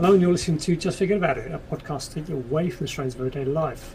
Hello, 0.00 0.14
and 0.14 0.22
you're 0.22 0.32
listening 0.32 0.56
to 0.56 0.76
Just 0.76 0.96
Forget 0.96 1.18
About 1.18 1.36
It, 1.36 1.52
a 1.52 1.58
podcast 1.58 2.14
taking 2.14 2.34
you 2.34 2.36
away 2.36 2.70
from 2.70 2.86
the 2.86 2.88
strains 2.88 3.14
of 3.14 3.20
everyday 3.20 3.44
life. 3.44 3.94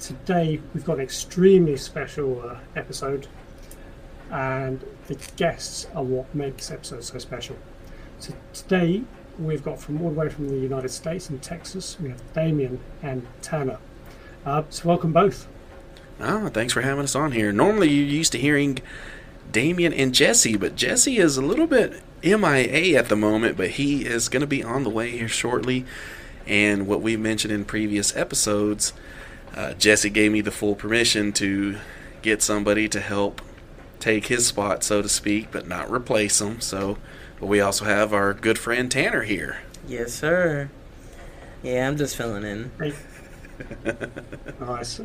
Today, 0.00 0.58
we've 0.72 0.86
got 0.86 0.96
an 0.96 1.02
extremely 1.02 1.76
special 1.76 2.40
uh, 2.40 2.56
episode, 2.76 3.26
and 4.30 4.82
the 5.06 5.16
guests 5.36 5.86
are 5.94 6.02
what 6.02 6.34
makes 6.34 6.68
this 6.68 6.70
episode 6.70 7.04
so 7.04 7.18
special. 7.18 7.58
So, 8.20 8.32
today, 8.54 9.02
we've 9.38 9.62
got 9.62 9.78
from 9.78 10.00
all 10.00 10.08
the 10.08 10.18
way 10.18 10.30
from 10.30 10.48
the 10.48 10.56
United 10.56 10.88
States 10.88 11.28
and 11.28 11.42
Texas, 11.42 12.00
we 12.00 12.08
have 12.08 12.32
Damian 12.32 12.80
and 13.02 13.26
Tanner. 13.42 13.76
Uh, 14.46 14.62
so, 14.70 14.88
welcome 14.88 15.12
both. 15.12 15.46
Oh, 16.20 16.48
thanks 16.48 16.72
for 16.72 16.80
having 16.80 17.04
us 17.04 17.14
on 17.14 17.32
here. 17.32 17.52
Normally, 17.52 17.90
you're 17.90 18.06
used 18.06 18.32
to 18.32 18.38
hearing 18.38 18.78
Damian 19.52 19.92
and 19.92 20.14
Jesse, 20.14 20.56
but 20.56 20.74
Jesse 20.74 21.18
is 21.18 21.36
a 21.36 21.42
little 21.42 21.66
bit 21.66 22.00
MIA 22.24 22.98
at 22.98 23.08
the 23.08 23.16
moment, 23.16 23.56
but 23.56 23.70
he 23.70 24.04
is 24.04 24.28
going 24.28 24.40
to 24.40 24.46
be 24.46 24.62
on 24.62 24.82
the 24.82 24.90
way 24.90 25.10
here 25.10 25.28
shortly. 25.28 25.84
And 26.46 26.86
what 26.86 27.00
we 27.00 27.16
mentioned 27.16 27.52
in 27.52 27.64
previous 27.64 28.14
episodes, 28.16 28.92
uh, 29.54 29.74
Jesse 29.74 30.10
gave 30.10 30.32
me 30.32 30.40
the 30.40 30.50
full 30.50 30.74
permission 30.74 31.32
to 31.34 31.76
get 32.22 32.42
somebody 32.42 32.88
to 32.88 33.00
help 33.00 33.40
take 34.00 34.26
his 34.26 34.46
spot, 34.46 34.82
so 34.82 35.02
to 35.02 35.08
speak, 35.08 35.50
but 35.50 35.66
not 35.66 35.90
replace 35.90 36.40
him. 36.40 36.60
So, 36.60 36.98
but 37.40 37.46
we 37.46 37.60
also 37.60 37.84
have 37.84 38.12
our 38.12 38.34
good 38.34 38.58
friend 38.58 38.90
Tanner 38.90 39.22
here. 39.22 39.58
Yes, 39.86 40.12
sir. 40.12 40.70
Yeah, 41.62 41.88
I'm 41.88 41.96
just 41.96 42.16
filling 42.16 42.44
in. 42.44 42.70
Hey. 42.78 42.94
nice. 44.60 45.00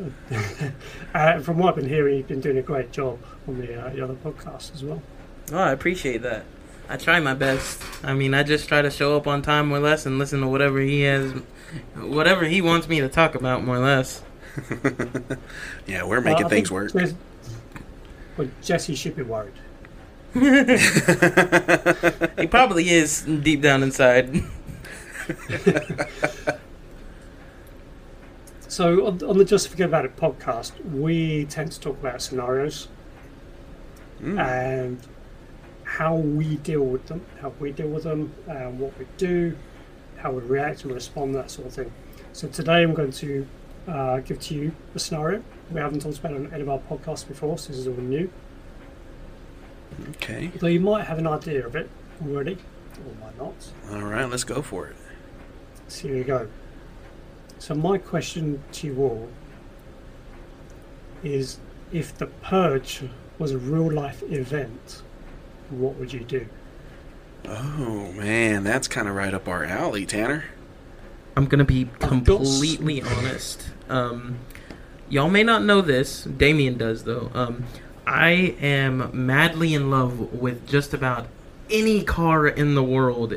uh, 1.14 1.40
from 1.40 1.58
what 1.58 1.70
I've 1.70 1.76
been 1.76 1.88
hearing, 1.88 2.18
you've 2.18 2.28
been 2.28 2.40
doing 2.40 2.58
a 2.58 2.62
great 2.62 2.92
job 2.92 3.18
on 3.46 3.58
the, 3.58 3.80
uh, 3.80 3.90
the 3.90 4.02
other 4.02 4.14
podcast 4.14 4.74
as 4.74 4.84
well. 4.84 5.02
Oh, 5.52 5.58
I 5.58 5.72
appreciate 5.72 6.22
that. 6.22 6.44
I 6.90 6.96
try 6.96 7.20
my 7.20 7.34
best. 7.34 7.80
I 8.02 8.12
mean, 8.14 8.34
I 8.34 8.42
just 8.42 8.66
try 8.68 8.82
to 8.82 8.90
show 8.90 9.16
up 9.16 9.26
on 9.26 9.42
time 9.42 9.68
more 9.68 9.78
or 9.78 9.80
less 9.80 10.04
and 10.06 10.18
listen 10.18 10.40
to 10.40 10.48
whatever 10.48 10.80
he 10.80 11.02
has, 11.02 11.32
whatever 11.96 12.44
he 12.44 12.60
wants 12.60 12.88
me 12.88 13.00
to 13.00 13.08
talk 13.08 13.34
about 13.36 13.62
more 13.64 13.76
or 13.76 13.80
less. 13.80 14.22
yeah, 15.86 16.02
we're 16.04 16.20
making 16.20 16.46
Uh, 16.46 16.48
things 16.48 16.68
think 16.68 16.74
work. 16.74 16.92
there's- 16.92 17.14
Well, 18.36 18.48
Jesse 18.62 18.94
should 18.96 19.14
be 19.16 19.22
worried. 19.22 19.52
He 22.38 22.46
probably 22.48 22.88
is 22.90 23.22
deep 23.22 23.62
down 23.62 23.82
inside. 23.82 24.42
So, 28.68 29.06
on, 29.06 29.22
on 29.24 29.36
the 29.36 29.44
Just 29.44 29.68
Forget 29.68 29.86
About 29.88 30.04
It 30.04 30.16
podcast, 30.16 30.72
we 30.92 31.44
tend 31.46 31.72
to 31.72 31.80
talk 31.80 31.98
about 31.98 32.22
scenarios 32.22 32.88
Mm. 34.22 34.38
and 34.38 34.98
how 35.90 36.14
we 36.14 36.56
deal 36.58 36.84
with 36.84 37.04
them, 37.06 37.20
how 37.40 37.52
we 37.58 37.72
deal 37.72 37.88
with 37.88 38.04
them, 38.04 38.32
and 38.46 38.78
what 38.78 38.96
we 38.96 39.06
do, 39.16 39.56
how 40.18 40.30
we 40.30 40.40
react 40.42 40.84
and 40.84 40.94
respond, 40.94 41.34
that 41.34 41.50
sort 41.50 41.66
of 41.66 41.74
thing. 41.74 41.92
So, 42.32 42.46
today 42.46 42.82
I'm 42.84 42.94
going 42.94 43.10
to 43.10 43.46
uh, 43.88 44.18
give 44.20 44.38
to 44.40 44.54
you 44.54 44.72
a 44.94 45.00
scenario. 45.00 45.42
We 45.72 45.80
haven't 45.80 46.00
talked 46.00 46.18
about 46.18 46.32
it 46.32 46.36
on 46.36 46.52
any 46.52 46.62
of 46.62 46.68
our 46.68 46.78
podcasts 46.78 47.26
before, 47.26 47.58
so 47.58 47.72
this 47.72 47.78
is 47.78 47.88
all 47.88 47.94
new. 47.94 48.30
okay. 50.10 50.52
Though 50.60 50.68
you 50.68 50.78
might 50.78 51.06
have 51.06 51.18
an 51.18 51.26
idea 51.26 51.66
of 51.66 51.74
it 51.74 51.90
already, 52.24 52.56
or 53.04 53.24
might 53.24 53.36
not. 53.36 53.54
All 53.90 54.02
right, 54.02 54.30
let's 54.30 54.44
go 54.44 54.62
for 54.62 54.86
it. 54.86 54.96
So 55.88 56.06
here 56.06 56.18
you 56.18 56.24
go. 56.24 56.48
So 57.58 57.74
my 57.74 57.98
question 57.98 58.62
to 58.72 58.86
you 58.86 58.96
all 59.02 59.28
is 61.24 61.58
if 61.92 62.16
the 62.16 62.26
purge 62.26 63.02
was 63.40 63.50
a 63.50 63.58
real 63.58 63.90
life 63.90 64.22
event, 64.30 65.02
what 65.70 65.96
would 65.96 66.12
you 66.12 66.20
do? 66.20 66.46
Oh 67.46 68.12
man, 68.12 68.64
that's 68.64 68.88
kind 68.88 69.08
of 69.08 69.14
right 69.14 69.32
up 69.32 69.48
our 69.48 69.64
alley, 69.64 70.04
Tanner. 70.06 70.44
I'm 71.36 71.46
gonna 71.46 71.64
be 71.64 71.88
completely 71.98 73.02
honest. 73.02 73.70
Um, 73.88 74.38
y'all 75.08 75.30
may 75.30 75.42
not 75.42 75.62
know 75.64 75.80
this. 75.80 76.24
Damien 76.24 76.76
does 76.76 77.04
though. 77.04 77.30
Um, 77.34 77.64
I 78.06 78.56
am 78.60 79.10
madly 79.12 79.74
in 79.74 79.90
love 79.90 80.32
with 80.32 80.66
just 80.66 80.92
about 80.92 81.28
any 81.70 82.02
car 82.02 82.46
in 82.46 82.74
the 82.74 82.82
world, 82.82 83.34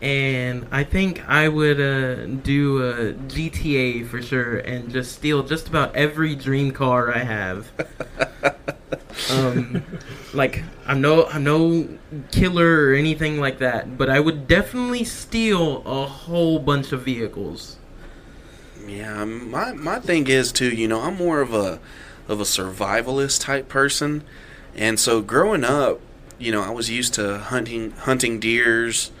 and 0.00 0.66
I 0.70 0.84
think 0.84 1.26
I 1.28 1.48
would 1.48 1.80
uh, 1.80 2.26
do 2.26 2.82
a 2.82 3.12
GTA 3.14 4.06
for 4.06 4.22
sure 4.22 4.58
and 4.58 4.90
just 4.90 5.12
steal 5.12 5.42
just 5.42 5.68
about 5.68 5.96
every 5.96 6.34
dream 6.34 6.70
car 6.70 7.14
I 7.14 7.20
have. 7.20 7.70
um, 9.30 9.82
like 10.32 10.62
I'm 10.86 11.00
no 11.00 11.26
I'm 11.26 11.44
no 11.44 11.88
killer 12.30 12.86
or 12.86 12.94
anything 12.94 13.38
like 13.38 13.58
that, 13.58 13.96
but 13.96 14.10
I 14.10 14.20
would 14.20 14.46
definitely 14.46 15.04
steal 15.04 15.82
a 15.86 16.06
whole 16.06 16.58
bunch 16.58 16.92
of 16.92 17.02
vehicles. 17.02 17.76
Yeah, 18.86 19.24
my 19.24 19.72
my 19.72 20.00
thing 20.00 20.26
is 20.26 20.52
too. 20.52 20.70
You 20.70 20.88
know, 20.88 21.00
I'm 21.00 21.16
more 21.16 21.40
of 21.40 21.54
a 21.54 21.80
of 22.28 22.40
a 22.40 22.44
survivalist 22.44 23.40
type 23.42 23.68
person, 23.68 24.22
and 24.74 24.98
so 24.98 25.20
growing 25.20 25.64
up, 25.64 26.00
you 26.38 26.52
know, 26.52 26.62
I 26.62 26.70
was 26.70 26.90
used 26.90 27.14
to 27.14 27.38
hunting 27.38 27.92
hunting 27.92 28.40
deers, 28.40 29.12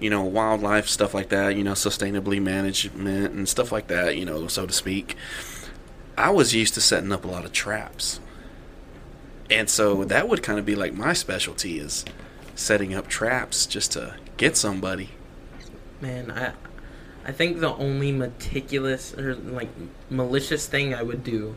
you 0.00 0.10
know, 0.10 0.22
wildlife 0.22 0.88
stuff 0.88 1.14
like 1.14 1.28
that. 1.28 1.56
You 1.56 1.64
know, 1.64 1.72
sustainably 1.72 2.42
management 2.42 3.34
and 3.34 3.48
stuff 3.48 3.70
like 3.70 3.88
that. 3.88 4.16
You 4.16 4.24
know, 4.24 4.46
so 4.48 4.66
to 4.66 4.72
speak. 4.72 5.16
I 6.16 6.30
was 6.30 6.54
used 6.54 6.74
to 6.74 6.80
setting 6.80 7.10
up 7.10 7.24
a 7.24 7.28
lot 7.28 7.44
of 7.44 7.52
traps, 7.52 8.20
and 9.52 9.68
so 9.70 10.04
that 10.04 10.28
would 10.28 10.42
kind 10.42 10.58
of 10.58 10.66
be 10.66 10.74
like 10.74 10.94
my 10.94 11.12
specialty 11.12 11.78
is 11.78 12.04
setting 12.54 12.94
up 12.94 13.08
traps 13.08 13.66
just 13.66 13.92
to 13.92 14.16
get 14.36 14.56
somebody. 14.56 15.10
Man, 16.00 16.30
I 16.30 16.52
I 17.24 17.32
think 17.32 17.60
the 17.60 17.74
only 17.74 18.10
meticulous 18.12 19.14
or 19.14 19.34
like 19.34 19.68
malicious 20.10 20.66
thing 20.66 20.94
I 20.94 21.02
would 21.02 21.22
do 21.22 21.54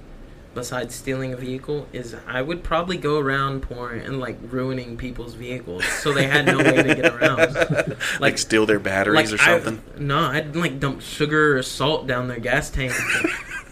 besides 0.53 0.95
stealing 0.95 1.33
a 1.33 1.35
vehicle 1.35 1.85
is 1.91 2.15
I 2.27 2.41
would 2.41 2.63
probably 2.63 2.95
go 2.97 3.19
around 3.19 3.61
pouring 3.63 4.01
and 4.05 4.19
like 4.21 4.37
ruining 4.41 4.95
people's 4.95 5.33
vehicles 5.33 5.83
so 5.85 6.13
they 6.13 6.27
had 6.27 6.45
no 6.45 6.59
way 6.59 6.81
to 6.81 6.95
get 6.95 7.13
around. 7.13 7.97
Like, 8.21 8.37
steal 8.37 8.65
their 8.65 8.79
batteries 8.79 9.33
or 9.33 9.41
I- 9.41 9.59
something. 9.59 9.81
no, 10.07 10.19
I'd 10.19 10.55
like 10.55 10.79
dump 10.79 11.01
sugar 11.01 11.57
or 11.57 11.63
salt 11.63 12.07
down 12.07 12.27
their 12.29 12.39
gas 12.39 12.69
tank, 12.69 12.93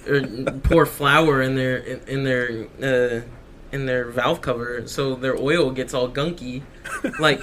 or, 0.07 0.16
or 0.16 0.22
pour 0.63 0.85
flour 0.85 1.41
in 1.41 1.56
their 1.56 1.78
in, 1.78 2.00
in 2.07 2.23
their 2.25 2.67
uh, 2.81 3.22
in 3.73 3.88
their 3.88 4.06
valve 4.06 4.39
cover 4.39 4.88
so 4.88 5.16
their 5.16 5.35
oil 5.35 5.72
gets 5.72 5.94
all 5.94 6.07
gunky. 6.07 6.61
Like, 7.19 7.41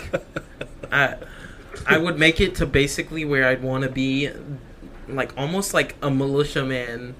I 0.92 1.16
I 1.86 1.98
would 1.98 2.18
make 2.18 2.40
it 2.40 2.54
to 2.56 2.66
basically 2.66 3.24
where 3.24 3.46
I'd 3.46 3.62
want 3.62 3.84
to 3.84 3.90
be, 3.90 4.30
like 5.08 5.36
almost 5.36 5.74
like 5.74 5.96
a 6.00 6.10
militia 6.10 6.64
man, 6.64 7.14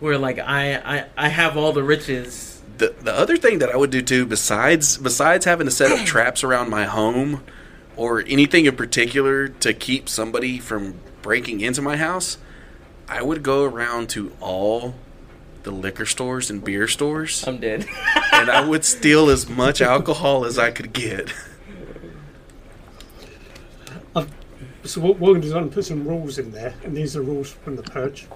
where 0.00 0.18
like 0.18 0.38
I 0.38 0.74
I, 0.76 1.04
I 1.16 1.28
have 1.28 1.56
all 1.56 1.72
the 1.72 1.84
riches. 1.84 2.62
the 2.78 2.94
the 3.00 3.12
other 3.12 3.36
thing 3.36 3.58
that 3.60 3.70
I 3.70 3.76
would 3.76 3.90
do 3.90 4.02
too, 4.02 4.26
besides 4.26 4.96
besides 4.96 5.44
having 5.44 5.66
to 5.66 5.70
set 5.70 5.92
up 5.92 6.04
traps 6.06 6.42
around 6.42 6.70
my 6.70 6.84
home 6.84 7.44
or 7.94 8.24
anything 8.26 8.64
in 8.66 8.74
particular 8.76 9.48
to 9.48 9.72
keep 9.74 10.08
somebody 10.08 10.58
from 10.58 10.94
breaking 11.22 11.60
into 11.60 11.82
my 11.82 11.96
house, 11.96 12.38
I 13.08 13.22
would 13.22 13.42
go 13.42 13.64
around 13.64 14.08
to 14.10 14.32
all 14.40 14.94
the 15.66 15.72
liquor 15.72 16.06
stores 16.06 16.48
and 16.48 16.62
beer 16.64 16.86
stores 16.86 17.44
I'm 17.46 17.58
dead. 17.58 17.86
and 18.32 18.48
I 18.48 18.64
would 18.64 18.84
steal 18.84 19.28
as 19.28 19.48
much 19.48 19.82
alcohol 19.82 20.44
as 20.44 20.58
I 20.58 20.70
could 20.70 20.92
get. 20.92 21.32
So 24.84 25.00
what 25.00 25.18
we're 25.18 25.30
going 25.32 25.40
to 25.42 25.48
do 25.48 25.48
is 25.48 25.52
I'm 25.52 25.62
going 25.62 25.70
to 25.70 25.74
put 25.74 25.84
some 25.84 26.06
rules 26.06 26.38
in 26.38 26.52
there, 26.52 26.72
and 26.84 26.96
these 26.96 27.16
are 27.16 27.22
rules 27.22 27.50
from 27.50 27.74
the 27.74 27.82
purge 27.82 28.28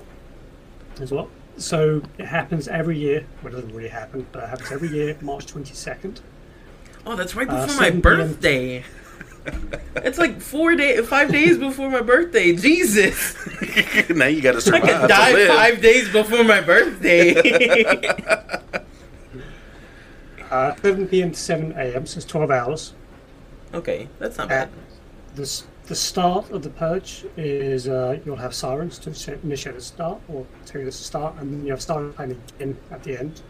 as 1.01 1.13
well. 1.13 1.31
So 1.59 2.03
it 2.19 2.27
happens 2.27 2.67
every 2.67 2.99
year. 2.99 3.25
Well, 3.45 3.53
it 3.53 3.57
doesn't 3.57 3.73
really 3.73 3.89
happen, 3.89 4.27
but 4.33 4.43
it 4.43 4.49
happens 4.49 4.73
every 4.73 4.89
year, 4.89 5.17
March 5.21 5.47
22nd. 5.47 6.19
Oh, 7.07 7.15
that's 7.15 7.37
right 7.37 7.49
Uh, 7.49 7.67
before 7.67 7.81
my 7.81 7.91
birthday. 7.91 8.81
p.m. 8.81 8.91
birthday. 9.51 10.03
It's 10.09 10.19
like 10.19 10.41
four 10.41 10.75
days, 10.77 11.07
five 11.09 11.31
days 11.31 11.59
before 11.59 11.91
my 11.91 12.01
birthday. 12.03 12.55
Jesus, 12.55 13.37
now 14.11 14.27
you 14.27 14.41
got 14.41 14.53
to 14.53 14.59
I 14.59 14.61
survive 14.61 14.83
could 14.83 15.01
to 15.03 15.09
die 15.09 15.33
live. 15.33 15.49
five 15.49 15.81
days 15.83 16.09
before 16.11 16.45
my 16.45 16.61
birthday. 16.61 18.09
Uh, 20.51 20.75
7 20.83 21.07
p.m. 21.07 21.31
to 21.31 21.39
7 21.39 21.73
a.m., 21.77 22.07
so 22.07 22.17
it's 22.17 22.27
12 22.27 22.51
hours. 22.51 22.93
okay, 23.73 24.09
that's 24.19 24.37
not 24.37 24.49
bad. 24.49 24.69
the, 25.37 25.63
the 25.87 25.95
start 25.95 26.51
of 26.51 26.65
the 26.65 26.71
purge 26.71 27.25
is 27.37 27.87
uh, 27.87 28.19
you'll 28.25 28.35
have 28.35 28.53
sirens 28.53 28.99
to 28.99 29.11
initiate 29.45 29.77
the 29.77 29.81
start 29.81 30.21
or 30.27 30.45
tell 30.67 30.81
you 30.81 30.87
this 30.87 30.99
to 30.99 31.05
start, 31.05 31.37
and 31.39 31.53
then 31.53 31.65
you 31.65 31.71
have 31.71 31.81
siren 31.81 32.13
playing 32.13 32.33
again 32.59 32.77
at 32.91 33.01
the 33.05 33.17
end. 33.17 33.43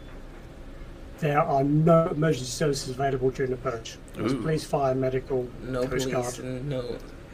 There 1.20 1.38
are 1.40 1.62
no 1.62 2.08
emergency 2.08 2.46
services 2.50 2.90
available 2.90 3.30
during 3.30 3.50
the 3.50 3.58
purge. 3.58 3.98
There's 4.14 4.32
Ooh. 4.32 4.40
police, 4.40 4.64
fire, 4.64 4.94
medical, 4.94 5.48
No 5.62 5.86
Coast 5.86 6.10
police 6.10 6.38
Guard. 6.38 6.64
no. 6.64 6.80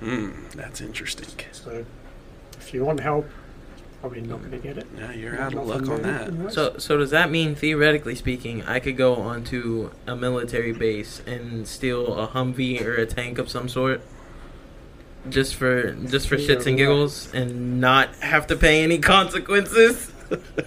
Hmm, 0.01 0.31
that's 0.55 0.81
interesting. 0.81 1.29
So 1.53 1.85
if 2.59 2.75
you 2.75 2.85
want 2.85 3.01
help, 3.01 3.27
you're 3.79 3.87
probably 4.01 4.21
not 4.23 4.41
going 4.41 4.51
to 4.51 4.59
get 4.59 4.77
it. 4.77 4.87
Yeah, 4.99 5.13
you're 5.13 5.41
out 5.41 5.55
of 5.55 5.67
luck 5.67 5.89
on 5.89 6.03
that. 6.03 6.53
So, 6.53 6.77
so 6.79 6.97
does 6.97 7.11
that 7.11 7.31
mean 7.31 7.55
theoretically 7.55 8.17
speaking, 8.17 8.65
I 8.65 8.81
could 8.81 8.97
go 8.97 9.15
onto 9.15 9.91
a 10.07 10.17
military 10.17 10.73
base 10.73 11.23
and 11.27 11.67
steal 11.67 12.19
a 12.19 12.29
Humvee 12.29 12.85
or 12.85 12.95
a 12.95 13.07
tank 13.07 13.39
of 13.39 13.49
some 13.49 13.69
sort? 13.69 14.03
just 15.29 15.57
for 15.57 15.93
just 15.93 16.29
for 16.29 16.37
shits 16.37 16.67
and 16.67 16.77
giggles 16.77 17.35
and 17.35 17.81
not 17.81 18.15
have 18.17 18.47
to 18.47 18.55
pay 18.55 18.85
any 18.85 18.99
consequences. 19.15 20.13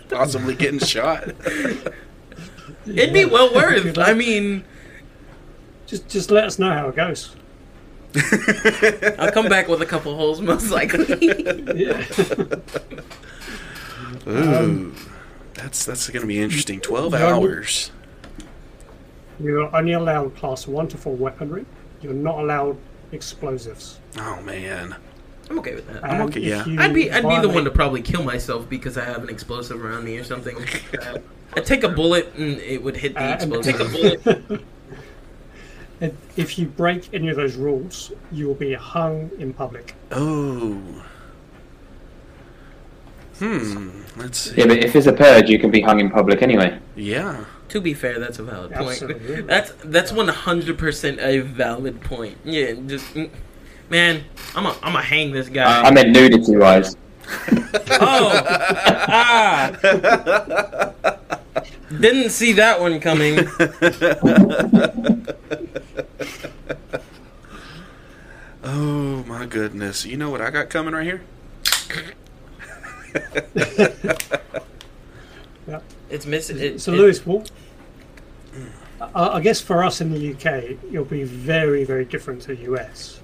Possibly 0.09 0.55
getting 0.55 0.79
shot. 0.79 1.31
It'd 2.87 3.13
be 3.13 3.25
well 3.25 3.53
worth. 3.53 3.97
I 3.97 4.13
mean, 4.13 4.63
Just 5.87 6.07
just 6.09 6.31
let 6.31 6.43
us 6.45 6.59
know 6.59 6.71
how 6.71 6.89
it 6.89 6.95
goes. 6.95 7.35
I'll 9.19 9.31
come 9.31 9.47
back 9.49 9.67
with 9.67 9.81
a 9.81 9.85
couple 9.85 10.15
holes 10.15 10.41
most 10.41 10.71
likely. 10.71 11.05
Yeah. 11.75 12.03
Ooh, 14.27 14.93
that's 15.53 15.85
that's 15.85 16.09
going 16.09 16.21
to 16.21 16.27
be 16.27 16.39
interesting. 16.39 16.79
Twelve 16.81 17.13
Yeah, 17.13 17.25
I'm- 17.27 17.35
hours. 17.35 17.91
You're 19.41 19.73
only 19.73 19.93
allowed 19.93 20.35
class 20.35 20.67
one 20.67 20.87
to 20.89 20.97
four 20.97 21.15
weaponry. 21.15 21.65
You're 22.01 22.13
not 22.13 22.39
allowed 22.39 22.77
explosives. 23.13 23.99
Oh 24.17 24.41
man. 24.41 24.95
I'm 25.49 25.57
okay 25.59 25.75
with 25.75 25.87
that. 25.87 26.03
I'm 26.03 26.21
okay, 26.23 26.41
yeah. 26.41 26.65
I'd 26.77 26.93
be 26.93 27.09
I'd 27.11 27.27
be 27.27 27.39
the 27.39 27.49
one 27.49 27.63
to 27.63 27.71
probably 27.71 28.01
kill 28.01 28.23
myself 28.23 28.67
because 28.69 28.97
I 28.97 29.05
have 29.05 29.23
an 29.23 29.29
explosive 29.29 29.83
around 29.83 30.03
me 30.03 30.17
or 30.17 30.23
something. 30.23 30.57
Uh, 31.01 31.19
I'd 31.55 31.65
take 31.65 31.83
a 31.83 31.89
bullet 31.89 32.33
and 32.35 32.59
it 32.59 32.83
would 32.83 32.97
hit 32.97 33.13
the 33.15 33.21
Uh, 33.21 33.61
take 33.61 33.79
a 33.79 33.85
bullet. 33.89 34.61
If 36.37 36.57
you 36.57 36.65
break 36.67 37.09
any 37.13 37.29
of 37.29 37.35
those 37.35 37.55
rules, 37.55 38.11
you 38.31 38.47
will 38.47 38.55
be 38.55 38.73
hung 38.73 39.29
in 39.37 39.53
public. 39.53 39.95
Oh. 40.11 40.81
Hmm. 43.39 44.03
Let's 44.17 44.37
see. 44.39 44.55
Yeah, 44.57 44.67
but 44.67 44.77
if 44.77 44.95
it's 44.95 45.07
a 45.07 45.13
purge, 45.13 45.49
you 45.49 45.59
can 45.59 45.71
be 45.71 45.81
hung 45.81 45.99
in 45.99 46.09
public 46.09 46.41
anyway. 46.41 46.77
Yeah. 46.95 47.45
to 47.69 47.79
be 47.81 47.93
fair, 47.93 48.19
that's 48.19 48.39
a 48.39 48.43
valid 48.43 48.71
point. 48.73 48.89
Absolutely. 49.01 49.41
That's 49.53 49.71
that's 49.83 50.11
one 50.11 50.27
hundred 50.27 50.77
percent 50.77 51.19
a 51.19 51.39
valid 51.39 52.01
point. 52.01 52.37
Yeah, 52.43 52.73
just 52.87 53.05
mm, 53.13 53.29
man, 53.89 54.23
I'm 54.55 54.65
a 54.65 54.75
I'm 54.81 54.95
a 54.95 55.01
hang 55.01 55.31
this 55.31 55.49
guy. 55.49 55.81
I 55.83 55.91
meant 55.91 56.09
nudity 56.09 56.57
wise. 56.57 56.97
oh, 58.01 58.31
ah, 59.07 59.71
didn't 61.89 62.29
see 62.29 62.53
that 62.53 62.79
one 62.79 62.99
coming. 62.99 63.35
Oh 68.63 69.23
my 69.25 69.45
goodness. 69.45 70.05
You 70.05 70.17
know 70.17 70.29
what 70.29 70.41
I 70.41 70.49
got 70.51 70.69
coming 70.69 70.93
right 70.93 71.05
here? 71.05 71.21
Yeah. 75.67 75.79
It's 76.09 76.25
missing. 76.25 76.57
It, 76.57 76.81
So, 76.81 76.91
it- 76.91 76.97
Lewis, 76.97 77.23
what? 77.25 77.51
I 79.13 79.27
I 79.37 79.39
guess 79.41 79.61
for 79.61 79.83
us 79.83 80.01
in 80.01 80.11
the 80.11 80.33
UK, 80.33 80.77
it'll 80.91 81.05
be 81.05 81.23
very, 81.23 81.83
very 81.83 82.03
different 82.03 82.41
to 82.43 82.55
the 82.55 82.63
US. 82.73 83.19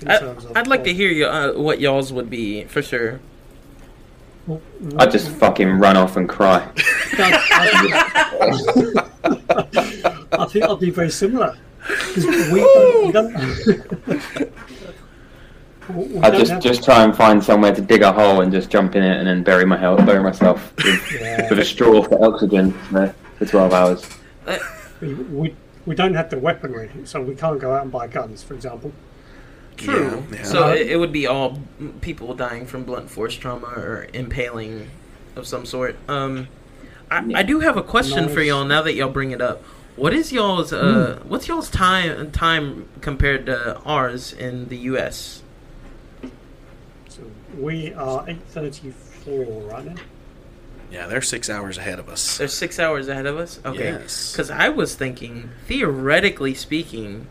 in 0.00 0.08
I, 0.08 0.18
terms 0.18 0.44
of- 0.44 0.56
I'd 0.56 0.68
like 0.68 0.84
to 0.84 0.94
hear 0.94 1.10
you, 1.10 1.26
uh, 1.26 1.52
what 1.54 1.80
y'all's 1.80 2.12
would 2.12 2.30
be 2.30 2.64
for 2.64 2.80
sure. 2.80 3.18
I'd 4.98 5.10
just 5.10 5.28
fucking 5.30 5.68
run 5.78 5.96
off 5.96 6.16
and 6.16 6.28
cry. 6.28 6.68
I 10.34 10.46
think 10.50 10.64
I'll 10.64 10.76
be 10.76 10.90
very 10.90 11.10
similar. 11.10 11.56
we 12.16 12.60
don't. 12.60 13.06
We 13.06 13.12
don't, 13.12 13.34
I'd 16.24 16.34
just 16.34 16.52
have- 16.52 16.62
just 16.62 16.84
try 16.84 17.02
and 17.04 17.14
find 17.16 17.42
somewhere 17.42 17.74
to 17.74 17.80
dig 17.82 18.02
a 18.02 18.12
hole 18.12 18.40
and 18.40 18.52
just 18.52 18.70
jump 18.70 18.94
in 18.96 19.02
it 19.02 19.16
and 19.18 19.26
then 19.26 19.42
bury 19.42 19.64
my 19.66 19.76
hel- 19.76 19.96
bury 19.96 20.22
myself 20.22 20.72
with, 20.82 21.12
Yeah. 21.20 21.48
with 21.50 21.58
a 21.58 21.64
straw 21.64 22.02
for 22.02 22.24
oxygen 22.24 22.72
for, 22.72 23.14
for 23.38 23.46
twelve 23.46 23.72
hours. 23.72 24.04
we, 25.00 25.14
we, 25.14 25.56
we 25.86 25.94
don't 25.94 26.14
have 26.14 26.30
the 26.30 26.38
weaponry, 26.38 26.90
so 27.04 27.20
we 27.20 27.34
can't 27.34 27.60
go 27.60 27.74
out 27.74 27.82
and 27.82 27.90
buy 27.92 28.06
guns, 28.06 28.42
for 28.42 28.54
example. 28.54 28.92
True. 29.84 30.24
Yeah, 30.30 30.36
yeah. 30.38 30.42
So 30.44 30.72
it, 30.72 30.88
it 30.92 30.96
would 30.96 31.12
be 31.12 31.26
all 31.26 31.58
people 32.00 32.34
dying 32.34 32.66
from 32.66 32.84
blunt 32.84 33.10
force 33.10 33.34
trauma 33.34 33.66
or 33.68 34.06
impaling 34.12 34.90
of 35.36 35.46
some 35.46 35.64
sort. 35.66 35.96
Um, 36.08 36.48
I, 37.10 37.24
I 37.36 37.42
do 37.42 37.60
have 37.60 37.76
a 37.76 37.82
question 37.82 38.28
for 38.28 38.40
y'all 38.42 38.64
now 38.64 38.82
that 38.82 38.94
y'all 38.94 39.10
bring 39.10 39.32
it 39.32 39.40
up. 39.40 39.62
What 39.96 40.14
is 40.14 40.32
y'all's 40.32 40.72
uh, 40.72 41.18
Hmm. 41.22 41.28
what's 41.28 41.48
y'all's 41.48 41.68
time 41.70 42.30
time 42.30 42.88
compared 43.02 43.44
to 43.46 43.76
ours 43.80 44.32
in 44.32 44.68
the 44.68 44.76
U.S. 44.78 45.42
So 47.08 47.22
we 47.58 47.92
are 47.92 48.24
8.34 48.24 49.70
right 49.70 49.84
now. 49.84 49.94
Yeah, 50.90 51.06
they're 51.06 51.22
six 51.22 51.48
hours 51.48 51.78
ahead 51.78 51.98
of 51.98 52.08
us. 52.08 52.38
They're 52.38 52.48
six 52.48 52.78
hours 52.78 53.08
ahead 53.08 53.26
of 53.26 53.38
us. 53.38 53.60
Okay, 53.64 53.92
Yes. 53.92 54.32
because 54.32 54.50
I 54.50 54.68
was 54.68 54.94
thinking, 54.94 55.50
theoretically 55.66 56.52
speaking, 56.54 57.26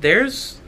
there's 0.00 0.60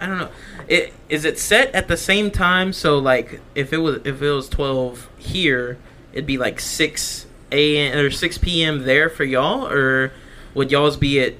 I 0.00 0.06
don't 0.06 0.18
know. 0.18 0.30
It 0.66 0.94
is 1.08 1.24
it 1.24 1.38
set 1.38 1.74
at 1.74 1.88
the 1.88 1.96
same 1.96 2.30
time? 2.30 2.72
So 2.72 2.98
like, 2.98 3.40
if 3.54 3.72
it 3.72 3.78
was 3.78 4.00
if 4.04 4.22
it 4.22 4.30
was 4.30 4.48
twelve 4.48 5.08
here, 5.18 5.78
it'd 6.12 6.26
be 6.26 6.38
like 6.38 6.58
six 6.58 7.26
a.m. 7.52 7.98
or 7.98 8.10
six 8.10 8.38
p.m. 8.38 8.84
there 8.84 9.10
for 9.10 9.24
y'all, 9.24 9.66
or 9.66 10.12
would 10.54 10.70
y'all's 10.70 10.96
be 10.96 11.20
at 11.20 11.34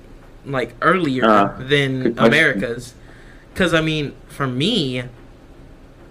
like 0.45 0.75
earlier 0.83 1.25
Uh, 1.25 1.57
than. 1.59 2.19
America's? 2.19 2.95
Because 3.55 3.73
I 3.73 3.81
mean, 3.81 4.15
for 4.29 4.47
me, 4.47 5.05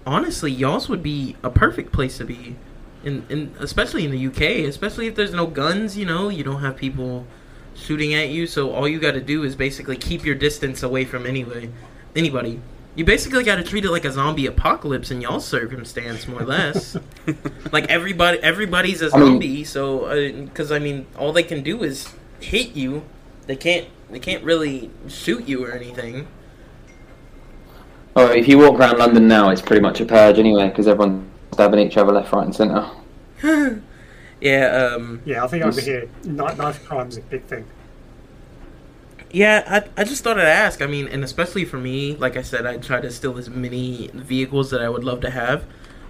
honestly, 0.08 0.52
y'all's 0.52 0.90
would 0.90 1.04
be 1.04 1.36
a 1.44 1.50
perfect 1.50 1.92
place 1.92 2.18
to 2.18 2.26
be, 2.26 2.56
in, 3.04 3.26
in 3.30 3.54
especially 3.60 4.06
in 4.06 4.12
the 4.12 4.28
UK, 4.28 4.68
especially 4.68 5.08
if 5.08 5.16
there's 5.16 5.34
no 5.34 5.46
guns. 5.46 5.98
You 5.98 6.06
know, 6.06 6.30
you 6.30 6.44
don't 6.44 6.62
have 6.62 6.76
people 6.78 7.28
shooting 7.80 8.14
at 8.14 8.30
you, 8.30 8.46
so 8.48 8.72
all 8.72 8.88
you 8.88 9.00
got 9.00 9.14
to 9.14 9.22
do 9.22 9.44
is 9.44 9.56
basically 9.56 9.98
keep 9.98 10.26
your 10.26 10.36
distance 10.36 10.84
away 10.84 11.06
from 11.06 11.26
anyway 11.26 11.70
anybody. 12.16 12.62
You 12.96 13.06
basically 13.06 13.44
got 13.44 13.56
to 13.56 13.64
treat 13.64 13.86
it 13.86 13.92
like 13.92 14.04
a 14.04 14.12
zombie 14.12 14.46
apocalypse 14.46 15.12
in 15.12 15.22
y'all's 15.22 15.46
circumstance, 15.46 16.28
more 16.28 16.42
or 16.42 16.46
less. 16.46 16.98
like 17.72 17.88
everybody, 17.88 18.40
everybody's 18.40 19.02
a 19.02 19.06
I 19.14 19.18
mean- 19.18 19.28
zombie, 19.28 19.64
so 19.64 20.06
uh, 20.06 20.32
because 20.44 20.72
I 20.72 20.80
mean, 20.80 21.06
all 21.18 21.32
they 21.32 21.44
can 21.44 21.64
do 21.64 21.84
is 21.84 22.14
hit 22.40 22.76
you. 22.76 23.06
They 23.48 23.56
can't. 23.56 23.88
They 24.10 24.20
can't 24.20 24.44
really 24.44 24.90
shoot 25.08 25.48
you 25.48 25.64
or 25.64 25.72
anything. 25.72 26.28
Oh, 28.16 28.28
if 28.32 28.48
you 28.48 28.58
walk 28.58 28.80
around 28.80 28.98
London 28.98 29.28
now, 29.28 29.50
it's 29.50 29.62
pretty 29.62 29.82
much 29.82 30.02
a 30.02 30.06
purge 30.06 30.40
anyway 30.40 30.70
because 30.70 30.88
everyone's 30.88 31.30
stabbing 31.54 31.80
each 31.80 31.96
other 31.96 32.12
left, 32.12 32.34
right, 32.34 32.46
and 32.46 32.56
centre. 32.56 32.90
yeah. 34.42 34.92
Um. 34.94 35.22
Yeah, 35.26 35.44
I 35.44 35.48
think 35.48 35.64
over 35.64 35.82
here, 35.82 36.10
knife, 36.24 36.58
knife 36.58 36.86
crime 36.86 37.08
is 37.08 37.18
a 37.18 37.22
big 37.22 37.44
thing. 37.46 37.66
Yeah, 39.32 39.64
I, 39.68 40.02
I 40.02 40.04
just 40.06 40.24
thought 40.24 40.40
I'd 40.40 40.46
ask. 40.46 40.82
I 40.82 40.88
mean, 40.88 41.08
and 41.08 41.24
especially 41.24 41.64
for 41.66 41.78
me, 41.78 42.16
like 42.16 42.36
I 42.36 42.42
said, 42.42 42.66
I 42.66 42.78
try 42.78 43.00
to 43.00 43.12
steal 43.12 43.38
as 43.38 43.50
many 43.50 44.10
vehicles 44.14 44.72
that 44.72 44.82
I 44.82 44.90
would 44.90 45.04
love 45.04 45.22
to 45.22 45.30
have. 45.30 45.66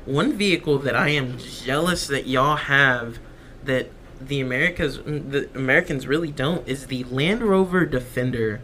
One 0.06 0.38
vehicle 0.38 0.80
that 0.80 0.96
I 0.96 1.10
am 1.10 1.38
jealous 1.38 2.08
that 2.08 2.28
y'all 2.28 2.56
have 2.56 3.20
that 3.64 3.90
the 4.22 4.40
Americas 4.42 4.98
the 4.98 5.50
Americans 5.54 6.08
really 6.08 6.32
don't 6.32 6.68
is 6.68 6.88
the 6.88 7.04
Land 7.06 7.42
Rover 7.42 7.86
Defender. 7.86 8.62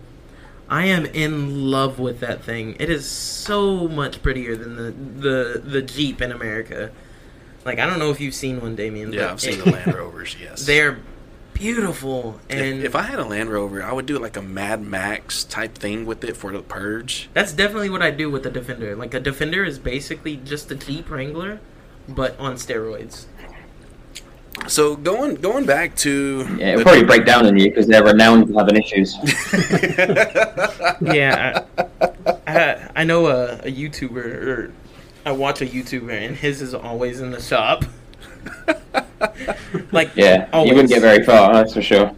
I 0.68 0.86
am 0.86 1.06
in 1.06 1.70
love 1.70 2.00
with 2.00 2.20
that 2.22 2.44
thing. 2.44 2.76
It 2.80 2.90
is 2.90 3.06
so 3.06 3.88
much 3.88 4.24
prettier 4.24 4.56
than 4.56 4.76
the 4.76 4.92
the, 4.92 5.60
the 5.60 5.82
Jeep 5.82 6.22
in 6.22 6.32
America. 6.32 6.92
Like 7.66 7.80
I 7.80 7.86
don't 7.88 8.00
know 8.00 8.12
if 8.12 8.22
you've 8.22 8.36
seen 8.36 8.62
one, 8.62 8.76
Damian. 8.76 9.12
Yeah, 9.12 9.22
but 9.22 9.32
I've 9.32 9.42
seen 9.42 9.54
it- 9.60 9.66
the 9.66 9.72
Land 9.72 9.94
Rovers. 9.96 10.36
Yes, 10.42 10.66
They're 10.66 11.00
beautiful, 11.54 12.40
and 12.50 12.80
If, 12.80 12.86
if 12.86 12.96
I 12.96 13.04
had 13.04 13.18
a 13.18 13.24
Land 13.26 13.50
Rover, 13.50 13.82
I 13.82 13.92
would 13.94 14.06
do 14.06 14.20
like 14.20 14.36
a 14.38 14.42
Mad 14.42 14.82
Max 14.82 15.44
type 15.46 15.76
thing 15.76 16.06
with 16.06 16.24
it 16.24 16.36
for 16.38 16.52
the 16.52 16.62
purge. 16.62 17.30
That's 17.34 17.54
definitely 17.54 17.90
what 17.90 18.02
I 18.02 18.12
do 18.12 18.30
with 18.30 18.44
the 18.44 18.52
Defender. 18.52 18.96
Like 18.96 19.14
a 19.14 19.20
Defender 19.20 19.64
is 19.64 19.80
basically 19.80 20.36
just 20.38 20.70
a 20.72 20.76
Jeep 20.76 21.10
Wrangler, 21.10 21.60
but 22.10 22.38
on 22.40 22.56
steroids. 22.56 23.26
So 24.68 24.96
going 24.96 25.36
going 25.36 25.66
back 25.66 25.96
to 25.98 26.46
Yeah, 26.58 26.74
it'll 26.74 26.84
probably 26.84 27.04
break 27.04 27.26
down 27.26 27.46
on 27.46 27.58
you 27.58 27.70
because 27.70 27.88
they're 27.88 28.04
renowned 28.04 28.48
for 28.48 28.54
having 28.60 28.78
issues. 28.78 29.16
Yeah, 31.02 31.66
I, 31.78 32.38
I, 32.48 32.90
I 32.98 33.04
know 33.04 33.28
a, 33.28 33.56
a 33.60 33.72
YouTuber, 33.72 34.16
or 34.16 34.74
I 35.26 35.32
watch 35.32 35.62
a 35.62 35.66
YouTuber, 35.66 36.12
and 36.12 36.36
his 36.36 36.62
is 36.62 36.74
always 36.74 37.20
in 37.20 37.32
the 37.32 37.42
shop. 37.42 37.86
like 39.92 40.12
Yeah, 40.16 40.48
always. 40.54 40.70
you 40.70 40.76
wouldn't 40.76 40.94
get 40.94 41.02
very 41.02 41.24
far, 41.24 41.54
that's 41.54 41.74
for 41.74 41.82
sure. 41.82 42.14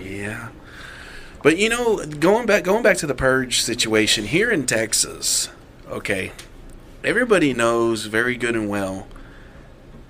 Yeah. 0.00 0.48
But 1.42 1.58
you 1.58 1.68
know, 1.68 2.04
going 2.06 2.46
back 2.46 2.62
going 2.64 2.82
back 2.82 2.96
to 2.98 3.06
the 3.06 3.14
purge 3.14 3.60
situation 3.60 4.26
here 4.26 4.50
in 4.50 4.66
Texas, 4.66 5.50
okay. 5.88 6.32
Everybody 7.02 7.52
knows 7.52 8.06
very 8.06 8.36
good 8.36 8.54
and 8.56 8.68
well 8.68 9.06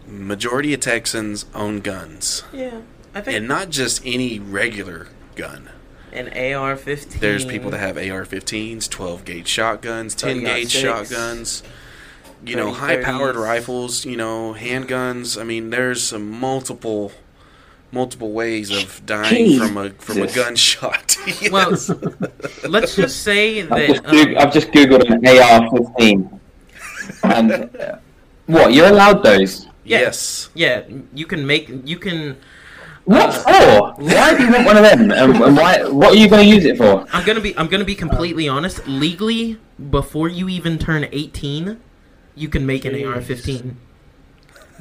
majority 0.07 0.75
of 0.75 0.81
Texans 0.81 1.47
own 1.55 1.81
guns. 1.81 2.45
Yeah, 2.53 2.83
I 3.15 3.21
think 3.21 3.39
And 3.39 3.49
not 3.49 3.71
just 3.71 4.03
any 4.05 4.39
regular 4.39 5.09
gun. 5.35 5.71
an 6.13 6.29
AR-15. 6.29 7.19
There's 7.21 7.45
people 7.45 7.71
that 7.71 7.79
have 7.79 7.97
AR-15s, 7.97 8.89
12 8.89 9.25
gauge 9.25 9.49
shotguns, 9.49 10.15
10 10.15 10.45
gauge 10.45 10.73
30-06, 10.75 10.81
shotguns. 10.81 11.63
You 12.47 12.57
know, 12.57 12.71
30-30s. 12.73 12.75
high 12.75 13.03
powered 13.03 13.37
rifles, 13.37 14.05
you 14.05 14.17
know, 14.17 14.55
handguns. 14.59 15.41
I 15.41 15.45
mean, 15.45 15.71
there's 15.71 16.03
some 16.03 16.31
multiple 16.31 17.13
multiple 17.93 18.33
ways 18.33 18.71
of 18.71 19.01
dying 19.07 19.57
from 19.59 19.77
a 19.77 19.91
from 19.91 20.19
a 20.19 20.27
Jesus. 20.27 20.35
gunshot. 20.37 21.17
Well, 21.51 21.71
let's 22.69 22.97
just 22.97 23.23
say 23.23 23.63
I've 23.63 23.69
that. 23.71 23.89
just, 23.89 24.05
um, 24.07 24.37
I've 24.39 24.53
just 24.53 24.69
googled 24.73 25.09
an 25.11 25.25
AR-15, 25.27 26.41
and 27.23 27.53
uh, 27.53 27.97
what? 28.47 28.73
You're 28.75 28.89
allowed 28.89 29.23
those? 29.23 29.67
Yeah. 29.85 30.01
Yes. 30.01 30.51
yeah, 30.55 30.83
you 31.15 31.27
can 31.27 31.47
make. 31.47 31.69
You 31.85 31.99
can. 31.99 32.37
What 33.05 33.29
Uh, 33.47 33.93
for? 33.95 34.03
Why 34.03 34.37
do 34.37 34.45
you 34.45 34.53
want 34.53 34.65
one 34.67 34.77
of 34.79 34.83
them? 34.83 35.11
And, 35.13 35.37
and 35.37 35.57
why? 35.57 35.85
What 35.85 36.13
are 36.15 36.17
you 36.17 36.29
going 36.29 36.49
to 36.49 36.55
use 36.55 36.65
it 36.65 36.77
for? 36.79 37.07
I'm 37.13 37.25
gonna 37.25 37.41
be. 37.41 37.57
I'm 37.57 37.69
gonna 37.69 37.85
be 37.85 37.95
completely 37.95 38.49
honest. 38.49 38.87
Legally, 38.89 39.59
before 39.91 40.29
you 40.29 40.49
even 40.49 40.79
turn 40.79 41.07
18, 41.13 41.81
you 42.35 42.49
can 42.49 42.67
make 42.67 42.85
an 42.85 42.95
AR-15. 42.95 43.75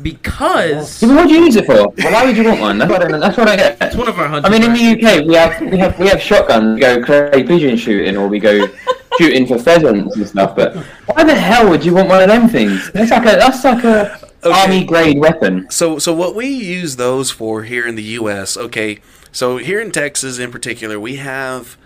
Because 0.01 1.01
Yeah, 1.03 1.10
but 1.10 1.15
what 1.15 1.27
do 1.27 1.36
you 1.36 1.45
use 1.45 1.55
it 1.55 1.65
for? 1.65 1.74
Well, 1.75 1.93
why 1.98 2.25
would 2.25 2.36
you 2.36 2.43
want 2.45 2.60
one? 2.60 2.77
That's 2.79 2.89
what 2.91 3.03
I 3.03 3.07
don't. 3.07 3.19
That's 3.19 3.38
what 3.38 3.48
I 3.48 3.55
get. 3.55 3.77
it's 3.79 3.95
one 3.95 4.07
of 4.10 4.17
our 4.17 4.25
I 4.25 4.50
mean, 4.50 4.63
in 4.63 4.74
the 4.74 4.91
UK, 5.07 5.25
we 5.27 5.36
have 5.36 5.62
we 5.62 5.77
have 5.77 6.00
we 6.00 6.07
have 6.07 6.19
shotguns. 6.19 6.75
We 6.75 6.79
go 6.81 7.03
clay 7.03 7.43
pigeon 7.43 7.77
shooting, 7.77 8.17
or 8.17 8.27
we 8.27 8.39
go 8.39 8.65
shooting 9.19 9.45
for 9.45 9.60
pheasants 9.60 10.15
and 10.15 10.27
stuff. 10.27 10.55
But 10.55 10.75
why 11.05 11.24
the 11.24 11.36
hell 11.36 11.69
would 11.69 11.86
you 11.86 11.93
want 11.93 12.10
one 12.10 12.24
of 12.24 12.27
them 12.27 12.50
things? 12.50 12.91
That's 12.91 13.12
like 13.12 13.22
a 13.22 13.38
that's 13.38 13.63
like 13.63 13.83
a 13.83 14.19
Okay. 14.45 14.62
army 14.62 14.83
grade 14.83 15.19
weapon. 15.19 15.67
So, 15.69 16.00
so 16.00 16.13
what 16.13 16.36
we 16.36 16.48
use 16.48 16.98
those 16.98 17.31
for 17.31 17.63
here 17.63 17.88
in 17.88 17.95
the 17.95 18.03
U.S. 18.03 18.57
Okay, 18.57 19.00
so 19.31 19.55
here 19.55 19.79
in 19.79 19.89
Texas, 19.89 20.38
in 20.38 20.51
particular, 20.51 21.00
we 21.00 21.15
have 21.15 21.77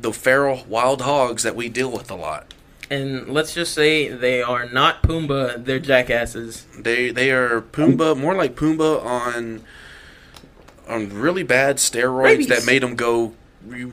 the 0.00 0.10
feral 0.10 0.64
wild 0.66 1.02
hogs 1.02 1.42
that 1.42 1.54
we 1.54 1.68
deal 1.68 1.90
with 1.90 2.10
a 2.10 2.14
lot. 2.14 2.54
And 2.90 3.28
let's 3.28 3.54
just 3.54 3.72
say 3.72 4.08
they 4.08 4.42
are 4.42 4.68
not 4.68 5.02
Pumbaa. 5.02 5.64
They're 5.64 5.78
jackasses. 5.78 6.66
They 6.78 7.10
they 7.10 7.30
are 7.30 7.60
Pumbaa, 7.60 8.18
more 8.18 8.34
like 8.34 8.56
Pumbaa 8.56 9.04
on 9.04 9.62
on 10.88 11.08
really 11.10 11.44
bad 11.44 11.76
steroids 11.76 12.24
Rabies. 12.24 12.48
that 12.48 12.66
made 12.66 12.82
them 12.82 12.96
go 12.96 13.34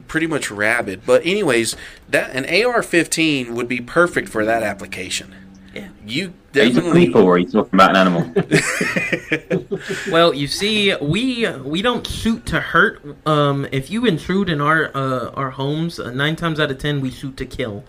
pretty 0.08 0.28
much 0.28 0.50
rabid. 0.50 1.02
But 1.06 1.26
anyways, 1.26 1.76
that 2.10 2.32
an 2.32 2.46
AR-15 2.46 3.52
would 3.52 3.68
be 3.68 3.82
perfect 3.82 4.30
for 4.30 4.46
that 4.46 4.64
application. 4.64 5.36
Yeah. 5.74 5.90
You 6.06 6.34
Are 6.56 6.64
you 6.64 6.74
talking 6.74 6.94
people, 6.94 7.22
or 7.22 7.36
are 7.36 7.38
you 7.38 7.52
talking 7.52 7.74
about 7.74 7.96
an 7.96 7.98
animal? 7.98 8.34
Well, 10.12 10.34
you 10.34 10.48
see, 10.48 10.96
we 10.96 11.48
we 11.60 11.82
don't 11.84 12.08
shoot 12.08 12.46
to 12.48 12.60
hurt. 12.60 13.02
Um, 13.28 13.68
if 13.72 13.92
you 13.92 14.06
intrude 14.06 14.50
in 14.50 14.60
our 14.60 14.90
uh, 14.96 15.30
our 15.32 15.52
homes, 15.52 16.00
uh, 16.00 16.12
nine 16.12 16.36
times 16.36 16.60
out 16.60 16.72
of 16.72 16.80
ten 16.80 17.00
we 17.00 17.12
shoot 17.12 17.38
to 17.38 17.46
kill. 17.46 17.84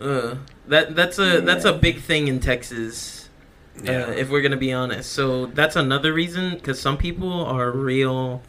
Uh, 0.00 0.36
that 0.68 0.94
that's 0.94 1.18
a 1.18 1.40
that's 1.40 1.64
a 1.64 1.72
big 1.72 2.00
thing 2.00 2.28
in 2.28 2.40
Texas. 2.40 3.28
Yeah. 3.82 4.04
Uh, 4.04 4.10
if 4.12 4.30
we're 4.30 4.42
gonna 4.42 4.56
be 4.56 4.72
honest, 4.72 5.12
so 5.12 5.46
that's 5.46 5.76
another 5.76 6.12
reason 6.12 6.54
because 6.54 6.80
some 6.80 6.96
people 6.96 7.44
are 7.44 7.70
real 7.70 8.42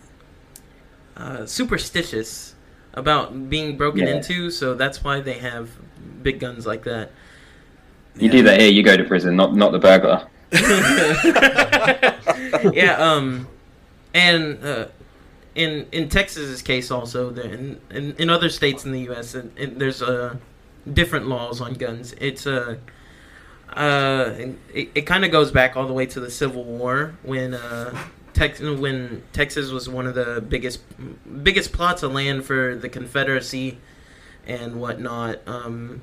uh, 1.15 1.45
superstitious 1.45 2.55
about 2.93 3.49
being 3.49 3.77
broken 3.77 4.07
Yeah. 4.07 4.15
into. 4.15 4.49
So 4.51 4.73
that's 4.73 5.03
why 5.03 5.19
they 5.21 5.33
have 5.39 5.69
big 6.23 6.39
guns 6.39 6.65
like 6.65 6.83
that. 6.83 7.11
You 8.15 8.29
do 8.29 8.41
that 8.43 8.59
here, 8.59 8.71
you 8.71 8.83
go 8.83 8.97
to 8.97 9.03
prison, 9.03 9.35
not 9.35 9.55
not 9.55 9.71
the 9.71 9.79
burglar. 9.79 10.27
yeah, 12.73 12.95
um, 12.97 13.47
and 14.13 14.63
uh, 14.63 14.87
in 15.55 15.85
in 15.91 16.09
Texas's 16.09 16.61
case 16.61 16.89
also, 16.89 17.33
in, 17.33 17.79
in 17.91 18.15
in 18.17 18.29
other 18.29 18.49
states 18.49 18.85
in 18.85 18.91
the 18.91 19.01
U.S. 19.01 19.35
and 19.35 19.51
and 19.57 19.79
there's 19.79 20.01
uh, 20.01 20.35
different 20.93 21.27
laws 21.27 21.61
on 21.61 21.73
guns. 21.73 22.13
It's 22.19 22.45
a 22.45 22.79
uh, 23.73 24.33
it, 24.73 24.89
it 24.95 25.01
kind 25.01 25.25
of 25.25 25.31
goes 25.31 25.51
back 25.51 25.75
all 25.75 25.87
the 25.87 25.93
way 25.93 26.05
to 26.05 26.19
the 26.19 26.31
Civil 26.31 26.63
War 26.63 27.15
when 27.23 27.53
uh, 27.53 27.95
Tex 28.33 28.59
when 28.59 29.23
Texas 29.33 29.71
was 29.71 29.89
one 29.89 30.07
of 30.07 30.15
the 30.15 30.41
biggest 30.41 30.81
biggest 31.43 31.73
plots 31.73 32.03
of 32.03 32.13
land 32.13 32.45
for 32.45 32.75
the 32.75 32.89
Confederacy 32.89 33.77
and 34.45 34.79
whatnot. 34.79 35.39
Um, 35.47 36.01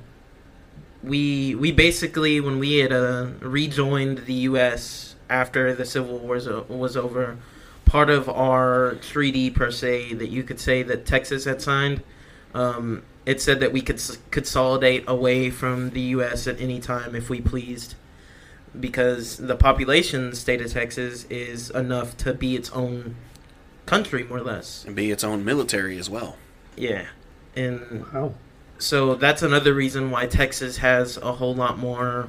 we 1.03 1.55
we 1.55 1.71
basically 1.71 2.39
when 2.39 2.59
we 2.59 2.77
had 2.77 2.91
uh, 2.91 3.27
rejoined 3.39 4.19
the 4.19 4.33
U.S. 4.33 5.15
after 5.29 5.73
the 5.73 5.85
Civil 5.85 6.19
War 6.19 6.35
was, 6.35 6.47
was 6.69 6.97
over, 6.97 7.37
part 7.85 8.09
of 8.09 8.29
our 8.29 8.95
treaty 8.95 9.49
per 9.49 9.71
se 9.71 10.15
that 10.15 10.29
you 10.29 10.43
could 10.43 10.59
say 10.59 10.83
that 10.83 11.05
Texas 11.05 11.45
had 11.45 11.61
signed, 11.61 12.03
um, 12.53 13.03
it 13.25 13.41
said 13.41 13.59
that 13.59 13.71
we 13.73 13.81
could 13.81 13.95
s- 13.97 14.17
consolidate 14.31 15.03
away 15.07 15.49
from 15.49 15.91
the 15.91 16.01
U.S. 16.01 16.47
at 16.47 16.59
any 16.61 16.79
time 16.79 17.15
if 17.15 17.29
we 17.29 17.41
pleased, 17.41 17.95
because 18.79 19.37
the 19.37 19.55
population 19.55 20.33
state 20.35 20.61
of 20.61 20.71
Texas 20.71 21.25
is 21.29 21.69
enough 21.71 22.15
to 22.17 22.33
be 22.33 22.55
its 22.55 22.69
own 22.71 23.15
country 23.85 24.23
more 24.23 24.39
or 24.39 24.41
less. 24.41 24.83
and 24.85 24.95
be 24.95 25.11
its 25.11 25.23
own 25.23 25.43
military 25.45 25.97
as 25.97 26.09
well. 26.09 26.37
Yeah, 26.75 27.05
and 27.55 28.05
Wow. 28.13 28.33
so 28.77 29.15
that's 29.15 29.41
another 29.41 29.73
reason 29.73 30.11
why 30.11 30.25
Texas 30.27 30.77
has 30.77 31.17
a 31.17 31.33
whole 31.33 31.55
lot 31.55 31.77
more 31.77 32.27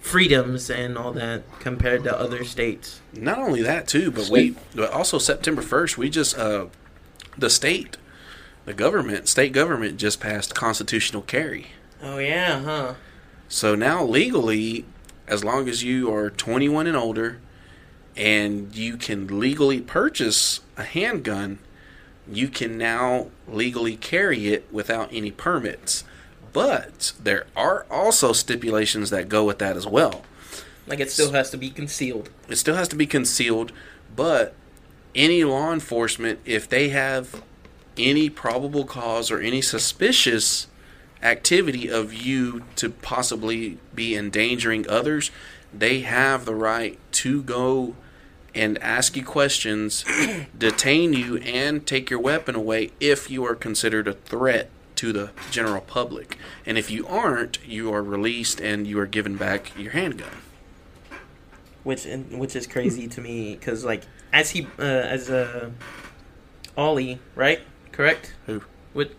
freedoms 0.00 0.70
and 0.70 0.96
all 0.96 1.12
that 1.12 1.42
compared 1.60 2.04
to 2.04 2.18
other 2.18 2.44
states. 2.44 3.00
Not 3.12 3.38
only 3.38 3.62
that 3.62 3.86
too, 3.88 4.10
but 4.10 4.28
we 4.28 4.54
but 4.74 4.90
also 4.92 5.18
September 5.18 5.62
first 5.62 5.98
we 5.98 6.08
just 6.10 6.38
uh 6.38 6.66
the 7.36 7.50
state, 7.50 7.96
the 8.66 8.74
government, 8.74 9.28
state 9.28 9.52
government 9.52 9.96
just 9.96 10.20
passed 10.20 10.54
constitutional 10.54 11.22
carry. 11.22 11.68
Oh 12.02 12.18
yeah, 12.18 12.60
huh? 12.60 12.94
So 13.48 13.74
now 13.74 14.04
legally, 14.04 14.84
as 15.26 15.44
long 15.44 15.68
as 15.68 15.82
you 15.82 16.12
are 16.12 16.30
21 16.30 16.86
and 16.86 16.96
older, 16.96 17.38
and 18.16 18.74
you 18.74 18.96
can 18.96 19.38
legally 19.38 19.80
purchase 19.80 20.60
a 20.76 20.82
handgun, 20.82 21.60
you 22.30 22.48
can 22.48 22.76
now 22.76 23.28
legally 23.46 23.96
carry 23.96 24.48
it 24.48 24.66
without 24.72 25.08
any 25.12 25.30
permits. 25.30 26.04
But 26.52 27.12
there 27.22 27.46
are 27.54 27.86
also 27.90 28.32
stipulations 28.32 29.10
that 29.10 29.28
go 29.28 29.44
with 29.44 29.58
that 29.58 29.76
as 29.76 29.86
well. 29.86 30.22
Like 30.86 31.00
it 31.00 31.10
still 31.10 31.32
has 31.32 31.50
to 31.50 31.56
be 31.56 31.70
concealed. 31.70 32.30
It 32.48 32.56
still 32.56 32.76
has 32.76 32.88
to 32.88 32.96
be 32.96 33.06
concealed, 33.06 33.72
but 34.14 34.54
any 35.14 35.44
law 35.44 35.72
enforcement, 35.72 36.40
if 36.44 36.68
they 36.68 36.88
have 36.88 37.42
any 37.98 38.30
probable 38.30 38.84
cause 38.84 39.30
or 39.30 39.40
any 39.40 39.60
suspicious 39.60 40.66
activity 41.22 41.88
of 41.88 42.12
you 42.12 42.62
to 42.76 42.90
possibly 42.90 43.78
be 43.94 44.14
endangering 44.14 44.88
others, 44.88 45.30
they 45.72 46.00
have 46.00 46.44
the 46.44 46.54
right 46.54 46.98
to 47.12 47.42
go 47.42 47.94
and 48.54 48.78
ask 48.78 49.16
you 49.16 49.24
questions, 49.24 50.04
detain 50.58 51.12
you, 51.12 51.36
and 51.38 51.86
take 51.86 52.08
your 52.08 52.20
weapon 52.20 52.54
away 52.54 52.90
if 53.00 53.30
you 53.30 53.44
are 53.44 53.54
considered 53.54 54.08
a 54.08 54.14
threat 54.14 54.70
to 54.94 55.12
the 55.12 55.30
general 55.50 55.82
public. 55.82 56.38
And 56.64 56.78
if 56.78 56.90
you 56.90 57.06
aren't, 57.06 57.58
you 57.66 57.92
are 57.92 58.02
released 58.02 58.60
and 58.60 58.86
you 58.86 58.98
are 58.98 59.06
given 59.06 59.36
back 59.36 59.76
your 59.78 59.92
handgun. 59.92 60.38
which 61.84 62.06
which 62.30 62.56
is 62.56 62.66
crazy 62.66 63.06
to 63.06 63.20
me 63.20 63.54
because 63.54 63.84
like 63.84 64.02
as 64.32 64.50
he 64.50 64.66
uh, 64.78 64.82
as 64.82 65.30
uh, 65.30 65.70
Ollie 66.76 67.20
right 67.34 67.60
correct 67.96 68.34
Who? 68.46 68.62
with 68.94 69.10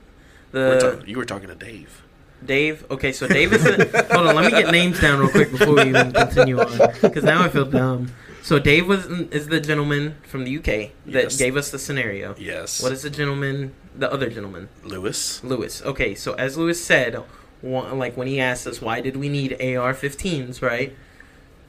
We're 0.53 0.79
the 0.79 1.03
you 1.05 1.17
were 1.17 1.25
talking 1.25 1.47
to 1.49 1.55
Dave. 1.55 2.03
Dave 2.45 2.85
okay 2.91 3.11
so 3.11 3.27
Dave 3.27 3.51
is 3.53 3.63
the, 3.63 4.05
hold 4.13 4.27
on 4.27 4.35
let 4.35 4.45
me 4.45 4.51
get 4.61 4.71
names 4.71 4.99
down 4.99 5.19
real 5.19 5.29
quick 5.29 5.51
before 5.51 5.73
we 5.75 5.89
even 5.89 6.11
continue 6.11 6.59
on 6.59 6.77
because 7.01 7.23
now 7.23 7.43
I 7.43 7.49
feel 7.49 7.65
dumb 7.65 8.11
so 8.43 8.59
Dave 8.59 8.87
was 8.87 9.07
is 9.07 9.47
the 9.47 9.59
gentleman 9.59 10.15
from 10.23 10.43
the 10.45 10.55
UK 10.57 10.65
that 11.07 11.23
Yes. 11.23 11.37
gave 11.37 11.57
us 11.57 11.71
the 11.71 11.79
scenario 11.79 12.35
Yes. 12.37 12.81
what 12.81 12.91
is 12.91 13.01
the 13.01 13.09
gentleman 13.09 13.73
the 13.95 14.11
other 14.13 14.29
gentleman 14.29 14.69
Lewis? 14.83 15.43
Lewis. 15.43 15.81
Okay, 15.81 16.13
so 16.13 16.33
as 16.33 16.55
Lewis 16.55 16.79
said, 16.85 17.15
one, 17.61 17.97
like 17.97 18.15
when 18.15 18.27
he 18.27 18.39
asked 18.39 18.67
us 18.67 18.79
why 18.79 19.01
did 19.01 19.15
we 19.15 19.27
need 19.29 19.53
AR-15s, 19.59 20.61
right? 20.61 20.95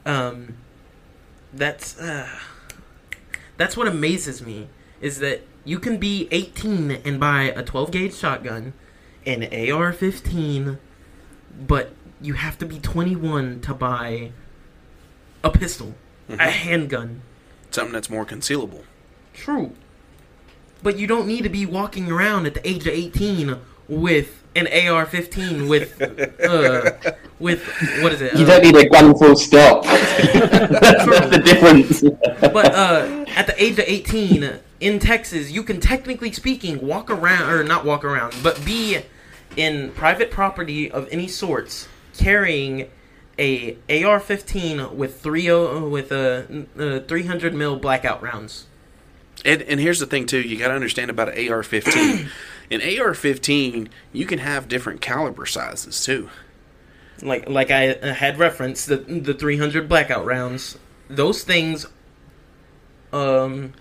Um, 0.05 0.57
that's 1.51 1.97
uh, 1.99 2.29
that's 3.57 3.75
what 3.75 3.87
amazes 3.87 4.43
me 4.45 4.67
is 5.01 5.17
that 5.19 5.41
you 5.69 5.77
can 5.79 5.97
be 5.97 6.27
18 6.31 6.91
and 7.05 7.19
buy 7.19 7.43
a 7.55 7.61
12 7.63 7.91
gauge 7.91 8.15
shotgun, 8.15 8.73
an 9.25 9.43
AR-15, 9.43 10.77
but 11.67 11.91
you 12.21 12.33
have 12.33 12.57
to 12.57 12.65
be 12.65 12.79
21 12.79 13.61
to 13.61 13.73
buy 13.73 14.31
a 15.43 15.49
pistol, 15.49 15.93
a 16.27 16.33
Mhm. 16.33 16.49
handgun. 16.49 17.21
Something 17.71 17.93
that's 17.93 18.09
more 18.09 18.25
concealable. 18.25 18.83
True. 19.33 19.71
But 20.81 20.97
you 20.97 21.05
don't 21.07 21.27
need 21.27 21.43
to 21.43 21.49
be 21.49 21.65
walking 21.65 22.11
around 22.11 22.45
at 22.47 22.53
the 22.55 22.67
age 22.67 22.87
of 22.87 22.93
18 22.93 23.57
with 23.87 24.29
an 24.55 24.67
AR-15 24.67 25.67
with 25.69 26.01
uh 26.01 26.91
with 27.39 27.61
what 28.01 28.11
is 28.13 28.21
it? 28.21 28.33
You 28.39 28.45
Uh, 28.45 28.47
don't 28.59 28.63
need 28.63 28.75
a 28.75 28.89
gun 28.89 29.15
full 29.19 29.35
stop. 29.35 29.83
That's 29.85 31.29
the 31.35 31.41
difference. 31.49 32.01
but 32.57 32.73
uh 32.73 33.25
at 33.35 33.45
the 33.47 33.55
age 33.63 33.77
of 33.77 33.85
18 33.87 34.59
in 34.79 34.99
Texas, 34.99 35.51
you 35.51 35.63
can 35.63 35.79
technically 35.79 36.31
speaking 36.31 36.85
walk 36.85 37.09
around 37.09 37.51
or 37.51 37.63
not 37.63 37.85
walk 37.85 38.03
around, 38.03 38.35
but 38.41 38.63
be 38.65 38.99
in 39.55 39.91
private 39.91 40.31
property 40.31 40.89
of 40.89 41.07
any 41.11 41.27
sorts 41.27 41.87
carrying 42.17 42.89
a 43.37 43.73
AR-15 43.89 44.93
with 44.93 45.21
three 45.21 45.49
o 45.49 45.87
with 45.87 46.11
a 46.11 46.65
uh, 46.77 46.99
300 47.07 47.53
mil 47.53 47.77
blackout 47.77 48.21
rounds. 48.21 48.65
And, 49.45 49.61
and 49.63 49.79
here's 49.79 49.99
the 49.99 50.05
thing 50.05 50.25
too, 50.25 50.41
you 50.41 50.57
got 50.57 50.67
to 50.67 50.73
understand 50.73 51.09
about 51.09 51.29
an 51.29 51.51
AR-15. 51.51 52.27
in 52.69 52.81
AR-15, 52.81 53.87
you 54.11 54.25
can 54.25 54.39
have 54.39 54.67
different 54.67 54.99
caliber 54.99 55.45
sizes 55.45 56.03
too. 56.03 56.29
like 57.21 57.49
like 57.49 57.71
I 57.71 57.93
uh, 57.93 58.13
had 58.13 58.37
referenced 58.37 58.87
the 58.87 58.97
the 58.97 59.33
300 59.33 59.87
blackout 59.87 60.25
rounds. 60.25 60.77
Those 61.09 61.43
things, 61.43 61.87
um, 63.11 63.73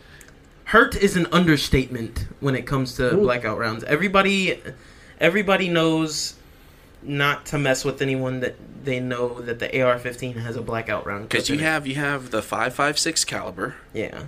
hurt 0.69 0.95
is 0.95 1.17
an 1.17 1.27
understatement 1.33 2.27
when 2.41 2.55
it 2.55 2.67
comes 2.67 2.95
to 2.97 3.15
Ooh. 3.15 3.23
blackout 3.23 3.59
rounds. 3.59 3.85
Everybody, 3.85 4.61
everybody 5.19 5.69
knows 5.69 6.35
not 7.03 7.47
to 7.47 7.59
mess 7.59 7.85
with 7.85 8.03
anyone 8.03 8.41
that 8.41 8.57
they 8.85 9.01
know 9.01 9.41
that 9.41 9.61
the 9.61 9.83
AR-15 9.83 10.37
has 10.37 10.57
a 10.57 10.63
blackout 10.63 11.07
round. 11.07 11.29
Because 11.29 11.49
you 11.49 11.55
in 11.55 11.61
it. 11.61 11.65
have 11.65 11.87
you 11.87 11.95
have 11.95 12.31
the 12.31 12.41
5.56 12.41 13.27
caliber. 13.27 13.77
yeah. 13.95 14.25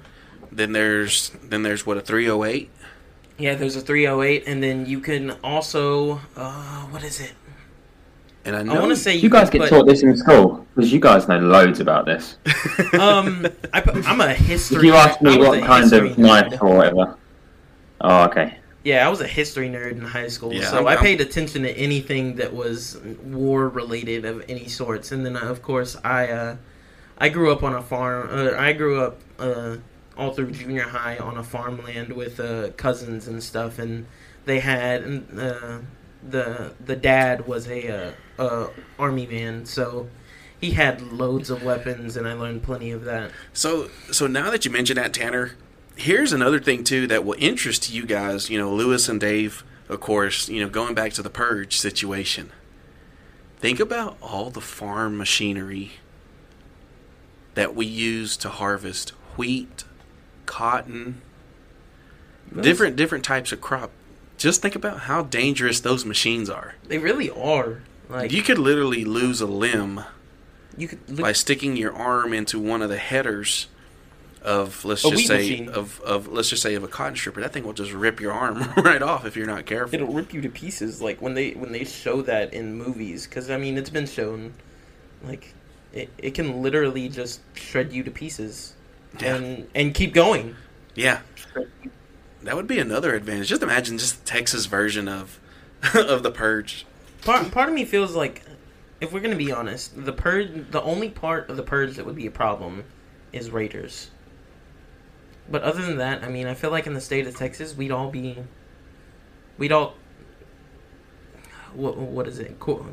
Then 0.52 0.72
there's 0.72 1.30
then 1.44 1.62
there's 1.62 1.86
what 1.86 1.96
a 1.96 2.00
308. 2.00 2.68
Yeah, 3.38 3.54
there's 3.54 3.76
a 3.76 3.80
308, 3.80 4.42
and 4.48 4.60
then 4.60 4.84
you 4.84 4.98
can 4.98 5.30
also, 5.44 6.20
uh, 6.36 6.86
what 6.86 7.04
is 7.04 7.20
it? 7.20 7.32
And 8.44 8.56
I 8.56 8.60
I 8.74 8.78
want 8.78 8.90
to 8.90 8.96
say 8.96 9.16
You 9.16 9.28
guys 9.28 9.50
get 9.50 9.60
put- 9.62 9.68
taught 9.70 9.86
this 9.86 10.02
in 10.02 10.16
school 10.16 10.66
because 10.74 10.92
you 10.92 10.98
guys 11.00 11.28
know 11.28 11.38
loads 11.38 11.80
about 11.80 12.06
this. 12.06 12.36
Um, 12.98 13.46
I, 13.72 13.80
put- 13.80 14.08
I'm 14.08 14.20
a 14.20 14.32
history. 14.34 14.78
If 14.78 14.82
you 14.84 14.94
ask 14.94 15.20
me 15.22 15.38
what 15.38 15.62
kind 15.62 15.92
of 15.92 16.18
knife 16.18 16.52
nerd. 16.52 16.62
or 16.62 16.76
whatever. 16.76 17.16
Oh, 18.00 18.24
okay. 18.24 18.56
Yeah, 18.82 19.06
I 19.06 19.10
was 19.10 19.20
a 19.20 19.26
history 19.26 19.68
nerd 19.68 19.92
in 19.92 20.00
high 20.00 20.28
school, 20.28 20.52
Yeah, 20.54 20.64
so 20.70 20.76
I'm- 20.78 20.86
I 20.86 20.92
I'm- 20.92 21.02
paid 21.02 21.20
attention 21.20 21.62
to 21.64 21.70
anything 21.72 22.36
that 22.36 22.52
was 22.54 22.98
war 23.22 23.68
related 23.68 24.24
of 24.24 24.42
any 24.48 24.68
sorts. 24.68 25.12
And 25.12 25.24
then, 25.24 25.36
uh, 25.36 25.40
of 25.40 25.60
course, 25.62 25.96
I 26.02 26.28
uh, 26.28 26.56
I 27.18 27.28
grew 27.28 27.52
up 27.52 27.62
on 27.62 27.74
a 27.74 27.82
farm. 27.82 28.28
Uh, 28.32 28.52
I 28.58 28.72
grew 28.72 29.00
up 29.02 29.18
uh, 29.38 29.76
all 30.16 30.32
through 30.32 30.52
junior 30.52 30.84
high 30.84 31.18
on 31.18 31.36
a 31.36 31.42
farmland 31.44 32.14
with 32.14 32.40
uh, 32.40 32.70
cousins 32.78 33.28
and 33.28 33.42
stuff, 33.42 33.78
and 33.78 34.06
they 34.46 34.60
had 34.60 35.02
and, 35.02 35.38
uh, 35.38 35.78
the 36.28 36.72
the 36.84 36.96
dad 36.96 37.46
was 37.46 37.68
a 37.68 38.14
uh, 38.40 38.68
army 38.98 39.26
man, 39.26 39.66
so 39.66 40.08
he 40.58 40.72
had 40.72 41.02
loads 41.12 41.50
of 41.50 41.62
weapons, 41.62 42.16
and 42.16 42.26
I 42.26 42.32
learned 42.32 42.62
plenty 42.62 42.90
of 42.90 43.04
that. 43.04 43.30
So 43.52 43.88
so 44.10 44.26
now 44.26 44.50
that 44.50 44.64
you 44.64 44.70
mention 44.70 44.96
that, 44.96 45.12
Tanner, 45.12 45.52
here's 45.94 46.32
another 46.32 46.58
thing 46.58 46.82
too 46.82 47.06
that 47.06 47.24
will 47.24 47.36
interest 47.38 47.90
you 47.90 48.06
guys. 48.06 48.48
You 48.48 48.58
know, 48.58 48.72
Lewis 48.72 49.08
and 49.08 49.20
Dave, 49.20 49.62
of 49.88 50.00
course. 50.00 50.48
You 50.48 50.62
know, 50.62 50.70
going 50.70 50.94
back 50.94 51.12
to 51.12 51.22
the 51.22 51.30
purge 51.30 51.76
situation. 51.76 52.50
Think 53.58 53.78
about 53.78 54.16
all 54.22 54.48
the 54.48 54.62
farm 54.62 55.18
machinery 55.18 55.92
that 57.54 57.74
we 57.74 57.84
use 57.84 58.38
to 58.38 58.48
harvest 58.48 59.10
wheat, 59.36 59.84
cotton, 60.46 61.20
different 62.58 62.96
different 62.96 63.22
types 63.22 63.52
of 63.52 63.60
crop. 63.60 63.90
Just 64.38 64.62
think 64.62 64.74
about 64.74 65.00
how 65.00 65.24
dangerous 65.24 65.80
those 65.80 66.06
machines 66.06 66.48
are. 66.48 66.76
They 66.88 66.96
really 66.96 67.28
are 67.28 67.82
like 68.10 68.32
You 68.32 68.42
could 68.42 68.58
literally 68.58 69.04
lose 69.04 69.40
a 69.40 69.46
limb 69.46 70.04
you 70.76 70.88
could 70.88 71.08
look, 71.08 71.20
by 71.20 71.32
sticking 71.32 71.76
your 71.76 71.92
arm 71.94 72.32
into 72.32 72.58
one 72.58 72.82
of 72.82 72.88
the 72.88 72.96
headers 72.96 73.68
of 74.42 74.84
let's 74.84 75.04
A 75.04 75.10
just 75.10 75.26
say 75.26 75.36
machine. 75.36 75.68
of, 75.68 76.00
of 76.00 76.28
let's 76.28 76.48
just 76.48 76.62
say 76.62 76.74
of 76.74 76.82
a 76.82 76.88
cotton 76.88 77.16
stripper. 77.16 77.40
That 77.40 77.52
thing 77.52 77.64
will 77.64 77.72
just 77.72 77.92
rip 77.92 78.20
your 78.20 78.32
arm 78.32 78.72
right 78.76 79.02
off 79.02 79.26
if 79.26 79.36
you're 79.36 79.46
not 79.46 79.66
careful. 79.66 79.94
It'll 79.94 80.12
rip 80.14 80.32
you 80.32 80.40
to 80.42 80.48
pieces 80.48 81.02
like 81.02 81.20
when 81.20 81.34
they 81.34 81.52
when 81.52 81.72
they 81.72 81.84
show 81.84 82.22
that 82.22 82.54
in 82.54 82.74
movies. 82.74 83.26
Because 83.26 83.50
i 83.50 83.56
mean 83.56 83.76
it's 83.76 83.90
been 83.90 84.06
shown 84.06 84.54
like 85.22 85.54
it, 85.92 86.08
it 86.18 86.34
can 86.34 86.62
literally 86.62 87.08
just 87.08 87.40
shred 87.54 87.92
you 87.92 88.02
to 88.04 88.10
pieces. 88.10 88.74
Yeah. 89.20 89.36
and 89.36 89.68
and 89.74 89.94
keep 89.94 90.14
going. 90.14 90.56
Yeah. 90.94 91.20
That 92.42 92.56
would 92.56 92.66
be 92.66 92.78
another 92.78 93.14
advantage. 93.14 93.48
Just 93.48 93.62
imagine 93.62 93.98
just 93.98 94.24
the 94.24 94.30
texas 94.30 94.66
version 94.66 95.08
of 95.08 95.38
of 95.94 96.22
the 96.22 96.30
purge 96.30 96.86
part, 97.22 97.50
part 97.50 97.68
of 97.68 97.74
me 97.74 97.84
feels 97.84 98.14
like 98.14 98.42
if 99.00 99.12
we're 99.12 99.20
gonna 99.20 99.36
be 99.36 99.52
honest 99.52 100.04
the 100.04 100.12
purge 100.12 100.70
the 100.70 100.82
only 100.82 101.08
part 101.08 101.48
of 101.48 101.56
the 101.56 101.62
purge 101.62 101.96
that 101.96 102.06
would 102.06 102.16
be 102.16 102.26
a 102.26 102.30
problem 102.30 102.84
is 103.32 103.50
raiders. 103.50 104.10
But 105.48 105.62
other 105.62 105.82
than 105.82 105.96
that 105.98 106.22
i 106.22 106.28
mean 106.28 106.46
i 106.46 106.54
feel 106.54 106.70
like 106.70 106.86
in 106.86 106.94
the 106.94 107.00
state 107.00 107.26
of 107.26 107.36
texas 107.36 107.76
we'd 107.76 107.90
all 107.90 108.10
be 108.10 108.38
we'd 109.58 109.72
all 109.72 109.94
what, 111.74 111.96
what 111.96 112.26
is 112.26 112.38
it? 112.38 112.58
Co- 112.58 112.86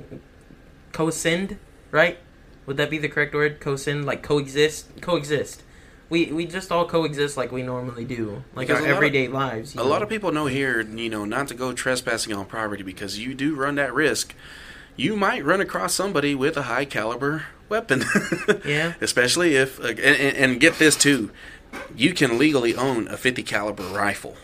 co-ascend 0.91 1.57
right? 1.91 2.19
Would 2.65 2.77
that 2.77 2.89
be 2.89 2.97
the 2.97 3.07
correct 3.07 3.33
word? 3.33 3.59
Co-ascend 3.59 4.05
like 4.05 4.23
coexist 4.23 5.01
coexist 5.01 5.63
we 6.09 6.31
we 6.31 6.45
just 6.45 6.71
all 6.71 6.87
coexist 6.87 7.35
like 7.37 7.51
we 7.51 7.63
normally 7.63 8.05
do 8.05 8.43
like 8.55 8.67
Because 8.67 8.81
our 8.81 8.87
lot 8.87 8.91
of- 8.91 8.97
everyday 8.97 9.27
lives 9.27 9.75
you 9.75 9.81
a 9.81 9.83
know? 9.83 9.89
lot 9.89 10.01
of 10.03 10.09
people 10.09 10.31
know 10.31 10.45
here 10.45 10.81
you 10.81 11.09
know 11.09 11.25
not 11.25 11.47
to 11.49 11.53
go 11.53 11.73
trespassing 11.73 12.33
on 12.33 12.45
property 12.45 12.83
because 12.83 13.19
you 13.19 13.33
do 13.33 13.55
run 13.55 13.75
that 13.75 13.93
risk 13.93 14.33
you 14.95 15.15
might 15.15 15.43
run 15.45 15.61
across 15.61 15.93
somebody 15.93 16.33
with 16.33 16.55
a 16.57 16.63
high 16.63 16.85
caliber 16.85 17.45
weapon 17.69 18.03
Yeah. 18.65 18.93
especially 19.01 19.55
if 19.55 19.79
uh, 19.79 19.87
and, 19.87 19.99
and 19.99 20.37
and 20.37 20.59
get 20.59 20.79
this 20.79 20.95
too 20.95 21.31
you 21.95 22.13
can 22.13 22.37
legally 22.37 22.73
own 22.75 23.07
a 23.09 23.17
50 23.17 23.43
caliber 23.43 23.83
rifle 23.83 24.35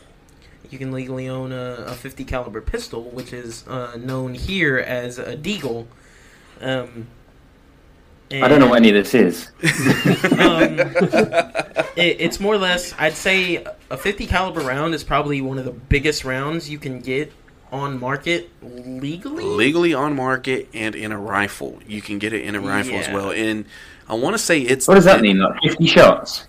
you 0.70 0.78
can 0.80 0.92
legally 0.92 1.30
own 1.30 1.52
a, 1.52 1.86
a 1.88 1.94
50 1.94 2.24
caliber 2.26 2.60
pistol, 2.60 3.04
which 3.12 3.32
is 3.32 3.64
uh, 3.68 3.96
known 3.96 4.34
here 4.34 4.80
as 4.80 5.20
a 5.20 5.38
deagle. 5.38 5.86
Um, 6.60 7.06
I 8.42 8.48
don't 8.48 8.60
know 8.60 8.68
what 8.68 8.78
any 8.78 8.90
of 8.90 8.96
this 8.96 9.14
is. 9.14 9.48
um, 10.40 10.80
it, 11.96 12.18
it's 12.20 12.40
more 12.40 12.56
or 12.56 12.58
less. 12.58 12.94
I'd 12.98 13.14
say 13.14 13.66
a 13.90 13.98
50 13.98 14.26
caliber 14.26 14.62
round 14.62 14.94
is 14.96 15.04
probably 15.04 15.42
one 15.42 15.60
of 15.60 15.66
the 15.66 15.72
biggest 15.72 16.24
rounds 16.24 16.70
you 16.70 16.80
can 16.80 17.00
get 17.00 17.32
on 17.72 18.00
market 18.00 18.50
legally. 18.62 19.44
legally 19.44 19.94
on 19.94 20.16
market 20.16 20.70
and 20.74 20.96
in 20.96 21.12
a 21.12 21.18
rifle. 21.18 21.80
You 21.88 22.02
can 22.02 22.20
get 22.20 22.34
it 22.34 22.44
in 22.44 22.56
a 22.56 22.62
rifle 22.62 22.96
as 22.96 23.10
well. 23.10 23.32
And 23.32 23.66
I 24.08 24.16
want 24.16 24.34
to 24.36 24.38
say 24.40 24.62
it's 24.62 24.88
What 24.88 24.96
does 24.96 25.06
that 25.06 25.22
mean? 25.22 25.40
Like 25.40 25.60
50 25.64 25.86
shots? 25.88 26.48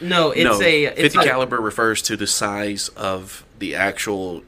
no, 0.00 0.30
it's 0.30 0.44
no, 0.44 0.60
a 0.62 0.84
it's 0.84 1.14
50 1.14 1.18
a, 1.18 1.22
caliber 1.24 1.60
refers 1.60 2.02
to 2.02 2.16
the 2.16 2.26
size 2.26 2.88
of 2.90 3.44
the 3.58 3.74
actual 3.74 4.42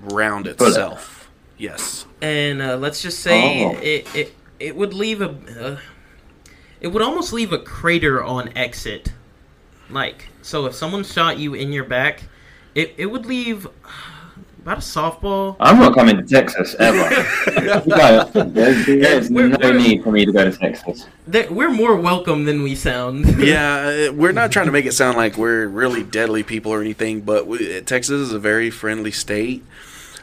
round 0.00 0.44
Bullet. 0.44 0.60
itself. 0.68 1.30
Yes. 1.56 2.06
and 2.22 2.60
uh, 2.62 2.76
let's 2.76 3.02
just 3.02 3.20
say 3.20 3.64
Oh. 3.64 3.76
it, 3.80 4.06
it 4.14 4.34
it 4.58 4.76
would 4.76 4.92
leave 4.94 5.20
a 5.22 5.30
uh, 5.60 5.78
it 6.80 6.88
would 6.88 7.02
almost 7.02 7.32
leave 7.32 7.52
a 7.52 7.58
crater 7.58 8.22
on 8.22 8.50
exit 8.56 9.12
like 9.90 10.28
so 10.42 10.66
if 10.66 10.74
someone 10.74 11.04
shot 11.04 11.38
you 11.38 11.54
in 11.54 11.72
your 11.72 11.84
back 11.84 12.24
it, 12.74 12.94
it 12.96 13.06
would 13.06 13.26
leave 13.26 13.66
about 14.62 14.76
a 14.78 14.80
softball 14.80 15.56
I'm 15.58 15.78
not 15.78 15.94
coming 15.94 16.16
to 16.18 16.22
Texas 16.22 16.76
ever. 16.78 16.98
You 17.60 18.44
there's 18.50 18.86
there's 18.86 19.30
We're- 19.30 19.48
no 19.48 19.70
we're- 19.70 19.82
need 19.82 20.04
for 20.04 20.12
me 20.12 20.24
to 20.26 20.32
go 20.32 20.44
to 20.48 20.56
Texas. 20.56 21.06
That- 21.26 21.50
we're 21.50 21.70
more 21.70 21.96
welcome 21.96 22.44
than 22.44 22.62
we 22.62 22.74
sound 22.74 23.40
yeah, 23.42 24.08
uh, 24.10 24.12
we're 24.12 24.32
not 24.32 24.52
trying 24.52 24.66
to 24.66 24.72
make 24.72 24.84
it 24.86 24.92
sound 24.92 25.16
like 25.16 25.36
we're 25.38 25.66
really 25.66 26.02
deadly 26.02 26.42
people 26.42 26.72
or 26.72 26.80
anything, 26.80 27.22
but 27.22 27.46
we, 27.46 27.80
Texas 27.80 28.20
is 28.20 28.32
a 28.32 28.38
very 28.38 28.70
friendly 28.70 29.10
state. 29.10 29.64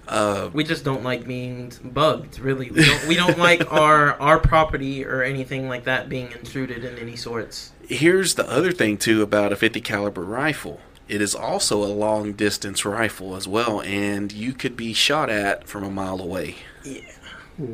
Uh, 0.08 0.50
we 0.54 0.64
just 0.64 0.84
don't 0.84 1.04
like 1.04 1.28
being 1.28 1.72
bugged 1.84 2.40
really 2.40 2.72
we 2.72 2.86
don't, 2.86 3.08
we 3.08 3.16
don't 3.16 3.38
like 3.38 3.72
our 3.74 4.14
our 4.22 4.40
property 4.40 5.04
or 5.06 5.22
anything 5.22 5.68
like 5.68 5.84
that 5.84 6.08
being 6.08 6.32
intruded 6.32 6.84
in 6.86 6.98
any 6.98 7.16
sorts 7.16 7.72
here's 7.88 8.36
the 8.36 8.50
other 8.50 8.72
thing 8.72 8.98
too 8.98 9.22
about 9.22 9.52
a 9.52 9.56
50 9.56 9.82
caliber 9.82 10.24
rifle. 10.24 10.80
It 11.08 11.22
is 11.22 11.34
also 11.34 11.84
a 11.84 11.88
long 11.88 12.34
distance 12.34 12.84
rifle 12.84 13.36
as 13.36 13.48
well, 13.48 13.82
and 13.82 14.32
you 14.32 14.52
could 14.54 14.76
be 14.76 14.94
shot 14.94 15.30
at 15.30 15.68
from 15.68 15.84
a 15.84 15.90
mile 15.90 16.20
away. 16.20 16.58
yeah 16.84 17.02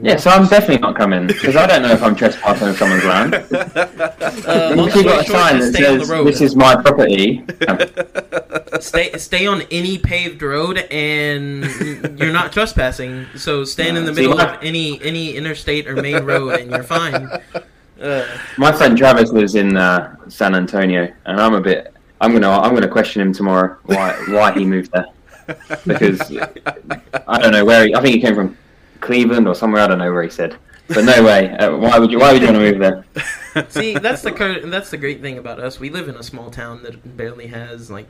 Yeah, 0.02 0.16
so 0.16 0.30
I'm 0.30 0.48
definitely 0.48 0.78
not 0.78 0.96
coming 0.96 1.28
because 1.28 1.58
I 1.58 1.68
don't 1.68 1.82
know 1.82 1.92
if 1.92 2.02
I'm 2.02 2.16
trespassing 2.16 2.70
on 2.70 2.74
someone's 2.76 3.04
land. 3.04 3.34
uh, 3.52 4.74
long 4.76 4.86
you've 4.88 5.04
got 5.04 5.28
a 5.28 5.30
sign 5.30 5.60
that 5.60 5.74
stay 5.74 5.86
on 5.86 5.98
the 6.00 6.06
says 6.06 6.26
this 6.26 6.42
is 6.42 6.56
my 6.56 6.82
property, 6.82 7.44
um, 7.68 7.80
stay 8.80 9.12
stay 9.18 9.46
on 9.46 9.64
any 9.72 9.98
paved 9.98 10.42
road 10.42 10.78
and 10.90 11.66
you're 12.18 12.32
not 12.32 12.54
trespassing 12.54 13.26
so 13.36 13.66
stand 13.66 13.98
in 13.98 14.06
the 14.06 14.16
See, 14.16 14.22
middle 14.22 14.38
my- 14.38 14.56
of 14.56 14.64
any 14.64 15.02
any 15.04 15.36
interstate 15.36 15.86
or 15.86 15.96
main 16.02 16.24
road 16.24 16.62
and 16.62 16.72
you're 16.72 16.84
fine 16.84 17.28
uh, 18.02 18.26
my 18.58 18.72
friend 18.72 18.98
Travis 18.98 19.32
lives 19.32 19.56
in 19.56 19.76
uh, 19.76 20.16
San 20.30 20.56
Antonio, 20.56 21.12
and 21.26 21.40
I'm 21.40 21.56
a 21.56 21.62
bit. 21.62 21.94
I'm 22.22 22.32
gonna 22.32 22.50
I'm 22.50 22.74
gonna 22.74 22.88
question 22.88 23.22
him 23.22 23.34
tomorrow 23.34 23.78
why 23.84 24.14
why 24.30 24.54
he 24.54 24.66
moved 24.66 24.92
there 24.94 25.08
because 25.86 26.22
I 27.28 27.40
don't 27.40 27.52
know 27.52 27.66
where 27.66 27.86
he. 27.86 27.94
I 27.96 28.02
think 28.02 28.16
he 28.16 28.22
came 28.22 28.36
from 28.36 28.58
Cleveland 29.04 29.48
or 29.48 29.56
somewhere. 29.56 29.82
I 29.82 29.88
don't 29.88 30.00
know 30.00 30.12
where 30.12 30.24
he 30.24 30.30
said. 30.30 30.58
But 30.88 31.06
no 31.06 31.24
way. 31.24 31.52
Uh, 31.52 31.78
why 31.78 32.00
would 32.00 32.12
you? 32.12 32.20
Why 32.20 32.34
would 32.34 32.42
you 32.42 32.48
want 32.48 32.58
to 32.58 32.72
move 32.72 32.80
there? 32.80 33.06
see 33.70 33.94
that's 33.94 34.22
the 34.22 34.32
cur- 34.32 34.66
that's 34.66 34.90
the 34.90 34.98
great 34.98 35.22
thing 35.22 35.38
about 35.38 35.60
us 35.60 35.80
we 35.80 35.90
live 35.90 36.10
in 36.10 36.16
a 36.16 36.24
small 36.24 36.50
town 36.50 36.82
that 36.84 37.16
barely 37.16 37.48
has 37.48 37.92
like 37.92 38.08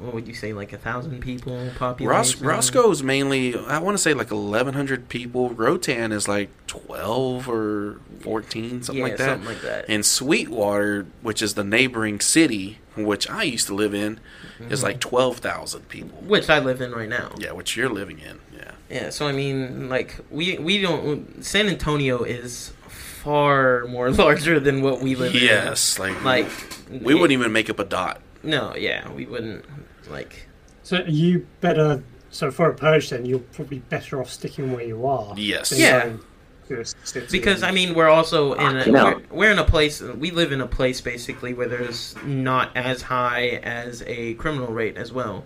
what 0.00 0.14
would 0.14 0.28
you 0.28 0.34
say, 0.34 0.52
like 0.52 0.72
a 0.72 0.78
thousand 0.78 1.20
people 1.20 1.70
population? 1.78 2.08
Ros- 2.08 2.40
Roscoe 2.40 2.90
is 2.90 3.02
mainly, 3.02 3.56
I 3.56 3.78
want 3.78 3.94
to 3.96 4.02
say 4.02 4.14
like 4.14 4.30
1,100 4.30 5.08
people. 5.08 5.50
Rotan 5.50 6.12
is 6.12 6.28
like 6.28 6.50
12 6.66 7.48
or 7.48 8.00
14, 8.20 8.82
something 8.82 8.96
yeah, 8.96 9.02
like 9.08 9.16
that. 9.18 9.24
something 9.30 9.48
like 9.48 9.62
that. 9.62 9.84
And 9.88 10.04
Sweetwater, 10.04 11.06
which 11.22 11.42
is 11.42 11.54
the 11.54 11.64
neighboring 11.64 12.20
city, 12.20 12.78
which 12.96 13.28
I 13.28 13.42
used 13.44 13.66
to 13.68 13.74
live 13.74 13.94
in, 13.94 14.20
is 14.60 14.80
Mm-hmm. 14.80 14.84
like 14.86 15.00
12,000 15.00 15.88
people. 15.88 16.18
which 16.22 16.50
I 16.50 16.58
live 16.58 16.80
in 16.80 16.90
right 16.92 17.08
now. 17.08 17.32
Yeah, 17.38 17.52
which 17.52 17.76
you're 17.76 17.88
living 17.88 18.18
in. 18.18 18.40
Yeah. 18.56 18.72
Yeah, 18.90 19.10
so 19.10 19.26
I 19.28 19.32
mean, 19.32 19.88
like 19.88 20.16
we 20.30 20.58
we 20.58 20.80
don't. 20.80 21.44
San 21.44 21.68
Antonio 21.68 22.22
is 22.24 22.72
far 22.88 23.84
more 23.86 24.10
larger 24.24 24.58
than 24.58 24.80
what 24.82 25.00
we 25.00 25.14
live 25.14 25.34
in. 25.34 25.42
Yes, 25.42 25.98
like. 25.98 26.24
Like 26.24 26.48
we 26.90 27.14
wouldn't 27.14 27.32
even 27.32 27.52
make 27.52 27.68
up 27.70 27.78
a 27.78 27.84
dot. 27.84 28.20
No, 28.48 28.74
yeah, 28.76 29.10
we 29.12 29.26
wouldn't. 29.26 29.64
Like 30.10 30.48
So 30.82 31.04
you 31.06 31.46
better? 31.60 32.02
So 32.30 32.50
for 32.50 32.70
a 32.70 32.74
purge, 32.74 33.10
then 33.10 33.24
you're 33.26 33.38
probably 33.38 33.78
better 33.78 34.20
off 34.20 34.30
sticking 34.30 34.72
where 34.72 34.84
you 34.84 35.06
are. 35.06 35.34
Yes. 35.36 35.72
Yeah. 35.76 36.00
going 36.06 36.20
to 36.68 36.80
a 36.80 36.84
city. 37.06 37.26
because 37.30 37.62
I 37.62 37.70
mean, 37.70 37.94
we're 37.94 38.08
also 38.08 38.52
in 38.54 38.76
a, 38.76 38.84
Fucking 38.84 38.92
we're, 38.92 39.20
we're 39.30 39.50
in 39.52 39.58
a 39.58 39.64
place. 39.64 40.00
We 40.02 40.30
live 40.30 40.52
in 40.52 40.60
a 40.60 40.66
place 40.66 41.00
basically 41.00 41.54
where 41.54 41.68
there's 41.68 42.14
not 42.24 42.76
as 42.76 43.02
high 43.02 43.60
as 43.62 44.02
a 44.06 44.34
criminal 44.34 44.68
rate 44.72 44.96
as 44.98 45.10
well, 45.12 45.44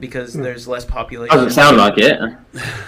because 0.00 0.34
Hmm. 0.34 0.42
there's 0.42 0.66
less 0.66 0.84
population. 0.84 1.36
Doesn't 1.36 1.52
sound 1.52 1.76
like 1.76 1.98
it. 1.98 2.20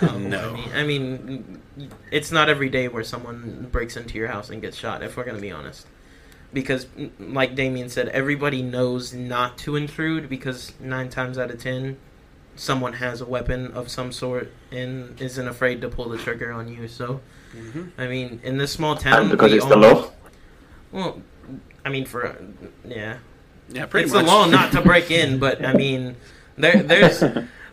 Um, 0.03 0.29
No. 0.29 0.51
I 0.51 0.55
mean, 0.55 0.73
I 0.75 0.83
mean, 0.85 1.63
it's 2.11 2.33
not 2.33 2.49
every 2.49 2.69
day 2.69 2.89
where 2.89 3.05
someone 3.05 3.69
breaks 3.71 3.97
into 3.97 4.19
your 4.19 4.29
house 4.29 4.51
and 4.51 4.61
gets 4.61 4.77
shot. 4.77 5.03
If 5.05 5.17
we're 5.17 5.25
gonna 5.25 5.39
be 5.41 5.53
honest, 5.53 5.87
because 6.53 6.87
like 7.19 7.55
Damian 7.55 7.89
said, 7.89 8.09
everybody 8.09 8.63
knows 8.63 9.13
not 9.15 9.59
to 9.59 9.77
intrude 9.77 10.29
because 10.29 10.73
nine 10.81 11.09
times 11.09 11.39
out 11.39 11.51
of 11.51 11.59
ten, 11.61 11.97
someone 12.57 12.95
has 12.95 13.21
a 13.21 13.27
weapon 13.27 13.69
of 13.73 13.89
some 13.89 14.13
sort 14.13 14.53
and 14.71 15.21
isn't 15.21 15.49
afraid 15.49 15.81
to 15.81 15.89
pull 15.89 16.09
the 16.09 16.19
trigger 16.19 16.53
on 16.53 16.69
you. 16.69 16.87
So, 16.89 17.21
Mhm. 17.57 17.91
I 17.99 18.07
mean, 18.07 18.41
in 18.43 18.59
this 18.59 18.73
small 18.73 18.97
town, 18.97 19.23
And 19.23 19.31
because 19.31 19.51
we 19.53 19.59
it's 19.59 19.67
the 19.67 19.77
law. 19.77 20.11
Well, 20.91 21.23
I 21.85 21.89
mean, 21.89 22.05
for 22.05 22.37
yeah, 22.87 23.17
Yeah, 23.71 23.87
pretty 23.87 24.05
it's 24.05 24.15
much. 24.15 24.25
the 24.27 24.31
law 24.31 24.47
not 24.47 24.73
to 24.73 24.83
break 24.83 25.11
in, 25.11 25.39
but 25.47 25.65
I 25.65 25.73
mean, 25.73 26.17
there 26.59 26.83
there's 26.83 27.23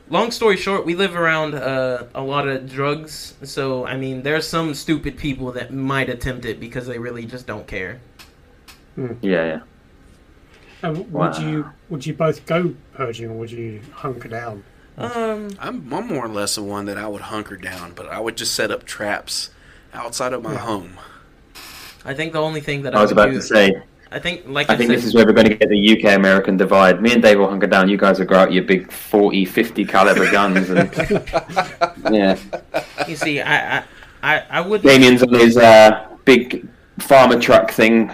long 0.10 0.32
story 0.32 0.56
short, 0.58 0.86
we 0.86 0.96
live 0.96 1.16
around 1.16 1.54
uh, 1.56 2.06
a 2.16 2.22
lot 2.22 2.48
of 2.48 2.70
drugs, 2.72 3.34
so 3.44 3.86
I 3.86 3.98
mean, 3.98 4.24
there's 4.24 4.48
some 4.48 4.74
stupid 4.74 5.18
people 5.18 5.52
that 5.52 5.74
might 5.74 6.10
attempt 6.10 6.46
it 6.46 6.60
because 6.60 6.88
they 6.88 6.98
really 6.98 7.26
just 7.26 7.46
don't 7.46 7.68
care. 7.68 8.00
Yeah, 9.22 9.46
yeah. 9.46 9.60
And 10.82 10.98
would 10.98 11.12
Wow. 11.12 11.40
you 11.40 11.70
would 11.90 12.06
you 12.06 12.14
both 12.14 12.46
go 12.46 12.74
purging 12.94 13.30
or 13.30 13.34
would 13.34 13.52
you 13.52 13.82
hunker 13.94 14.30
down? 14.30 14.64
Um, 14.98 15.50
I'm, 15.60 15.94
I'm 15.94 16.08
more 16.08 16.26
or 16.26 16.30
less 16.30 16.56
the 16.56 16.64
one 16.64 16.86
that 16.86 16.98
I 16.98 17.08
would 17.08 17.22
hunker 17.22 17.56
down, 17.56 17.94
but 17.94 18.08
I 18.08 18.20
would 18.20 18.36
just 18.38 18.54
set 18.54 18.70
up 18.72 18.84
traps 18.86 19.50
outside 19.94 20.34
of 20.34 20.44
my 20.44 20.56
home. 20.56 20.98
I 22.06 22.14
think 22.14 22.34
the 22.34 22.42
only 22.42 22.62
thing 22.62 22.82
that 22.84 22.96
I, 22.96 23.00
I 23.00 23.02
was 23.02 23.12
would 23.12 23.18
about 23.18 23.32
do, 23.32 23.36
to 23.36 23.42
say. 23.42 23.82
I 24.12 24.20
think, 24.20 24.44
like 24.48 24.70
I 24.70 24.74
I, 24.74 24.78
think 24.78 24.90
said, 24.90 24.98
this 24.98 25.06
is 25.06 25.14
where 25.14 25.26
we're 25.26 25.34
going 25.34 25.48
to 25.48 25.56
get 25.56 25.70
the 25.70 25.98
UK 25.98 26.16
American 26.16 26.58
divide. 26.58 27.02
Me 27.02 27.14
and 27.14 27.22
Dave 27.22 27.38
will 27.40 27.48
hunker 27.50 27.68
down. 27.68 27.90
You 27.90 27.98
guys 27.98 28.20
will 28.20 28.26
grow 28.26 28.40
out 28.40 28.52
your 28.52 28.64
big 28.64 28.92
40, 28.92 29.46
50 29.46 29.86
caliber 29.86 30.30
guns. 30.38 30.70
And 30.70 30.92
yeah, 32.12 32.38
you 33.08 33.16
see, 33.16 33.40
I, 33.40 33.78
I, 33.80 33.84
I, 34.24 34.44
I 34.50 34.62
would. 34.62 34.82
Damian's 34.82 35.22
on 35.24 35.34
his 35.34 35.58
uh, 35.58 36.08
big 36.26 36.68
farmer 37.00 37.40
truck 37.40 37.72
thing, 37.72 38.12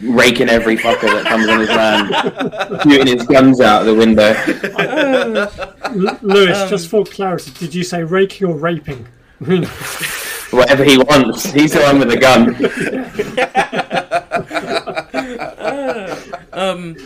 raking 0.00 0.48
every 0.48 0.76
fucker 0.76 1.02
that 1.02 1.26
comes 1.26 1.48
on 1.48 1.60
his 1.60 1.68
land, 1.68 2.82
shooting 2.82 3.06
his 3.18 3.26
guns 3.26 3.60
out 3.60 3.84
the 3.84 3.94
window. 3.94 4.34
L- 6.08 6.18
Lewis, 6.22 6.58
Um, 6.58 6.68
just 6.68 6.88
for 6.88 7.04
clarity, 7.04 7.52
did 7.58 7.74
you 7.74 7.84
say 7.84 8.02
raking 8.02 8.48
or 8.48 8.56
raping? 8.56 9.06
Whatever 10.50 10.84
he 10.84 10.98
wants. 10.98 11.44
He's 11.52 11.72
the 11.72 11.80
one 11.80 11.98
with 11.98 12.10
the 12.10 12.18
gun. 12.18 12.54
um, 16.52 16.96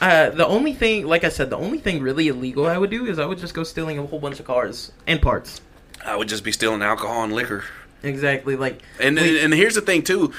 uh, 0.00 0.30
the 0.30 0.46
only 0.46 0.74
thing, 0.74 1.06
like 1.06 1.24
I 1.24 1.28
said, 1.28 1.50
the 1.50 1.56
only 1.56 1.78
thing 1.78 2.00
really 2.02 2.28
illegal 2.28 2.66
I 2.66 2.78
would 2.78 2.90
do 2.90 3.06
is 3.06 3.18
I 3.18 3.26
would 3.26 3.38
just 3.38 3.54
go 3.54 3.64
stealing 3.64 3.98
a 3.98 4.06
whole 4.06 4.18
bunch 4.20 4.40
of 4.40 4.46
cars 4.46 4.92
and 5.06 5.20
parts. 5.20 5.60
I 6.04 6.16
would 6.16 6.28
just 6.28 6.44
be 6.44 6.52
stealing 6.52 6.82
alcohol 6.82 7.24
and 7.24 7.32
liquor. 7.32 7.64
Exactly, 8.02 8.56
like 8.56 8.80
And 9.00 9.16
We- 9.16 9.40
and 9.40 9.52
here's 9.54 9.74
the 9.74 9.80
thing 9.80 10.02
too, 10.02 10.32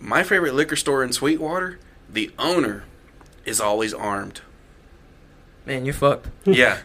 my 0.00 0.22
favorite 0.22 0.54
liquor 0.54 0.76
store 0.76 1.02
in 1.04 1.12
Sweetwater, 1.12 1.78
the 2.10 2.30
owner 2.38 2.84
is 3.44 3.60
always 3.60 3.92
armed. 3.94 4.40
man, 5.64 5.84
you're 5.84 5.94
fucked. 5.94 6.26
Yeah. 6.44 6.78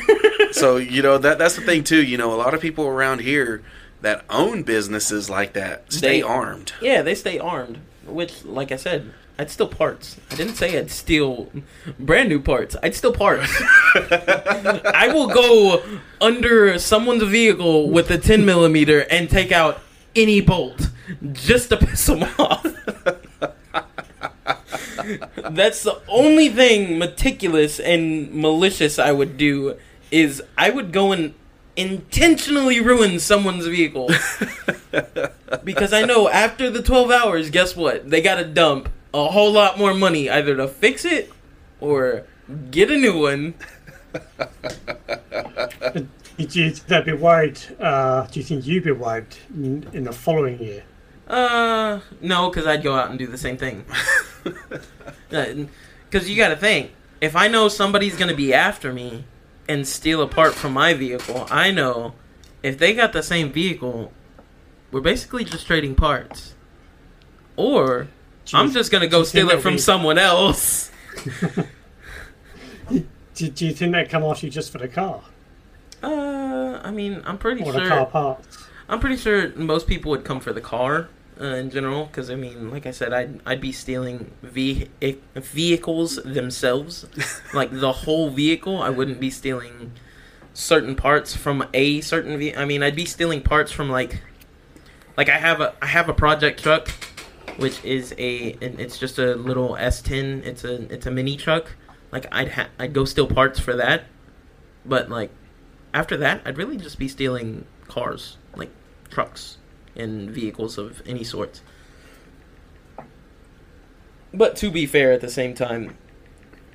so 0.52 0.76
you 0.76 1.02
know 1.02 1.18
that 1.18 1.38
that's 1.38 1.56
the 1.56 1.62
thing 1.62 1.84
too. 1.84 2.02
You 2.02 2.16
know, 2.18 2.32
a 2.32 2.36
lot 2.36 2.54
of 2.54 2.60
people 2.60 2.86
around 2.86 3.20
here 3.20 3.62
that 4.00 4.24
own 4.30 4.62
businesses 4.62 5.28
like 5.30 5.52
that 5.52 5.92
stay 5.92 6.16
They- 6.20 6.22
armed. 6.22 6.72
Yeah, 6.80 7.02
they 7.02 7.14
stay 7.14 7.38
armed. 7.38 7.78
Which, 8.06 8.44
like 8.44 8.72
I 8.72 8.76
said, 8.76 9.12
I'd 9.38 9.50
steal 9.50 9.68
parts. 9.68 10.20
I 10.30 10.34
didn't 10.34 10.56
say 10.56 10.78
I'd 10.78 10.90
steal 10.90 11.50
brand 11.98 12.28
new 12.28 12.40
parts. 12.40 12.76
I'd 12.82 12.94
steal 12.94 13.12
parts. 13.12 13.50
I 13.94 15.10
will 15.12 15.28
go 15.28 15.82
under 16.20 16.78
someone's 16.78 17.22
vehicle 17.22 17.88
with 17.90 18.10
a 18.10 18.18
10 18.18 18.44
millimeter 18.44 19.00
and 19.10 19.30
take 19.30 19.50
out 19.50 19.80
any 20.14 20.40
bolt 20.40 20.90
just 21.32 21.70
to 21.70 21.78
piss 21.78 22.06
them 22.06 22.22
off. 22.38 22.62
That's 25.50 25.82
the 25.82 26.00
only 26.08 26.48
thing 26.48 26.98
meticulous 26.98 27.80
and 27.80 28.32
malicious 28.32 28.98
I 28.98 29.12
would 29.12 29.36
do 29.36 29.76
is 30.10 30.42
I 30.58 30.70
would 30.70 30.92
go 30.92 31.12
and 31.12 31.34
intentionally 31.74 32.80
ruin 32.80 33.18
someone's 33.18 33.66
vehicle. 33.66 34.10
because 35.64 35.92
I 35.92 36.04
know 36.04 36.28
after 36.28 36.70
the 36.70 36.82
12 36.82 37.10
hours, 37.10 37.50
guess 37.50 37.74
what? 37.74 38.08
They 38.10 38.20
got 38.20 38.36
to 38.36 38.44
dump 38.44 38.90
a 39.14 39.28
whole 39.30 39.52
lot 39.52 39.78
more 39.78 39.94
money 39.94 40.30
either 40.30 40.56
to 40.56 40.68
fix 40.68 41.04
it 41.04 41.32
or 41.80 42.24
get 42.70 42.90
a 42.90 42.96
new 42.96 43.18
one. 43.18 43.54
They'd 46.36 47.04
be 47.04 47.12
worried? 47.12 47.60
Uh, 47.78 48.26
do 48.26 48.40
you 48.40 48.44
think 48.44 48.66
you'd 48.66 48.84
be 48.84 48.92
worried 48.92 49.26
in, 49.54 49.88
in 49.92 50.04
the 50.04 50.12
following 50.12 50.58
year? 50.60 50.84
Uh, 51.28 52.00
no, 52.20 52.50
because 52.50 52.66
I'd 52.66 52.82
go 52.82 52.94
out 52.94 53.10
and 53.10 53.18
do 53.18 53.26
the 53.26 53.38
same 53.38 53.56
thing. 53.56 53.84
Because 55.28 56.28
you 56.28 56.36
got 56.36 56.48
to 56.48 56.56
think, 56.56 56.92
if 57.22 57.34
I 57.34 57.48
know 57.48 57.68
somebody's 57.68 58.16
going 58.16 58.28
to 58.28 58.36
be 58.36 58.52
after 58.52 58.92
me 58.92 59.24
and 59.66 59.88
steal 59.88 60.20
a 60.20 60.28
part 60.28 60.52
from 60.52 60.74
my 60.74 60.92
vehicle, 60.92 61.46
I 61.50 61.70
know 61.70 62.12
if 62.62 62.76
they 62.76 62.92
got 62.92 63.14
the 63.14 63.22
same 63.22 63.50
vehicle, 63.50 64.12
we're 64.90 65.00
basically 65.00 65.44
just 65.44 65.66
trading 65.66 65.94
parts. 65.94 66.54
Or 67.56 68.08
I'm 68.52 68.70
just 68.72 68.90
going 68.90 69.02
to 69.02 69.08
go 69.08 69.22
steal 69.24 69.48
it 69.50 69.60
from 69.62 69.72
that'd 69.72 69.80
someone 69.80 70.18
else. 70.18 70.90
Do, 73.34 73.48
do 73.48 73.66
you 73.66 73.72
think 73.72 73.92
they'd 73.92 74.10
come 74.10 74.24
after 74.24 74.44
you 74.46 74.52
just 74.52 74.70
for 74.70 74.78
the 74.78 74.88
car 74.88 75.22
Uh, 76.02 76.80
I 76.82 76.90
mean, 76.90 77.22
I'm 77.24 77.38
pretty 77.38 77.62
or 77.62 77.72
the 77.72 77.78
car 77.80 77.88
sure. 77.88 78.06
parts? 78.06 78.58
I'm 78.88 79.00
pretty 79.00 79.16
sure 79.16 79.50
most 79.56 79.86
people 79.86 80.10
would 80.10 80.24
come 80.24 80.38
for 80.40 80.52
the 80.52 80.60
car 80.60 81.08
uh, 81.40 81.44
in 81.44 81.70
general, 81.70 82.04
because 82.06 82.30
I 82.30 82.34
mean, 82.34 82.70
like 82.70 82.84
I 82.84 82.90
said, 82.90 83.12
I'd 83.14 83.40
I'd 83.46 83.60
be 83.60 83.72
stealing 83.72 84.30
ve- 84.42 84.88
vehicles 85.34 86.16
themselves, 86.16 87.06
like 87.54 87.70
the 87.72 87.92
whole 87.92 88.28
vehicle. 88.28 88.82
I 88.82 88.90
wouldn't 88.90 89.18
be 89.18 89.30
stealing 89.30 89.92
certain 90.52 90.94
parts 90.94 91.34
from 91.34 91.66
a 91.72 92.02
certain 92.02 92.36
ve- 92.38 92.54
I 92.54 92.66
mean, 92.66 92.82
I'd 92.82 92.96
be 92.96 93.06
stealing 93.06 93.40
parts 93.40 93.72
from 93.72 93.88
like, 93.88 94.20
like 95.16 95.30
I 95.30 95.38
have 95.38 95.62
a 95.62 95.74
I 95.80 95.86
have 95.86 96.10
a 96.10 96.14
project 96.14 96.62
truck, 96.62 96.90
which 97.56 97.84
is 97.84 98.14
a 98.18 98.52
and 98.60 98.80
it's 98.80 98.98
just 98.98 99.18
a 99.18 99.34
little 99.34 99.70
S10. 99.70 100.44
It's 100.44 100.64
a 100.64 100.92
it's 100.92 101.06
a 101.06 101.10
mini 101.10 101.36
truck. 101.36 101.72
Like 102.10 102.26
I'd 102.32 102.52
ha- 102.52 102.68
I'd 102.78 102.92
go 102.92 103.04
steal 103.04 103.26
parts 103.26 103.58
for 103.58 103.74
that, 103.76 104.04
but 104.84 105.08
like 105.10 105.30
after 105.94 106.16
that, 106.18 106.42
I'd 106.44 106.58
really 106.58 106.76
just 106.76 106.98
be 106.98 107.08
stealing 107.08 107.66
cars, 107.88 108.36
like 108.56 108.70
trucks 109.10 109.58
and 109.94 110.30
vehicles 110.30 110.78
of 110.78 111.02
any 111.06 111.24
sort. 111.24 111.60
But 114.34 114.56
to 114.56 114.70
be 114.70 114.86
fair, 114.86 115.12
at 115.12 115.20
the 115.20 115.28
same 115.28 115.54
time, 115.54 115.96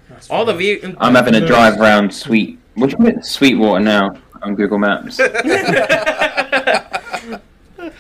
That's 0.10 0.30
all 0.30 0.46
the 0.46 0.54
vehicles. 0.54 0.96
I'm 1.00 1.16
having 1.16 1.34
a 1.36 1.46
drive 1.46 1.80
around 1.80 2.14
Sweet. 2.14 2.60
Which 2.76 2.94
one? 2.94 3.24
Sweetwater 3.24 3.84
now 3.84 4.12
on 4.44 4.54
Google 4.54 4.78
Maps. 4.78 5.20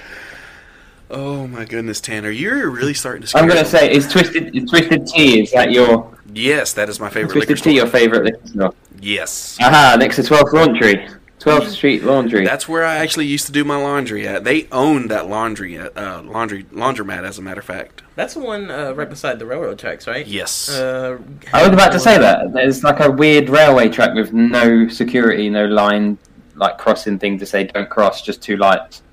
Oh 1.09 1.47
my 1.47 1.65
goodness, 1.65 2.01
Tanner, 2.01 2.29
you're 2.29 2.69
really 2.69 2.93
starting 2.93 3.21
to. 3.21 3.27
Scare 3.27 3.41
I'm 3.41 3.47
gonna 3.47 3.65
say, 3.65 3.91
is 3.91 4.07
Twisted 4.07 4.55
is 4.55 4.69
Twisted 4.69 5.07
Tea? 5.07 5.41
Is 5.41 5.51
that 5.51 5.71
your 5.71 6.13
yes, 6.33 6.73
that 6.73 6.89
is 6.89 6.99
my 6.99 7.09
favorite 7.09 7.35
liquor 7.35 7.47
Twisted 7.55 7.57
Tea? 7.57 7.77
store. 7.77 7.85
Your 7.85 7.87
favorite 7.87 8.23
liquor 8.25 8.47
store? 8.47 8.73
Yes. 8.99 9.57
Aha, 9.61 9.95
next 9.99 10.17
to 10.17 10.23
12th 10.23 10.53
Laundry. 10.53 11.07
12th 11.39 11.67
Street 11.69 12.03
Laundry. 12.03 12.43
That's 12.43 12.67
where 12.67 12.83
I 12.83 12.97
actually 12.97 13.27
used 13.27 13.45
to 13.45 13.51
do 13.51 13.63
my 13.63 13.77
laundry 13.77 14.27
at. 14.27 14.43
They 14.43 14.67
own 14.71 15.07
that 15.09 15.29
laundry 15.29 15.77
uh, 15.77 16.23
laundry 16.23 16.63
laundromat, 16.65 17.23
as 17.23 17.37
a 17.37 17.41
matter 17.41 17.59
of 17.59 17.65
fact. 17.65 18.01
That's 18.15 18.33
the 18.33 18.39
one 18.39 18.71
uh, 18.71 18.93
right 18.93 19.09
beside 19.09 19.37
the 19.37 19.45
railroad 19.45 19.77
tracks, 19.77 20.07
right? 20.07 20.25
Yes. 20.25 20.69
Uh, 20.69 21.19
I 21.53 21.63
was 21.63 21.73
about 21.73 21.91
to 21.91 21.99
say 21.99 22.17
that. 22.17 22.51
There's 22.53 22.83
like 22.83 22.99
a 22.99 23.11
weird 23.11 23.49
railway 23.49 23.87
track 23.87 24.15
with 24.15 24.33
no 24.33 24.87
security, 24.87 25.47
no 25.49 25.65
line, 25.65 26.17
like 26.55 26.79
crossing 26.79 27.19
thing 27.19 27.37
to 27.37 27.45
say 27.45 27.65
don't 27.65 27.89
cross, 27.89 28.23
just 28.23 28.41
two 28.41 28.57
lights. 28.57 29.03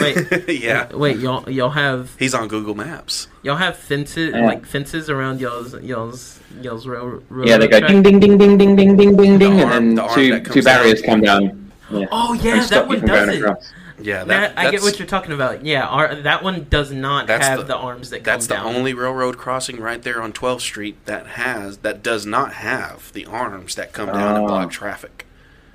Wait, 0.00 0.48
yeah. 0.62 0.94
wait, 0.94 1.18
y'all, 1.18 1.48
y'all 1.50 1.70
have 1.70 2.14
He's 2.18 2.32
on 2.34 2.46
Google 2.48 2.74
Maps. 2.74 3.26
y'all 3.42 3.56
have 3.56 3.76
fences 3.76 4.32
Yeah. 4.34 4.46
like 4.46 4.64
fences 4.66 5.10
around 5.10 5.40
y'all's 5.40 5.74
y'all's 5.82 6.38
y'all's 6.60 6.86
rail, 6.86 7.20
railroad 7.28 7.48
Yeah, 7.48 7.58
they 7.58 7.66
go 7.68 7.80
track? 7.80 7.90
ding 7.90 8.02
ding 8.02 8.18
ding 8.20 8.38
ding 8.38 8.56
ding 8.56 8.76
ding 8.76 8.96
ding 8.96 9.16
ding 9.16 9.38
ding, 9.38 9.60
arm- 9.60 9.72
and 9.72 9.98
the 9.98 10.02
then 10.02 10.32
arm 10.32 10.44
two 10.44 10.52
two 10.52 10.62
barriers 10.62 11.02
down. 11.02 11.10
come 11.10 11.20
down. 11.22 11.70
Yeah. 11.90 12.06
Oh 12.12 12.32
yeah, 12.34 12.64
that 12.66 12.86
one 12.88 13.00
does 13.00 13.26
going 13.26 13.28
it. 13.30 13.42
across. 13.42 13.72
Yeah, 14.00 14.24
That, 14.24 14.56
that, 14.56 14.58
I 14.66 14.70
get 14.72 14.82
what 14.82 14.98
you're 14.98 15.06
talking 15.06 15.32
about. 15.32 15.64
Yeah, 15.64 15.86
our, 15.86 16.16
that 16.16 16.42
one 16.42 16.66
does 16.68 16.90
not 16.90 17.28
have 17.28 17.58
the- 17.60 17.64
the, 17.64 17.76
arms 17.76 18.10
that 18.10 18.24
That's 18.24 18.48
the 18.48 18.56
come 18.56 18.66
down. 18.66 18.76
only 18.76 18.92
railroad 18.92 19.38
crossing 19.38 19.78
right 19.80 20.02
there 20.02 20.20
on 20.20 20.32
12th 20.32 20.60
Street 20.62 20.96
that 21.06 21.26
has 21.28 21.78
that 21.78 22.02
does 22.02 22.26
not 22.26 22.54
have 22.54 23.12
the 23.12 23.24
arms 23.26 23.76
that 23.76 23.92
come 23.92 24.08
down 24.08 24.36
and 24.36 24.46
block 24.48 24.66
ah. 24.66 24.70
traffic. 24.70 25.26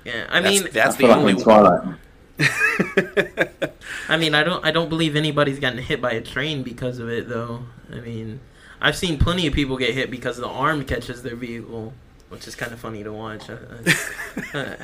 Yeah, 0.04 0.26
I 0.30 0.40
That's, 0.40 0.62
mean, 0.62 0.72
that's 0.72 0.96
I 0.96 0.98
the 0.98 1.14
only 1.14 1.32
in 1.32 1.38
one. 1.40 1.98
I 4.08 4.16
mean, 4.16 4.34
I 4.34 4.42
don't, 4.42 4.64
I 4.64 4.70
don't 4.70 4.88
believe 4.88 5.16
anybody's 5.16 5.58
gotten 5.58 5.78
hit 5.78 6.00
by 6.00 6.12
a 6.12 6.20
train 6.20 6.62
because 6.62 6.98
of 6.98 7.08
it, 7.08 7.28
though. 7.28 7.64
I 7.92 8.00
mean, 8.00 8.40
I've 8.80 8.96
seen 8.96 9.18
plenty 9.18 9.46
of 9.46 9.54
people 9.54 9.76
get 9.76 9.94
hit 9.94 10.10
because 10.10 10.36
the 10.36 10.48
arm 10.48 10.84
catches 10.84 11.22
their 11.22 11.36
vehicle, 11.36 11.92
which 12.28 12.48
is 12.48 12.54
kind 12.54 12.72
of 12.72 12.78
funny 12.80 13.02
to 13.04 13.12
watch. 13.12 13.44
I- 13.50 13.96
uh, 14.58 14.76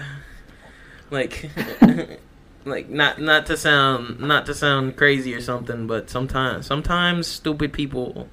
like, 1.11 1.51
like 2.64 2.88
not, 2.88 3.21
not 3.21 3.47
to 3.47 3.57
sound, 3.57 4.21
not 4.21 4.47
to 4.47 4.55
sound 4.55 4.97
crazy 4.97 5.35
or 5.35 5.40
something, 5.40 5.87
but 5.87 6.11
sometimes, 6.11 6.66
sometimes 6.66 7.27
stupid 7.27 7.73
people, 7.73 8.29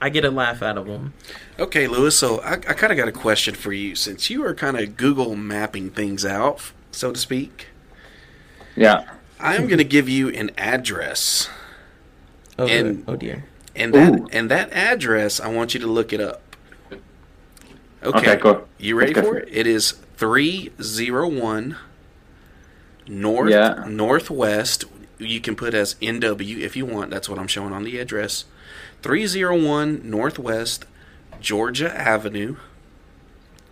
I 0.00 0.08
get 0.10 0.24
a 0.24 0.30
laugh 0.30 0.62
out 0.62 0.78
of 0.78 0.86
them. 0.86 1.14
Okay, 1.58 1.88
Lewis. 1.88 2.16
So 2.16 2.40
I, 2.40 2.52
I 2.52 2.56
kind 2.74 2.92
of 2.92 2.96
got 2.96 3.08
a 3.08 3.12
question 3.12 3.54
for 3.54 3.72
you, 3.72 3.94
since 3.96 4.30
you 4.30 4.44
are 4.44 4.54
kind 4.54 4.78
of 4.78 4.96
Google 4.96 5.34
mapping 5.34 5.90
things 5.90 6.24
out, 6.24 6.72
so 6.92 7.12
to 7.12 7.18
speak. 7.18 7.66
Yeah. 8.78 9.04
I 9.40 9.56
am 9.56 9.66
going 9.66 9.78
to 9.78 9.84
give 9.84 10.08
you 10.08 10.28
an 10.30 10.50
address, 10.56 11.48
Oh, 12.58 12.66
And- 12.66 13.04
oh 13.06 13.16
dear. 13.16 13.44
and 13.76 13.92
that 13.94 14.14
Ooh. 14.14 14.28
and 14.32 14.50
that 14.50 14.72
address, 14.72 15.38
I 15.40 15.48
want 15.48 15.74
you 15.74 15.80
to 15.80 15.86
look 15.86 16.12
it 16.12 16.20
up. 16.20 16.42
Okay, 18.02 18.18
Okay, 18.32 18.36
cool. 18.36 18.66
You 18.78 18.96
ready 18.96 19.12
for 19.14 19.22
for 19.22 19.38
it? 19.38 19.48
It 19.50 19.66
is 19.66 19.92
three 20.16 20.70
zero 20.80 21.28
one 21.28 21.76
north 23.06 23.50
Yeah. 23.50 23.84
northwest. 23.88 24.84
You 25.18 25.40
can 25.40 25.56
put 25.56 25.74
as 25.74 25.96
NW 26.00 26.58
if 26.60 26.76
you 26.76 26.86
want. 26.86 27.10
That's 27.10 27.28
what 27.28 27.38
I'm 27.38 27.48
showing 27.48 27.72
on 27.72 27.82
the 27.84 27.98
address. 27.98 28.44
Three 29.02 29.26
zero 29.26 29.60
one 29.60 30.00
northwest 30.04 30.84
Georgia 31.40 31.92
Avenue. 31.96 32.56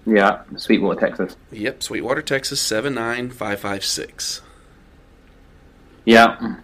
Yeah. 0.05 0.43
Sweetwater, 0.57 1.01
Texas. 1.01 1.37
Yep, 1.51 1.83
Sweetwater, 1.83 2.23
Texas 2.23 2.61
seven 2.61 2.95
nine 2.95 3.31
five 3.31 3.59
five 3.61 3.85
six. 3.85 4.41
Yeah. 6.07 6.57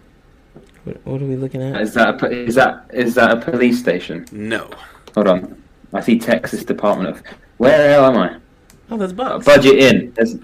What, 0.85 1.05
what 1.05 1.21
are 1.21 1.25
we 1.25 1.35
looking 1.35 1.61
at? 1.61 1.79
Is 1.79 1.93
that 1.93 2.21
a, 2.21 2.29
is 2.31 2.55
that 2.55 2.85
is 2.91 3.13
that 3.15 3.37
a 3.37 3.39
police 3.51 3.79
station? 3.79 4.25
No, 4.31 4.69
Hold 5.13 5.27
on. 5.27 5.63
I 5.93 6.01
see 6.01 6.17
Texas 6.17 6.65
Department 6.65 7.09
of. 7.09 7.23
Where 7.57 7.77
the 7.77 7.93
hell 7.93 8.05
am 8.07 8.17
I? 8.17 8.37
Oh, 8.89 8.97
that's 8.97 9.11
Uh, 9.13 9.15
Bugs. 9.15 9.45
Budget 9.45 9.75
Inn. 9.77 10.11
There's, 10.15 10.35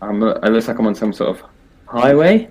I'm, 0.00 0.22
it 0.22 0.50
looks 0.50 0.68
like 0.68 0.78
I'm 0.78 0.86
on 0.86 0.94
some 0.94 1.12
sort 1.12 1.30
of 1.30 1.42
highway, 1.86 2.48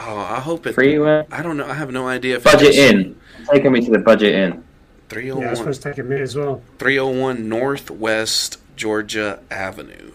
oh, 0.00 0.18
I 0.18 0.40
hope 0.40 0.66
it. 0.66 0.74
freeway. 0.74 1.24
I 1.30 1.42
don't 1.42 1.56
know. 1.56 1.66
I 1.66 1.74
have 1.74 1.92
no 1.92 2.08
idea 2.08 2.36
if 2.36 2.44
Budget 2.44 2.74
Inn. 2.74 3.18
Taking 3.52 3.72
me 3.72 3.80
to 3.84 3.90
the 3.90 3.98
Budget 3.98 4.34
Inn. 4.34 4.64
Three 5.08 5.28
Yeah, 5.28 5.34
zero 5.34 5.50
it's 5.50 5.60
one. 5.60 5.74
supposed 5.74 5.82
to 5.82 5.90
take 5.90 5.98
a 5.98 6.02
minute 6.02 6.22
as 6.22 6.34
well. 6.36 6.62
301 6.78 7.48
Northwest 7.48 8.58
Georgia 8.74 9.38
Avenue. 9.50 10.10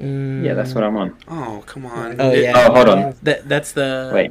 Mm, 0.00 0.44
Yeah, 0.44 0.54
that's 0.54 0.74
what 0.74 0.82
I'm 0.84 0.96
on. 0.96 1.16
Oh, 1.28 1.62
come 1.66 1.86
on. 1.86 2.20
Oh, 2.20 2.32
yeah. 2.32 2.52
Oh, 2.56 2.74
hold 2.74 2.88
on. 2.88 3.14
That 3.22 3.48
that's 3.48 3.72
the 3.72 4.10
Wait. 4.12 4.30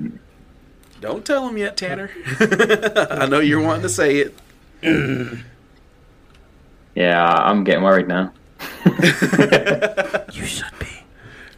Don't 1.01 1.25
tell 1.25 1.47
him 1.47 1.57
yet, 1.57 1.75
Tanner. 1.77 2.09
I 2.39 3.25
know 3.25 3.39
you're 3.39 3.61
wanting 3.61 3.81
to 3.83 3.89
say 3.89 4.17
it. 4.17 4.35
Yeah, 6.95 7.25
I'm 7.25 7.63
getting 7.63 7.83
worried 7.83 8.07
now. 8.07 8.33
You 10.33 10.45
should 10.45 10.77
be. 10.79 10.87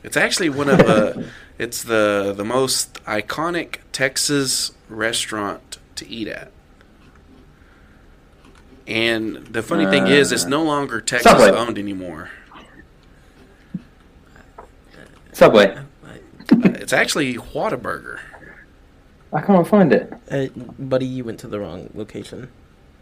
It's 0.03 0.15
actually 0.17 0.49
one 0.49 0.69
of 0.69 0.77
the. 0.77 1.27
it's 1.57 1.83
the 1.83 2.33
the 2.35 2.45
most 2.45 3.03
iconic 3.05 3.77
Texas 3.91 4.71
restaurant 4.89 5.77
to 5.95 6.07
eat 6.07 6.27
at. 6.29 6.51
And 8.87 9.37
the 9.47 9.61
funny 9.63 9.85
thing 9.87 10.07
is 10.07 10.31
it's 10.31 10.45
no 10.45 10.63
longer 10.63 11.01
Texas 11.01 11.33
owned 11.33 11.77
anymore. 11.77 12.29
Subway. 15.35 15.75
Uh, 15.75 15.81
It's 16.75 16.93
actually 16.93 17.33
Whataburger. 17.35 18.19
I 19.33 19.41
can't 19.41 19.67
find 19.67 19.91
it. 19.91 20.13
Uh, 20.31 20.45
buddy, 20.79 21.05
you 21.05 21.25
went 21.25 21.39
to 21.41 21.47
the 21.47 21.59
wrong 21.59 21.89
location. 21.93 22.47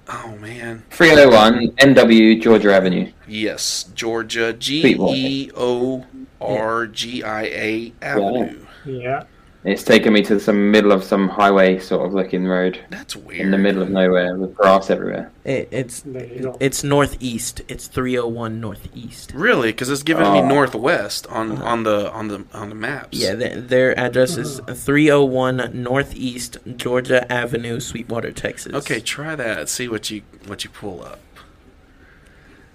Oh 0.10 0.36
man. 0.42 0.84
301 0.90 1.76
NW 1.78 2.42
Georgia 2.42 2.74
Avenue. 2.74 3.12
Yes, 3.28 3.84
Georgia 3.94 4.52
G 4.52 4.82
Sweetwater. 4.82 5.16
E 5.16 5.52
O 5.56 6.06
R 6.42 6.88
G 6.88 7.22
I 7.24 7.44
A 7.44 7.94
Avenue. 8.02 8.66
Yeah. 8.84 9.24
It's 9.66 9.82
taken 9.84 10.12
me 10.12 10.22
to 10.24 10.42
some 10.42 10.72
middle 10.72 10.92
of 10.92 11.06
some 11.06 11.30
highway 11.30 11.80
sort 11.80 12.06
of 12.06 12.14
looking 12.14 12.46
road 12.46 12.82
That's 12.90 13.16
weird. 13.16 13.40
in 13.40 13.52
the 13.52 13.58
middle 13.58 13.82
of 13.82 13.90
nowhere 13.90 14.36
with 14.36 14.54
grass 14.56 14.90
everywhere. 14.90 15.32
It, 15.46 15.70
it's 15.72 16.02
There 16.02 16.26
you 16.26 16.40
go. 16.42 16.58
it's 16.60 16.84
northeast. 16.84 17.62
It's 17.70 17.88
301 17.88 18.60
northeast. 18.60 19.32
Really? 19.34 19.70
Because 19.72 19.90
it's 19.90 20.04
giving 20.04 20.30
me 20.34 20.40
Oh. 20.42 20.48
northwest 20.50 21.28
on, 21.28 21.62
on 21.62 21.84
the 21.84 22.12
on 22.12 22.28
the 22.28 22.46
on 22.54 22.68
the 22.68 22.76
maps. 22.76 23.18
Yeah, 23.18 23.36
their, 23.36 23.62
their 23.62 23.98
address 23.98 24.36
is 24.36 24.60
301 24.68 25.72
Northeast 25.74 26.58
Georgia 26.76 27.32
Avenue, 27.32 27.80
Sweetwater, 27.80 28.34
Texas. 28.34 28.74
Okay, 28.74 29.00
try 29.00 29.34
that. 29.38 29.70
See 29.70 29.88
what 29.88 30.12
you 30.12 30.24
what 30.46 30.66
you 30.66 30.72
pull 30.72 31.06
up. 31.06 31.20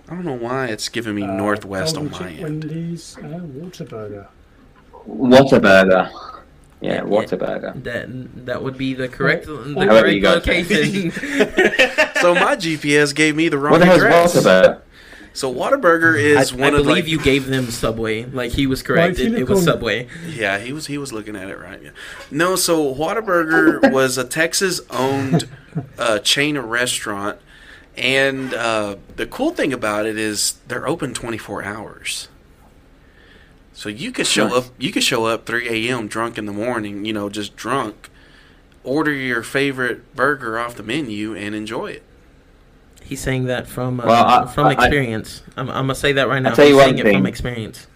I 0.09 0.15
don't 0.15 0.25
know 0.25 0.33
why 0.33 0.69
it's 0.69 0.89
giving 0.89 1.15
me 1.15 1.25
Uh, 1.25 1.33
northwest 1.37 1.99
on 1.99 2.09
Golden 2.09 2.27
my 2.27 2.33
Chip 2.35 2.45
end. 2.47 2.65
Wendy's, 2.65 3.17
uh, 3.19 3.21
Waterburger. 3.21 4.27
Whataburger. 5.07 6.11
Yeah, 6.81 7.01
Whataburger. 7.01 7.83
That 7.83 8.47
that 8.47 8.63
would 8.63 8.79
be 8.79 8.95
the 8.95 9.09
correct 9.09 9.47
the 9.47 9.57
However 9.75 10.03
correct 10.03 10.47
you 10.47 10.61
location. 10.63 11.13
So 12.21 12.35
my 12.35 12.57
GPS 12.57 13.15
gave 13.15 13.37
me 13.37 13.49
the 13.49 13.59
wrong 13.59 13.73
What 13.73 13.79
the 13.79 13.87
hell's 13.87 14.35
address. 14.35 14.35
Whataburger? 14.35 14.81
So 15.39 15.55
Whataburger 15.55 16.21
is 16.21 16.53
I 16.53 16.57
one 16.57 16.75
of 16.75 16.81
I 16.81 16.83
believe 16.83 17.05
like 17.05 17.07
you 17.07 17.21
gave 17.21 17.47
them 17.47 17.71
Subway. 17.71 18.25
Like 18.25 18.51
he 18.51 18.67
was 18.67 18.83
correct. 18.83 19.21
it, 19.21 19.35
it 19.35 19.49
was 19.49 19.63
Subway. 19.63 20.09
Yeah, 20.27 20.59
he 20.59 20.73
was 20.73 20.87
he 20.89 20.99
was 20.99 21.13
looking 21.13 21.37
at 21.37 21.49
it 21.49 21.59
right. 21.59 21.81
Yeah. 21.81 21.91
No, 22.31 22.57
so 22.57 22.93
Whataburger 22.93 23.93
was 23.93 24.19
a 24.19 24.25
Texas-owned 24.25 25.49
uh, 25.97 26.19
chain 26.21 26.57
of 26.57 26.65
restaurant, 26.65 27.39
and 27.97 28.53
uh, 28.53 28.97
the 29.15 29.27
cool 29.27 29.51
thing 29.53 29.73
about 29.73 30.07
it 30.07 30.19
is 30.19 30.55
they're 30.67 30.89
open 30.89 31.15
24 31.15 31.63
hours. 31.63 32.29
So 33.79 33.89
you 33.89 34.11
could 34.11 34.27
show 34.27 34.49
up. 34.57 34.65
You 34.77 34.91
could 34.91 35.05
show 35.05 35.27
up 35.27 35.47
3 35.47 35.89
a.m. 35.89 36.09
drunk 36.09 36.37
in 36.37 36.47
the 36.47 36.53
morning. 36.53 37.05
You 37.05 37.13
know, 37.13 37.29
just 37.29 37.55
drunk. 37.55 38.11
Order 38.83 39.13
your 39.13 39.45
favorite 39.45 40.17
burger 40.17 40.59
off 40.59 40.75
the 40.75 40.83
menu 40.83 41.37
and 41.37 41.55
enjoy 41.55 41.93
it. 41.93 42.03
He's 43.05 43.21
saying 43.21 43.45
that 43.45 43.69
from 43.69 44.01
uh, 44.01 44.07
Well, 44.07 44.25
I- 44.27 44.47
from 44.53 44.67
I- 44.67 44.71
I- 44.71 44.73
experience. 44.73 45.43
I'm, 45.57 45.69
I'm 45.71 45.85
gonna 45.85 45.95
say 45.95 46.13
that 46.15 46.27
right 46.27 46.41
now. 46.43 46.55
tell 46.57 46.67
you 46.67 46.73
He's 46.77 46.87
one 46.87 46.97
saying 46.97 46.99
it 46.99 47.03
from 47.13 47.23
thing. 47.23 47.27
experience. 47.27 47.87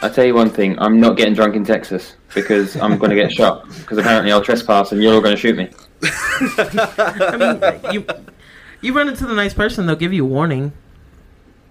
I 0.00 0.08
tell 0.08 0.24
you 0.24 0.34
one 0.34 0.48
thing, 0.48 0.78
I'm 0.78 0.98
not 0.98 1.18
getting 1.18 1.34
drunk 1.34 1.56
in 1.56 1.64
Texas 1.66 2.16
because 2.34 2.74
I'm 2.76 2.96
going 2.96 3.10
to 3.10 3.16
get 3.16 3.30
shot. 3.32 3.66
Because 3.68 3.96
apparently 3.98 4.32
I'll 4.32 4.42
trespass 4.42 4.92
and 4.92 5.02
you're 5.02 5.12
all 5.14 5.20
going 5.22 5.34
to 5.36 5.40
shoot 5.40 5.56
me. 5.56 5.68
I 6.58 7.80
mean, 7.82 7.92
you 7.94 8.06
you 8.80 8.92
run 8.94 9.08
into 9.08 9.26
the 9.26 9.34
nice 9.34 9.52
person, 9.52 9.84
they'll 9.86 9.96
give 9.96 10.12
you 10.14 10.24
a 10.24 10.28
warning. 10.28 10.72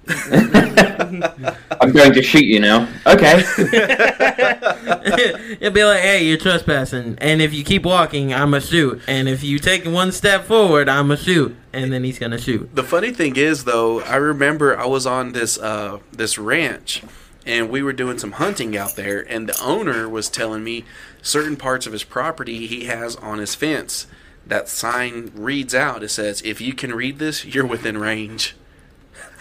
I'm 1.82 1.92
going 1.92 2.14
to 2.14 2.22
shoot 2.22 2.46
you 2.46 2.60
now. 2.60 2.88
Okay. 3.08 3.44
You'll 5.60 5.72
be 5.72 5.84
like, 5.84 6.02
"Hey, 6.02 6.26
you're 6.26 6.38
trespassing, 6.38 7.18
and 7.20 7.42
if 7.42 7.54
you 7.54 7.64
keep 7.64 7.84
walking, 7.84 8.34
I'ma 8.34 8.60
shoot, 8.60 9.02
and 9.08 9.28
if 9.28 9.44
you 9.44 9.60
take 9.60 9.86
one 9.86 10.12
step 10.12 10.46
forward, 10.46 10.90
I'ma 10.90 11.16
shoot." 11.16 11.56
And 11.74 11.92
then 11.92 12.04
he's 12.04 12.20
gonna 12.20 12.38
shoot. 12.38 12.76
The 12.76 12.84
funny 12.84 13.12
thing 13.12 13.36
is, 13.36 13.64
though, 13.64 14.02
I 14.02 14.18
remember 14.18 14.78
I 14.78 14.86
was 14.86 15.06
on 15.06 15.32
this 15.32 15.58
uh, 15.58 16.00
this 16.12 16.38
ranch, 16.38 17.04
and 17.46 17.70
we 17.70 17.82
were 17.82 17.94
doing 17.94 18.18
some 18.18 18.34
hunting 18.34 18.78
out 18.78 18.96
there, 18.96 19.22
and 19.22 19.50
the 19.50 19.60
owner 19.62 20.10
was 20.10 20.30
telling 20.30 20.64
me 20.64 20.86
certain 21.22 21.56
parts 21.56 21.88
of 21.88 21.94
his 21.94 22.04
property 22.04 22.68
he 22.68 22.86
has 22.86 23.16
on 23.18 23.40
his 23.40 23.56
fence. 23.56 24.08
That 24.46 24.70
sign 24.70 25.32
reads 25.34 25.74
out. 25.74 26.04
It 26.04 26.10
says, 26.10 26.42
"If 26.46 26.62
you 26.62 26.74
can 26.74 26.94
read 26.94 27.20
this, 27.20 27.46
you're 27.46 27.66
within 27.66 27.98
range." 27.98 28.56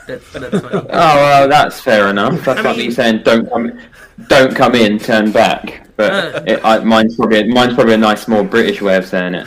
That's 0.07 0.33
that's. 0.33 0.55
Oh 0.55 0.87
well, 0.91 1.49
that's 1.49 1.81
fair 1.81 2.09
enough. 2.09 2.45
That's 2.45 2.61
I 2.61 2.63
like 2.63 2.77
mean- 2.77 2.89
me 2.89 2.95
saying 2.95 3.23
don't 3.23 3.49
come, 3.49 3.81
don't 4.29 4.55
come 4.55 4.75
in, 4.75 4.99
turn 4.99 5.33
back. 5.33 5.87
But 5.97 6.13
Uh. 6.13 6.43
it, 6.47 6.61
I, 6.65 6.79
mine's 6.81 7.17
probably 7.17 7.45
mine's 7.53 7.75
probably 7.75 7.95
a 7.95 7.99
nice, 7.99 8.27
more 8.29 8.43
British 8.45 8.83
way 8.83 8.97
of 8.97 9.07
saying 9.07 9.35
it. 9.35 9.47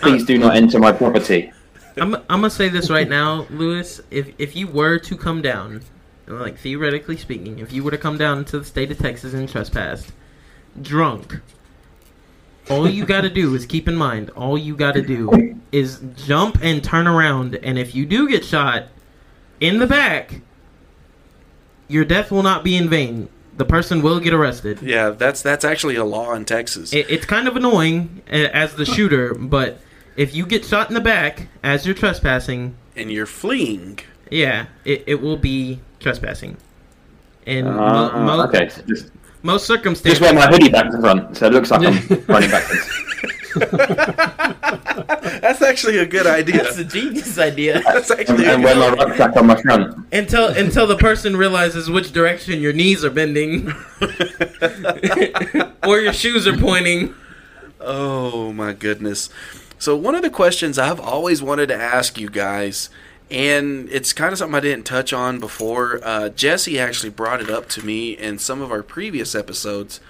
Please 0.00 0.24
do 0.24 0.38
not 0.38 0.56
enter 0.56 0.78
my 0.78 0.92
property. 0.92 1.52
I'm 1.96 2.14
I'm 2.14 2.22
gonna 2.28 2.50
say 2.50 2.68
this 2.68 2.88
right 2.90 3.08
now, 3.08 3.46
Lewis. 3.50 4.00
If 4.10 4.32
if 4.38 4.54
you 4.54 4.68
were 4.68 4.98
to 5.00 5.16
come 5.16 5.42
down, 5.42 5.82
like 6.28 6.58
theoretically 6.58 7.16
speaking, 7.16 7.58
if 7.58 7.72
you 7.72 7.82
were 7.82 7.90
to 7.90 7.98
come 7.98 8.16
down 8.16 8.44
to 8.46 8.60
the 8.60 8.64
state 8.64 8.90
of 8.92 8.98
Texas 8.98 9.34
and 9.34 9.48
trespass, 9.48 10.12
drunk, 10.80 11.40
all 12.70 12.88
you 12.88 13.04
got 13.04 13.22
to 13.22 13.30
do 13.30 13.54
is 13.56 13.66
keep 13.66 13.88
in 13.88 13.96
mind, 13.96 14.30
all 14.30 14.56
you 14.56 14.76
got 14.76 14.92
to 14.92 15.02
do 15.02 15.58
is 15.72 16.00
jump 16.14 16.58
and 16.62 16.84
turn 16.84 17.06
around, 17.08 17.56
and 17.56 17.78
if 17.78 17.94
you 17.94 18.06
do 18.06 18.28
get 18.28 18.44
shot 18.44 18.84
in 19.60 19.78
the 19.78 19.86
back, 19.86 20.40
your 21.88 22.04
death 22.04 22.30
will 22.30 22.42
not 22.42 22.64
be 22.64 22.76
in 22.76 22.88
vain. 22.88 23.28
The 23.56 23.64
person 23.64 24.02
will 24.02 24.20
get 24.20 24.32
arrested. 24.32 24.80
Yeah, 24.82 25.10
that's 25.10 25.42
that's 25.42 25.64
actually 25.64 25.96
a 25.96 26.04
law 26.04 26.32
in 26.34 26.44
Texas. 26.44 26.92
It, 26.92 27.06
it's 27.10 27.26
kind 27.26 27.48
of 27.48 27.56
annoying 27.56 28.22
uh, 28.30 28.34
as 28.52 28.74
the 28.76 28.84
shooter, 28.84 29.34
but 29.34 29.80
if 30.16 30.34
you 30.34 30.46
get 30.46 30.64
shot 30.64 30.88
in 30.88 30.94
the 30.94 31.00
back 31.00 31.48
as 31.64 31.84
you're 31.84 31.94
trespassing, 31.94 32.76
and 32.96 33.10
you're 33.10 33.26
fleeing. 33.26 33.98
yeah, 34.30 34.66
it, 34.84 35.02
it 35.06 35.20
will 35.22 35.36
be 35.36 35.80
trespassing. 35.98 36.56
In 37.46 37.66
Uh, 37.66 37.72
mo- 38.12 38.36
mo- 38.36 38.44
okay, 38.44 38.68
so 38.68 38.82
just 38.82 39.10
most 39.42 39.60
just 39.62 39.66
circumstances, 39.66 40.20
wear 40.20 40.34
my 40.34 40.46
hoodie 40.46 40.68
back 40.68 40.90
to 40.92 41.00
front, 41.00 41.36
so 41.36 41.46
it 41.46 41.52
looks 41.52 41.70
like 41.72 41.80
I'm 41.84 42.24
running 42.28 42.50
backwards. 42.50 42.88
That's 45.40 45.62
actually 45.62 45.98
a 45.98 46.06
good 46.06 46.26
idea. 46.26 46.62
that's 46.64 46.78
a 46.78 46.84
genius 46.84 47.38
idea. 47.38 47.80
That's 47.84 48.10
And, 48.10 48.28
a 48.40 48.54
and 48.54 48.64
wear 48.64 48.74
good 48.74 48.98
my 48.98 49.04
rucksack 49.04 49.36
on 49.36 49.46
my 49.46 49.60
front. 49.62 50.06
until 50.12 50.48
until 50.48 50.86
the 50.86 50.96
person 50.96 51.36
realizes 51.36 51.88
which 51.90 52.12
direction 52.12 52.60
your 52.60 52.72
knees 52.72 53.04
are 53.04 53.10
bending 53.10 53.72
or 55.86 55.98
your 56.00 56.12
shoes 56.12 56.46
are 56.46 56.56
pointing. 56.56 57.14
Oh 57.80 58.52
my 58.52 58.72
goodness. 58.72 59.30
So 59.78 59.96
one 59.96 60.14
of 60.14 60.22
the 60.22 60.30
questions 60.30 60.78
I've 60.78 61.00
always 61.00 61.40
wanted 61.42 61.68
to 61.68 61.76
ask 61.76 62.18
you 62.18 62.28
guys, 62.28 62.90
and 63.30 63.88
it's 63.90 64.12
kind 64.12 64.32
of 64.32 64.38
something 64.38 64.56
I 64.56 64.60
didn't 64.60 64.84
touch 64.86 65.12
on 65.12 65.38
before. 65.38 66.00
Uh, 66.02 66.28
Jesse 66.30 66.78
actually 66.78 67.10
brought 67.10 67.40
it 67.40 67.48
up 67.50 67.68
to 67.70 67.84
me 67.86 68.10
in 68.16 68.38
some 68.38 68.60
of 68.60 68.72
our 68.72 68.82
previous 68.82 69.34
episodes. 69.36 70.00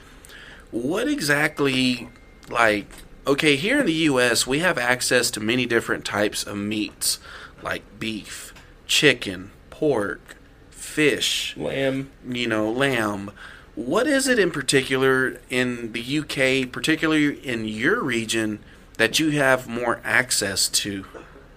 What 0.71 1.07
exactly, 1.09 2.09
like, 2.49 2.87
okay, 3.29 3.57
here 3.57 3.79
in 3.79 3.87
the 3.87 3.93
U.S., 3.93 4.47
we 4.47 4.61
have 4.61 4.79
access 4.79 5.31
to 5.33 5.41
many 5.41 5.67
different 5.67 6.05
types 6.05 6.45
of 6.45 6.57
meats, 6.57 7.19
like 7.63 7.83
beef, 7.99 8.55
chicken, 8.87 9.51
pork, 9.71 10.37
fish, 10.71 11.55
Lamb. 11.57 12.11
you 12.27 12.47
know, 12.49 12.71
lamb. 12.71 13.31
What 13.75 14.09
is 14.09 14.27
it 14.27 14.39
in 14.39 14.51
particular 14.51 15.41
in 15.51 15.93
the 15.93 16.19
UK, 16.19 16.73
particularly 16.73 17.47
in 17.47 17.67
your 17.67 18.03
region, 18.03 18.59
that 18.97 19.21
you 19.21 19.31
have 19.31 19.69
more 19.69 20.01
access 20.03 20.69
to? 20.69 21.05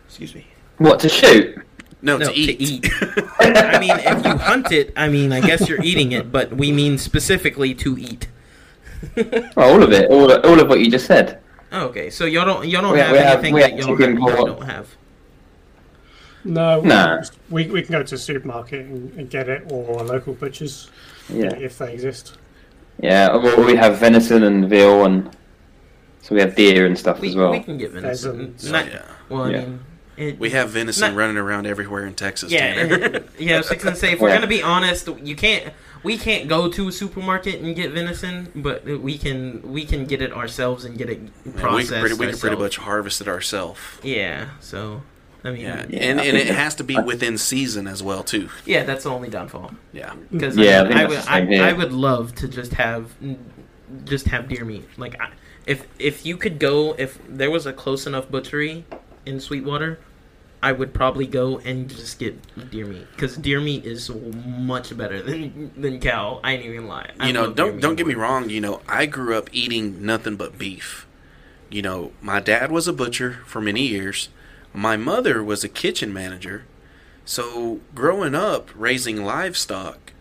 Excuse 0.05 0.35
me. 0.35 0.47
What 0.77 0.99
to 0.99 1.09
shoot? 1.09 1.57
No, 2.03 2.17
No, 2.17 2.27
to 2.27 2.33
eat. 2.33 2.87
I 3.39 3.79
mean, 3.79 3.95
if 3.97 4.25
you 4.25 4.37
hunt 4.37 4.71
it, 4.71 4.91
I 4.97 5.07
mean, 5.07 5.31
I 5.31 5.39
guess 5.39 5.69
you're 5.69 5.81
eating 5.81 6.11
it, 6.11 6.31
but 6.31 6.51
we 6.51 6.71
mean 6.71 6.97
specifically 6.97 7.73
to 7.75 7.97
eat. 7.97 8.27
Well, 9.15 9.51
all 9.55 9.83
of 9.83 9.91
it, 9.91 10.09
all 10.11 10.29
of, 10.29 10.45
all 10.45 10.59
of 10.59 10.67
what 10.67 10.79
you 10.79 10.91
just 10.91 11.05
said. 11.05 11.40
Oh, 11.71 11.85
okay, 11.87 12.09
so 12.09 12.25
y'all 12.25 12.45
don't 12.45 12.67
y'all 12.67 12.81
don't 12.81 12.93
We- 12.93 12.99
have 12.99 13.11
we 13.13 13.17
anything 13.19 13.53
we 13.53 13.61
that 13.61 13.77
y'all, 13.77 13.97
chicken 13.97 14.17
y'all 14.17 14.35
pork. 14.35 14.45
don't 14.59 14.63
have. 14.65 14.87
No, 16.43 16.81
Nah. 16.81 17.21
we, 17.51 17.67
we 17.67 17.83
can 17.83 17.91
go 17.91 18.01
to 18.03 18.15
the 18.15 18.17
supermarket 18.17 18.85
and, 18.87 19.13
and 19.17 19.29
get 19.29 19.47
it, 19.47 19.71
or 19.71 20.01
local 20.03 20.33
butchers 20.33 20.89
Yeah, 21.29 21.53
if 21.55 21.77
they 21.77 21.93
exist. 21.93 22.33
yeah. 22.99 23.35
Well, 23.35 23.63
we 23.63 23.75
have 23.75 23.99
venison 23.99 24.41
and 24.43 24.67
veal, 24.67 25.05
and 25.05 25.29
so 26.23 26.33
we 26.35 26.41
have 26.41 26.55
deer 26.55 26.87
and 26.87 26.97
stuff 26.97 27.19
We, 27.21 27.29
as 27.29 27.35
well. 27.35 27.51
we 27.51 27.59
can 27.59 27.77
get 27.77 27.91
venison. 27.91 28.55
Not- 28.65 28.87
yeah. 28.87 29.03
Well, 29.29 29.43
I 29.43 29.49
Yeah. 29.51 29.59
mean, 29.61 29.79
it, 30.21 30.39
We 30.39 30.51
have 30.51 30.69
venison 30.69 31.09
Not- 31.09 31.17
running 31.17 31.37
around 31.37 31.65
everywhere 31.67 32.05
in 32.05 32.13
Texas, 32.13 32.51
yeah, 32.51 32.73
Tanner. 32.73 33.23
yeah. 33.39 33.55
I 33.55 33.57
was 33.57 33.69
just 33.69 33.83
gonna 33.83 33.95
say, 33.95 34.11
if 34.13 34.19
we're 34.19 34.29
Yeah. 34.29 34.35
gonna 34.35 34.47
be 34.47 34.61
honest, 34.63 35.07
you 35.23 35.35
can't. 35.35 35.73
We 36.03 36.17
can't 36.17 36.47
go 36.49 36.67
to 36.67 36.87
a 36.87 36.91
supermarket 36.91 37.61
and 37.61 37.75
get 37.75 37.91
venison, 37.91 38.51
but 38.55 38.83
we 38.85 39.17
can. 39.19 39.61
We 39.63 39.85
can 39.85 40.05
get 40.05 40.21
it 40.21 40.33
ourselves 40.33 40.83
and 40.85 40.97
get 40.97 41.09
it 41.09 41.19
And 41.19 41.31
we 41.45 41.51
processed. 41.51 41.91
can 41.91 41.99
pretty, 42.01 42.15
we 42.15 42.27
can 42.27 42.37
pretty 42.39 42.55
much 42.55 42.77
harvest 42.77 43.21
it 43.21 43.27
ourselves. 43.27 43.79
Yeah. 44.01 44.49
So, 44.61 45.03
I 45.43 45.51
mean, 45.51 45.61
Yeah, 45.61 45.85
yeah, 45.89 45.99
and 45.99 46.19
and 46.19 46.37
it 46.37 46.47
has 46.47 46.73
to 46.75 46.83
be 46.83 46.97
within 46.97 47.37
season 47.37 47.85
as 47.85 48.01
well 48.01 48.23
too. 48.23 48.49
Yeah, 48.65 48.83
that's 48.83 49.03
the 49.03 49.11
only 49.11 49.29
downfall. 49.29 49.73
Yeah, 49.93 50.13
Because 50.31 50.57
Yeah, 50.57 50.81
I 50.91 51.01
I, 51.01 51.03
I, 51.03 51.05
would, 51.05 51.19
I. 51.59 51.69
I 51.69 51.73
would 51.73 51.93
love 51.93 52.33
to 52.35 52.47
just 52.47 52.73
have 52.73 53.11
just 54.05 54.25
have 54.27 54.47
deer 54.47 54.65
meat. 54.65 54.87
Like 54.97 55.19
I, 55.21 55.29
if 55.67 55.85
if 55.99 56.25
you 56.25 56.35
could 56.37 56.57
go 56.57 56.95
if 56.97 57.19
there 57.29 57.51
was 57.51 57.67
a 57.67 57.73
close 57.73 58.07
enough 58.07 58.29
butchery 58.31 58.85
in 59.25 59.39
Sweetwater, 59.39 59.99
I 60.63 60.71
would 60.71 60.93
probably 60.93 61.25
go 61.25 61.57
and 61.59 61.89
just 61.89 62.19
get 62.19 62.69
deer 62.69 62.85
meat 62.85 63.07
because 63.15 63.35
deer 63.35 63.59
meat 63.59 63.85
is 63.85 64.09
much 64.09 64.95
better 64.95 65.21
than 65.21 65.71
than 65.75 65.99
cow. 65.99 66.39
I 66.43 66.53
ain't 66.53 66.65
even 66.65 66.87
lie. 66.87 67.09
I 67.19 67.27
you 67.27 67.33
know, 67.33 67.51
don't 67.51 67.81
don't 67.81 67.95
get 67.95 68.05
me 68.05 68.13
wrong. 68.13 68.49
You 68.49 68.61
know, 68.61 68.81
I 68.87 69.07
grew 69.07 69.35
up 69.35 69.49
eating 69.51 70.05
nothing 70.05 70.35
but 70.35 70.57
beef. 70.59 71.07
You 71.69 71.81
know, 71.81 72.11
my 72.21 72.39
dad 72.39 72.71
was 72.71 72.87
a 72.87 72.93
butcher 72.93 73.39
for 73.45 73.61
many 73.61 73.87
years. 73.87 74.29
My 74.73 74.97
mother 74.97 75.43
was 75.43 75.63
a 75.63 75.69
kitchen 75.69 76.13
manager. 76.13 76.65
So, 77.25 77.79
growing 77.95 78.35
up 78.35 78.69
raising 78.75 79.23
livestock, 79.23 80.11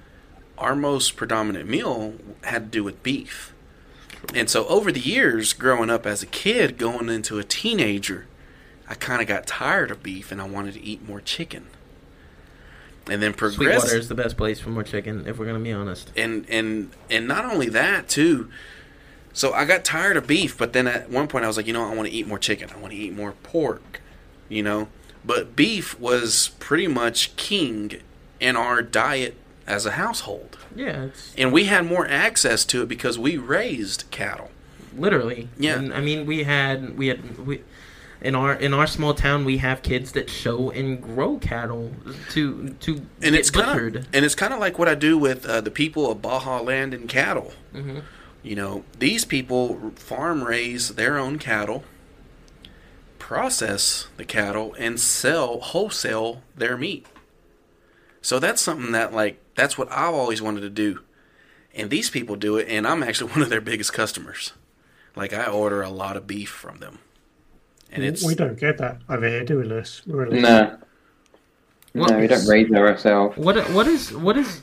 our 0.57 0.77
most 0.77 1.17
predominant 1.17 1.69
meal 1.69 2.15
had 2.45 2.65
to 2.65 2.79
do 2.79 2.85
with 2.85 3.03
beef. 3.03 3.53
And 4.35 4.49
so, 4.49 4.67
over 4.69 4.93
the 4.93 5.01
years, 5.01 5.53
growing 5.53 5.91
up 5.91 6.07
as 6.07 6.23
a 6.23 6.27
kid, 6.27 6.79
going 6.79 7.09
into 7.09 7.39
a 7.39 7.45
teenager, 7.45 8.27
I 8.91 8.95
kind 8.95 9.23
of 9.23 9.29
got 9.29 9.47
tired 9.47 9.93
of 9.93 10.03
beef 10.03 10.33
and 10.33 10.43
I 10.43 10.49
wanted 10.49 10.75
to 10.75 10.83
eat 10.83 11.09
more 11.09 11.21
chicken. 11.21 11.69
And 13.09 13.23
then 13.23 13.33
Sweetwater 13.35 13.97
is 13.97 14.09
the 14.09 14.15
best 14.15 14.37
place 14.37 14.61
for 14.61 14.71
more 14.71 14.83
chicken. 14.83 15.27
If 15.27 15.39
we're 15.39 15.47
gonna 15.47 15.61
be 15.61 15.73
honest. 15.73 16.11
and 16.17 16.45
and 16.51 16.91
and 17.09 17.27
not 17.27 17.45
only 17.45 17.69
that 17.69 18.09
too 18.09 18.51
so 19.33 19.53
i 19.53 19.65
got 19.65 19.85
tired 19.85 20.17
of 20.17 20.27
beef 20.27 20.59
but 20.59 20.73
then 20.73 20.89
at 20.89 21.09
one 21.09 21.29
point 21.29 21.45
i 21.45 21.49
was 21.49 21.57
like 21.57 21.67
you 21.67 21.73
know 21.73 21.89
i 21.89 21.95
want 21.95 22.09
to 22.09 22.13
eat 22.13 22.27
more 22.27 22.39
chicken 22.39 22.69
i 22.75 22.79
want 22.79 22.93
to 22.93 22.99
eat 22.99 23.15
more 23.15 23.31
pork 23.45 24.01
you 24.49 24.61
know 24.61 24.89
but 25.25 25.55
beef 25.55 25.99
was 26.01 26.51
pretty 26.59 26.89
much 26.89 27.37
king 27.37 27.93
in 28.41 28.57
our 28.57 28.83
diet 28.83 29.37
as 29.69 29.87
a 29.87 29.93
household 29.93 30.59
Yeah, 30.75 31.05
it's 31.05 31.33
and 31.39 31.53
we 31.53 31.67
had 31.67 31.87
more 31.87 32.09
access 32.09 32.65
to 32.67 32.83
it 32.83 32.89
because 32.89 33.21
we 33.21 33.37
raised 33.37 34.05
cattle 34.11 34.51
literally. 34.97 35.49
Yeah. 35.57 35.79
And, 35.79 35.95
I 35.95 36.01
mean, 36.01 36.27
we 36.27 36.43
had 36.43 36.99
we 36.99 37.07
had 37.09 37.47
we. 37.47 37.63
In 38.23 38.35
our 38.35 38.53
in 38.55 38.75
our 38.75 38.87
small 38.87 39.15
town, 39.15 39.45
we 39.47 39.59
have 39.59 39.83
kids 39.83 40.13
that 40.13 40.29
show 40.29 40.71
and 40.71 41.03
grow 41.03 41.39
cattle 41.39 41.93
to 42.31 42.71
to 42.81 42.93
and 42.97 43.07
get 43.21 43.35
it's 43.35 43.51
kind 43.51 43.97
of 43.97 44.07
and 44.13 44.25
it's 44.25 44.35
kind 44.35 44.53
of 44.53 44.59
like 44.61 44.79
what 44.79 44.89
i 44.89 44.95
do 44.95 45.17
with 45.17 45.47
uh, 45.47 45.63
the 45.63 45.71
people 45.71 46.11
of 46.11 46.21
baja 46.21 46.61
land 46.61 46.93
and 46.95 47.09
cattle 47.09 47.53
Mhm. 47.75 48.03
You 48.43 48.57
know, 48.57 48.85
these 48.99 49.25
people 49.27 49.93
farm 49.97 50.45
raise 50.45 50.95
their 50.95 51.19
own 51.19 51.39
cattle, 51.39 51.85
process 53.19 54.09
the 54.17 54.25
cattle, 54.25 54.75
and 54.79 54.99
sell 54.99 55.61
wholesale 55.61 56.43
their 56.57 56.77
meat. 56.77 57.07
So 58.23 58.39
that's 58.39 58.61
something 58.63 58.93
that, 58.93 59.13
like, 59.13 59.41
that's 59.57 59.77
what 59.79 59.91
I've 59.93 60.15
always 60.15 60.41
wanted 60.43 60.63
to 60.63 60.71
do. 60.71 61.01
And 61.75 61.91
these 61.91 62.11
people 62.11 62.35
do 62.37 62.57
it, 62.57 62.67
and 62.69 62.87
I'm 62.87 63.03
actually 63.03 63.31
one 63.35 63.43
of 63.43 63.51
their 63.51 63.61
biggest 63.61 63.93
customers. 63.93 64.53
Like, 65.15 65.33
I 65.33 65.47
order 65.47 65.83
a 65.83 65.91
lot 65.91 66.17
of 66.17 66.27
beef 66.27 66.49
from 66.51 66.79
them. 66.79 66.99
And 67.93 68.05
it's, 68.05 68.25
we 68.25 68.35
don't 68.35 68.59
get 68.59 68.79
that 68.79 68.99
over 69.09 69.27
here, 69.27 69.45
do 69.45 69.59
we, 69.59 69.65
Lewis? 69.65 70.03
Really? 70.07 70.41
No, 70.41 70.77
What- 71.93 72.11
no, 72.11 72.19
we 72.19 72.27
don't 72.27 72.47
raise 72.47 72.69
there 72.71 72.87
ourselves. 72.87 73.37
What 73.37 73.57
what 73.71 73.87
is 73.87 74.13
what 74.13 74.37
is 74.37 74.63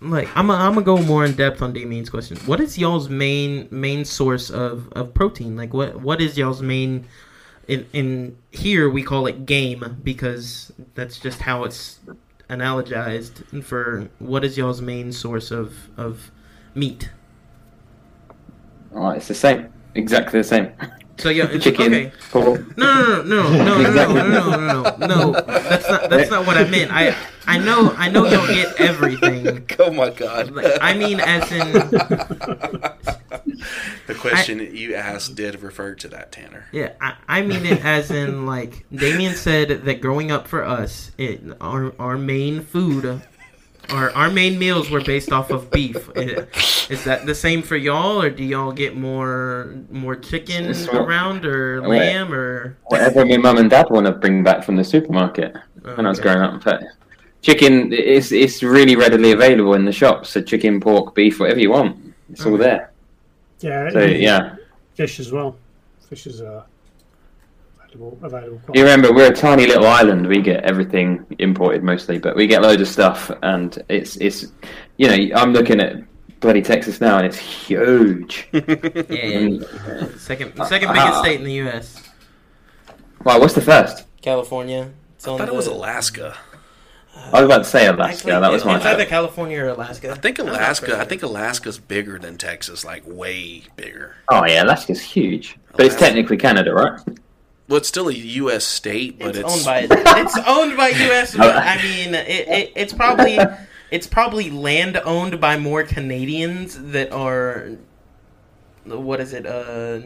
like? 0.00 0.28
I'm 0.36 0.50
i 0.50 0.66
I'm 0.66 0.72
gonna 0.74 0.86
go 0.86 0.96
more 0.98 1.24
in 1.24 1.34
depth 1.34 1.60
on 1.60 1.72
Damian's 1.72 2.08
question. 2.08 2.38
What 2.46 2.60
is 2.60 2.78
y'all's 2.78 3.08
main 3.08 3.68
main 3.70 4.04
source 4.04 4.50
of, 4.50 4.90
of 4.92 5.12
protein? 5.12 5.56
Like 5.56 5.74
what 5.74 6.00
what 6.00 6.20
is 6.20 6.38
y'all's 6.38 6.62
main? 6.62 7.06
In 7.68 7.86
in 7.92 8.38
here 8.52 8.88
we 8.88 9.02
call 9.02 9.26
it 9.26 9.44
game 9.44 10.00
because 10.02 10.72
that's 10.94 11.18
just 11.18 11.40
how 11.40 11.64
it's 11.64 11.98
analogized 12.48 13.64
for 13.64 14.08
what 14.18 14.44
is 14.44 14.56
y'all's 14.56 14.80
main 14.80 15.12
source 15.12 15.50
of 15.50 15.90
of 15.98 16.30
meat. 16.74 17.10
Oh, 18.94 19.10
it's 19.10 19.28
the 19.28 19.34
same, 19.34 19.70
exactly 19.94 20.40
the 20.40 20.44
same. 20.44 20.72
So 21.18 21.30
yeah, 21.30 21.44
it's- 21.44 21.62
Chicken, 21.64 21.86
okay. 21.94 22.12
pork. 22.30 22.76
No, 22.76 23.22
no, 23.22 23.50
no, 23.50 23.64
no, 23.64 23.78
no, 23.82 23.90
no, 23.90 24.12
no, 24.12 24.50
no, 24.50 24.56
no, 24.56 24.96
no, 24.96 25.06
no. 25.06 25.32
That's 25.32 25.88
not 25.88 26.10
that's 26.10 26.30
not 26.30 26.46
what 26.46 26.56
I 26.58 26.68
meant. 26.68 26.90
I 26.92 27.16
I 27.46 27.58
know 27.58 27.94
I 27.96 28.10
know 28.10 28.26
y'all 28.26 28.46
get 28.46 28.78
everything. 28.80 29.68
oh 29.78 29.92
my 29.92 30.10
God. 30.10 30.50
Like, 30.50 30.76
I 30.80 30.94
mean, 30.94 31.20
as 31.20 31.50
in, 31.52 31.72
the 34.06 34.14
question 34.14 34.58
you 34.74 34.94
asked 34.94 35.34
did 35.36 35.62
refer 35.62 35.94
to 35.96 36.08
that, 36.08 36.32
Tanner. 36.32 36.66
Yeah, 36.72 36.92
I, 37.00 37.14
I 37.28 37.42
mean 37.42 37.64
it 37.64 37.84
as 37.84 38.10
in 38.10 38.46
like 38.46 38.84
Damian 38.94 39.34
said 39.34 39.84
that 39.84 40.00
growing 40.00 40.30
up 40.30 40.46
for 40.48 40.64
us, 40.64 41.12
it 41.18 41.40
our 41.60 41.94
our 41.98 42.18
main 42.18 42.60
food, 42.62 43.22
our 43.90 44.10
our 44.12 44.30
main 44.30 44.58
meals 44.58 44.90
were 44.90 45.00
based 45.00 45.32
off 45.32 45.50
of 45.50 45.70
beef. 45.70 46.08
Is 46.88 47.04
that 47.04 47.26
the 47.26 47.34
same 47.34 47.62
for 47.62 47.76
y'all, 47.76 48.20
or 48.22 48.30
do 48.30 48.44
y'all 48.44 48.72
get 48.72 48.96
more 48.96 49.74
more 49.90 50.16
chicken 50.16 50.66
It's 50.66 50.86
around, 50.88 51.44
or 51.44 51.80
Yeah. 51.80 51.86
lamb, 51.86 52.32
or 52.32 52.76
Whatever 52.86 53.24
my 53.24 53.36
mum 53.36 53.58
and 53.58 53.70
dad 53.70 53.86
want 53.90 54.06
to 54.06 54.12
bring 54.12 54.42
back 54.42 54.64
from 54.64 54.76
the 54.76 54.84
supermarket 54.84 55.56
when 55.82 56.06
I 56.06 56.08
was 56.08 56.20
growing 56.20 56.38
up. 56.40 56.62
But 56.64 56.82
chicken 57.42 57.92
is 57.92 58.32
it's 58.32 58.62
really 58.62 58.96
readily 58.96 59.32
available 59.32 59.74
in 59.74 59.84
the 59.84 59.92
shops. 59.92 60.30
So 60.30 60.42
chicken, 60.42 60.80
pork, 60.80 61.14
beef, 61.14 61.40
whatever 61.40 61.60
you 61.60 61.70
want, 61.70 62.14
it's 62.30 62.44
all 62.46 62.56
there. 62.56 62.92
Yeah, 63.60 63.90
So 63.90 64.00
yeah, 64.04 64.56
fish 64.94 65.18
as 65.20 65.32
well. 65.32 65.56
Fish 66.08 66.26
is 66.26 66.40
uh, 66.40 66.62
available. 67.94 68.18
available 68.22 68.58
quite 68.64 68.76
you 68.76 68.82
remember 68.82 69.12
we're 69.12 69.30
a 69.30 69.34
tiny 69.34 69.66
little 69.66 69.86
island. 69.86 70.26
We 70.26 70.40
get 70.42 70.64
everything 70.64 71.24
imported 71.38 71.82
mostly, 71.82 72.18
but 72.18 72.36
we 72.36 72.46
get 72.46 72.62
loads 72.62 72.82
of 72.82 72.88
stuff, 72.88 73.30
and 73.42 73.82
it's 73.88 74.16
it's 74.16 74.46
you 74.96 75.08
know 75.08 75.36
I'm 75.36 75.52
looking 75.52 75.80
at 75.80 75.96
bloody 76.40 76.62
Texas 76.62 77.00
now, 77.00 77.16
and 77.18 77.26
it's 77.26 77.38
huge. 77.38 78.48
yeah, 78.52 78.60
yeah, 78.66 79.28
And, 79.28 79.64
second 80.18 80.52
second 80.66 80.88
biggest 80.88 81.06
Ah. 81.16 81.22
state 81.22 81.38
in 81.40 81.44
the 81.44 81.52
U.S. 81.64 82.02
wow, 83.24 83.38
what's 83.40 83.54
the 83.54 83.60
first? 83.62 84.04
California. 84.22 84.90
It's 85.14 85.26
I 85.26 85.36
thought 85.36 85.46
the, 85.46 85.52
it 85.52 85.56
was 85.56 85.66
Alaska. 85.66 86.36
I 87.32 87.40
was 87.40 87.44
about 87.44 87.58
to 87.58 87.64
say 87.64 87.86
Alaska. 87.86 88.28
Actually, 88.28 88.40
that 88.40 88.52
was 88.52 88.64
my 88.64 88.76
it's 88.76 88.84
either 88.84 89.06
California 89.06 89.64
or 89.64 89.68
Alaska. 89.68 90.10
I 90.12 90.14
think 90.16 90.38
Alaska. 90.38 90.86
I 90.86 90.96
pretty 90.96 91.08
think 91.08 91.22
Alaska's 91.22 91.78
bigger 91.78 92.18
than 92.18 92.36
Texas, 92.36 92.84
like 92.84 93.02
way 93.06 93.62
bigger. 93.76 94.16
Oh 94.28 94.44
yeah, 94.44 94.62
Alaska's 94.62 95.00
huge, 95.00 95.56
but 95.76 95.86
it's 95.86 95.96
technically 95.96 96.36
Canada, 96.36 96.74
right? 96.74 97.00
Well, 97.68 97.78
it's 97.78 97.88
still 97.88 98.08
a 98.08 98.12
U.S. 98.14 98.64
state, 98.64 99.18
but 99.18 99.34
it's, 99.34 99.38
it's, 99.38 99.52
owned 99.52 99.64
by 99.64 99.88
it's 99.90 100.38
owned 100.46 100.76
by 100.76 100.88
U.S. 100.88 101.36
I 101.38 101.82
mean, 101.82 102.14
it, 102.14 102.48
it, 102.48 102.72
it's 102.76 102.92
probably 102.92 103.38
it's 103.90 104.06
probably 104.06 104.50
land 104.50 104.96
owned 105.04 105.40
by 105.40 105.58
more 105.58 105.82
Canadians 105.82 106.78
that 106.92 107.10
are 107.12 107.72
what 108.84 109.20
is 109.20 109.32
it? 109.32 109.46
Uh, 109.46 110.00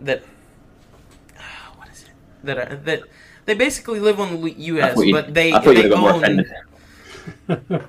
that 0.00 0.24
what 1.76 1.88
is 1.90 2.02
it? 2.02 2.10
That 2.42 2.58
are 2.58 2.76
that 2.76 3.02
they 3.44 3.54
basically 3.54 4.00
live 4.00 4.18
on 4.18 4.40
the 4.42 4.50
U.S. 4.50 4.98
you- 4.98 5.12
but 5.14 5.34
they 5.34 5.52
I 5.52 5.60
they 5.64 5.74
you'd 5.76 5.84
have 5.84 5.92
got 5.92 6.00
more 6.00 7.68
own. 7.68 7.80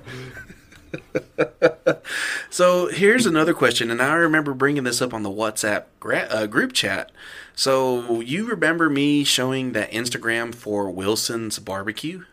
So 2.56 2.88
here's 2.88 3.26
another 3.26 3.52
question, 3.52 3.90
and 3.90 4.00
I 4.00 4.14
remember 4.14 4.54
bringing 4.54 4.84
this 4.84 5.02
up 5.02 5.12
on 5.12 5.22
the 5.22 5.28
WhatsApp 5.28 5.84
gra- 6.00 6.26
uh, 6.30 6.46
group 6.46 6.72
chat. 6.72 7.12
So 7.56 8.20
you 8.20 8.46
remember 8.46 8.88
me 8.90 9.24
showing 9.24 9.72
that 9.72 9.90
Instagram 9.90 10.54
for 10.54 10.90
Wilson's 10.90 11.58
barbecue? 11.58 12.24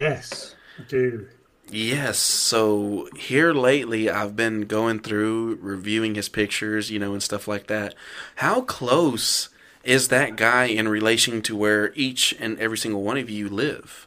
Yes, 0.00 0.54
I 0.78 0.82
do. 0.84 1.28
Yes. 1.68 2.18
So 2.18 3.08
here 3.16 3.52
lately, 3.52 4.08
I've 4.08 4.36
been 4.36 4.62
going 4.62 5.00
through 5.00 5.58
reviewing 5.60 6.14
his 6.14 6.28
pictures, 6.28 6.90
you 6.90 7.00
know, 7.00 7.12
and 7.12 7.22
stuff 7.22 7.48
like 7.48 7.66
that. 7.66 7.94
How 8.36 8.60
close 8.60 9.48
is 9.82 10.06
that 10.08 10.36
guy 10.36 10.66
in 10.66 10.88
relation 10.88 11.42
to 11.42 11.56
where 11.56 11.92
each 11.94 12.34
and 12.38 12.58
every 12.60 12.78
single 12.78 13.02
one 13.02 13.18
of 13.18 13.28
you 13.28 13.48
live? 13.48 14.06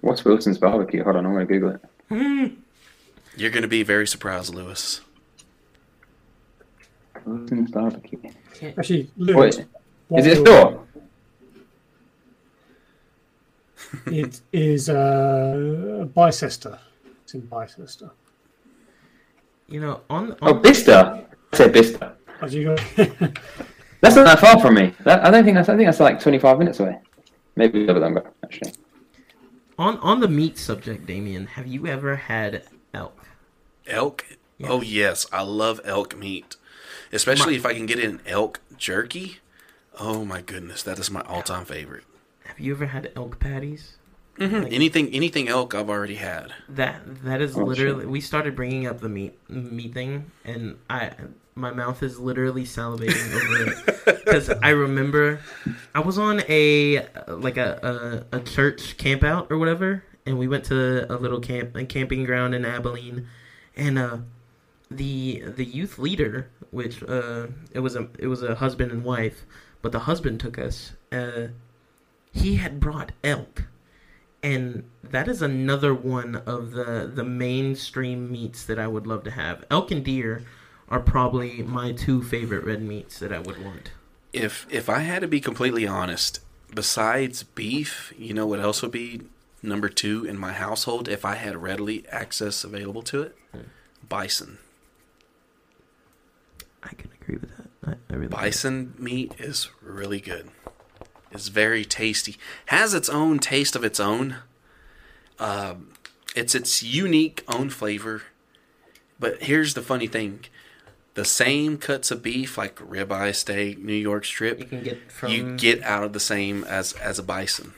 What's 0.00 0.24
Wilson's 0.24 0.58
barbecue? 0.58 1.04
Hold 1.04 1.16
on, 1.16 1.26
I'm 1.26 1.32
gonna 1.32 1.46
Google 1.46 1.78
it. 2.10 2.52
You're 3.36 3.50
going 3.50 3.62
to 3.62 3.68
be 3.68 3.84
very 3.84 4.06
surprised, 4.06 4.52
Lewis. 4.52 5.00
Wilson's 7.24 7.70
barbecue. 7.70 8.18
Actually, 8.62 9.10
Luke, 9.16 9.36
Wait, 9.36 9.64
what 10.08 10.20
is 10.20 10.26
it 10.26 10.38
a 10.38 10.42
will- 10.42 10.46
store? 10.46 10.84
It 14.06 14.40
is 14.52 14.88
uh, 14.90 16.06
Bicester. 16.14 16.78
It's 17.22 17.34
in 17.34 17.40
Bicester. 17.42 18.10
You 19.68 19.80
know, 19.80 20.00
on, 20.10 20.36
Oh, 20.42 20.54
on 20.54 20.62
Bicester. 20.62 21.26
I 21.52 21.56
said 21.56 21.72
Bicester. 21.72 22.12
As 22.40 22.54
you 22.54 22.64
go, 22.64 22.76
That's 24.00 24.14
not 24.14 24.24
that 24.26 24.38
far 24.38 24.60
from 24.60 24.74
me. 24.74 24.94
That, 25.04 25.24
I 25.26 25.30
don't 25.30 25.44
think 25.44 25.56
that's. 25.56 25.68
I 25.68 25.76
think 25.76 25.88
that's 25.88 25.98
like 26.00 26.20
25 26.20 26.58
minutes 26.58 26.78
away. 26.78 26.98
Maybe 27.56 27.78
a 27.78 27.80
little 27.80 27.94
bit 27.96 28.02
longer, 28.02 28.30
actually. 28.44 28.72
on 29.76 29.96
on 29.98 30.20
the 30.20 30.28
meat 30.28 30.56
subject, 30.56 31.04
Damian, 31.06 31.46
have 31.48 31.66
you 31.66 31.86
ever 31.88 32.14
had 32.14 32.62
elk? 32.94 33.26
Elk? 33.88 34.24
Oh, 34.62 34.82
yes. 34.82 35.26
I 35.32 35.42
love 35.42 35.80
elk 35.84 36.16
meat. 36.16 36.56
Especially 37.12 37.56
if 37.56 37.64
I 37.66 37.74
can 37.74 37.86
get 37.86 37.98
in 37.98 38.20
elk 38.26 38.60
jerky. 38.76 39.38
Oh, 39.98 40.24
my 40.24 40.40
goodness. 40.42 40.82
That 40.82 40.98
is 40.98 41.10
my 41.10 41.22
all 41.22 41.42
time 41.42 41.64
favorite. 41.64 42.04
Have 42.44 42.60
you 42.60 42.72
ever 42.74 42.86
had 42.86 43.10
elk 43.16 43.38
patties? 43.38 43.96
Mhm. 44.38 44.72
Anything 44.72 45.08
anything 45.12 45.48
elk 45.48 45.74
I've 45.74 45.90
already 45.90 46.14
had. 46.14 46.52
That 46.68 47.24
that 47.24 47.40
is 47.40 47.56
Oh, 47.56 47.64
literally. 47.64 48.02
shit. 48.04 48.10
We 48.10 48.20
started 48.20 48.54
bringing 48.54 48.86
up 48.86 49.00
the 49.00 49.08
meat 49.08 49.36
meat 49.48 49.92
thing, 49.92 50.30
and 50.44 50.76
I 50.88 51.10
my 51.56 51.72
mouth 51.72 52.04
is 52.04 52.20
literally 52.20 52.62
salivating 52.62 53.34
over 53.34 53.72
it 53.72 54.04
because 54.24 54.48
I 54.48 54.68
remember 54.68 55.40
I 55.92 55.98
was 56.00 56.18
on 56.18 56.42
a 56.48 57.04
like 57.26 57.56
a, 57.56 58.24
a 58.32 58.36
a 58.36 58.40
church 58.40 58.96
camp 58.96 59.24
out 59.24 59.48
or 59.50 59.58
whatever, 59.58 60.04
and 60.24 60.38
we 60.38 60.46
went 60.46 60.64
to 60.66 61.12
a 61.12 61.16
little 61.16 61.40
camp 61.40 61.74
a 61.74 61.84
camping 61.84 62.22
ground 62.24 62.54
in 62.54 62.64
Abilene, 62.64 63.26
and 63.76 63.98
uh 63.98 64.18
the 64.88 65.42
the 65.44 65.64
youth 65.64 65.98
leader, 65.98 66.48
which 66.70 67.02
uh 67.02 67.46
it 67.72 67.80
was 67.80 67.96
a 67.96 68.08
it 68.18 68.26
was 68.26 68.42
a 68.42 68.56
husband 68.56 68.92
and 68.92 69.04
wife, 69.04 69.44
but 69.82 69.92
the 69.92 70.00
husband 70.00 70.40
took 70.40 70.58
us. 70.58 70.92
Uh, 71.10 71.48
he 72.32 72.56
had 72.56 72.78
brought 72.78 73.12
elk 73.24 73.64
and 74.42 74.84
that 75.02 75.28
is 75.28 75.42
another 75.42 75.94
one 75.94 76.36
of 76.36 76.72
the 76.72 77.10
the 77.12 77.24
mainstream 77.24 78.30
meats 78.30 78.64
that 78.64 78.78
I 78.78 78.86
would 78.86 79.06
love 79.06 79.24
to 79.24 79.30
have. 79.30 79.64
Elk 79.70 79.90
and 79.90 80.04
deer 80.04 80.44
are 80.88 81.00
probably 81.00 81.62
my 81.62 81.92
two 81.92 82.22
favorite 82.22 82.64
red 82.64 82.82
meats 82.82 83.18
that 83.18 83.32
I 83.32 83.38
would 83.38 83.62
want. 83.62 83.90
If 84.32 84.66
if 84.70 84.88
I 84.88 85.00
had 85.00 85.22
to 85.22 85.28
be 85.28 85.40
completely 85.40 85.86
honest, 85.86 86.40
besides 86.74 87.42
beef, 87.42 88.12
you 88.16 88.32
know 88.32 88.46
what 88.46 88.60
else 88.60 88.82
would 88.82 88.92
be 88.92 89.22
number 89.62 89.88
two 89.88 90.24
in 90.24 90.38
my 90.38 90.52
household 90.52 91.08
if 91.08 91.24
I 91.24 91.34
had 91.34 91.56
readily 91.56 92.06
access 92.10 92.62
available 92.62 93.02
to 93.02 93.22
it? 93.22 93.36
Bison. 94.08 94.58
Agree 97.28 97.40
with 97.40 97.56
that. 97.56 97.98
I, 98.10 98.12
I 98.12 98.16
really 98.16 98.28
Bison 98.28 98.94
meat 98.98 99.34
is 99.38 99.68
really 99.82 100.20
good. 100.20 100.48
It's 101.30 101.48
very 101.48 101.84
tasty. 101.84 102.36
Has 102.66 102.94
its 102.94 103.10
own 103.10 103.38
taste 103.38 103.76
of 103.76 103.84
its 103.84 104.00
own. 104.00 104.36
Um, 105.38 105.92
it's 106.34 106.54
its 106.54 106.82
unique 106.82 107.44
own 107.46 107.68
flavor. 107.68 108.22
But 109.20 109.42
here's 109.42 109.74
the 109.74 109.82
funny 109.82 110.06
thing: 110.06 110.46
the 111.14 111.24
same 111.26 111.76
cuts 111.76 112.10
of 112.10 112.22
beef, 112.22 112.56
like 112.56 112.76
ribeye 112.76 113.34
steak, 113.34 113.78
New 113.78 113.92
York 113.92 114.24
strip, 114.24 114.58
you 114.58 114.64
can 114.64 114.82
get 114.82 115.12
from 115.12 115.30
you 115.30 115.54
get 115.56 115.82
out 115.82 116.04
of 116.04 116.14
the 116.14 116.20
same 116.20 116.64
as 116.64 116.94
as 116.94 117.18
a 117.18 117.22
bison. 117.22 117.74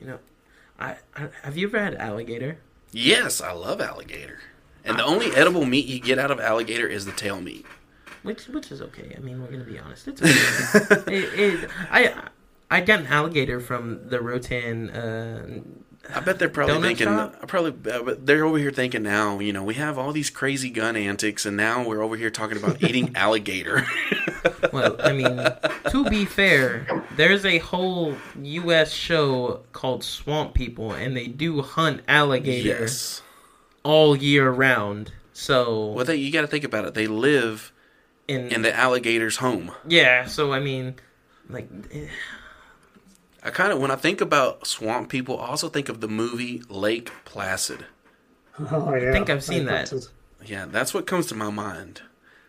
you 0.00 0.06
know. 0.06 0.18
I, 0.80 0.96
I 1.14 1.28
have 1.42 1.58
you 1.58 1.66
ever 1.66 1.78
had 1.78 1.96
alligator? 1.96 2.58
Yes, 2.92 3.42
I 3.42 3.52
love 3.52 3.80
alligator. 3.80 4.38
And 4.88 4.98
the 4.98 5.04
only 5.04 5.34
edible 5.34 5.64
meat 5.64 5.86
you 5.86 6.00
get 6.00 6.18
out 6.18 6.30
of 6.30 6.40
alligator 6.40 6.86
is 6.86 7.04
the 7.06 7.12
tail 7.12 7.40
meat. 7.40 7.64
Which 8.22 8.46
which 8.48 8.72
is 8.72 8.82
okay. 8.82 9.14
I 9.16 9.20
mean, 9.20 9.40
we're 9.40 9.50
gonna 9.50 9.64
be 9.64 9.78
honest. 9.78 10.08
It's 10.08 10.20
okay. 10.22 11.12
it, 11.14 11.38
it, 11.64 11.70
I 11.90 12.14
I 12.70 12.80
got 12.80 13.00
an 13.00 13.06
alligator 13.06 13.60
from 13.60 14.08
the 14.08 14.20
Rotan. 14.20 14.90
Uh, 14.90 15.60
I 16.14 16.20
bet 16.20 16.38
they're 16.38 16.48
probably 16.48 16.74
Donut 16.76 16.82
thinking. 16.82 17.06
shop? 17.06 17.36
I 17.42 17.46
probably, 17.46 17.92
uh, 17.92 18.02
but 18.02 18.24
they're 18.26 18.44
over 18.44 18.56
here 18.58 18.70
thinking 18.70 19.02
now. 19.02 19.38
You 19.40 19.52
know, 19.52 19.62
we 19.62 19.74
have 19.74 19.98
all 19.98 20.12
these 20.12 20.30
crazy 20.30 20.70
gun 20.70 20.96
antics, 20.96 21.44
and 21.44 21.56
now 21.56 21.86
we're 21.86 22.02
over 22.02 22.16
here 22.16 22.30
talking 22.30 22.56
about 22.56 22.82
eating 22.82 23.12
alligator. 23.16 23.86
Well, 24.72 24.96
I 25.02 25.12
mean, 25.12 25.36
to 25.90 26.08
be 26.08 26.24
fair, 26.24 26.86
there's 27.16 27.44
a 27.44 27.58
whole 27.58 28.14
U.S. 28.40 28.92
show 28.92 29.62
called 29.72 30.04
Swamp 30.04 30.54
People, 30.54 30.92
and 30.92 31.16
they 31.16 31.26
do 31.26 31.62
hunt 31.62 32.02
alligators. 32.06 32.64
yes. 32.64 33.22
All 33.82 34.16
year 34.16 34.50
round. 34.50 35.12
So, 35.32 35.86
Well, 35.92 36.04
they, 36.04 36.16
you 36.16 36.32
got 36.32 36.40
to 36.42 36.46
think 36.48 36.64
about 36.64 36.84
it. 36.84 36.94
They 36.94 37.06
live 37.06 37.72
in, 38.26 38.48
in 38.48 38.62
the 38.62 38.74
alligator's 38.74 39.36
home. 39.36 39.72
yeah, 39.86 40.26
so 40.26 40.52
I 40.52 40.60
mean, 40.60 40.96
like, 41.48 41.68
eh, 41.92 42.08
I 43.42 43.50
kind 43.50 43.72
of, 43.72 43.78
when 43.80 43.90
I 43.90 43.96
think 43.96 44.20
about 44.20 44.66
swamp 44.66 45.08
people, 45.08 45.40
I 45.40 45.46
also 45.46 45.68
think 45.68 45.88
of 45.88 46.00
the 46.00 46.08
movie 46.08 46.62
Lake 46.68 47.10
Placid. 47.24 47.86
oh, 48.58 48.94
yeah. 48.94 49.10
I 49.10 49.12
think 49.12 49.30
I've 49.30 49.44
seen 49.44 49.66
that. 49.66 49.92
Yeah, 50.44 50.66
that's 50.66 50.92
what 50.92 51.06
comes 51.06 51.26
to 51.26 51.34
my 51.34 51.50
mind. 51.50 52.02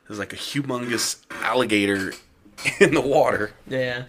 There's 0.08 0.20
like 0.20 0.34
a 0.34 0.38
humongous 0.38 1.22
alligator 1.44 2.14
in 2.80 2.94
the 2.96 3.02
water. 3.02 3.52
yeah, 3.68 4.06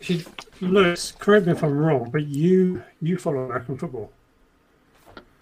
Actually, 0.00 0.24
Lewis, 0.60 1.12
correct 1.12 1.46
me 1.46 1.52
if 1.52 1.62
I'm 1.62 1.76
wrong, 1.78 2.10
but 2.10 2.26
you 2.26 2.82
you 3.00 3.16
follow 3.16 3.38
American 3.38 3.78
football. 3.78 4.12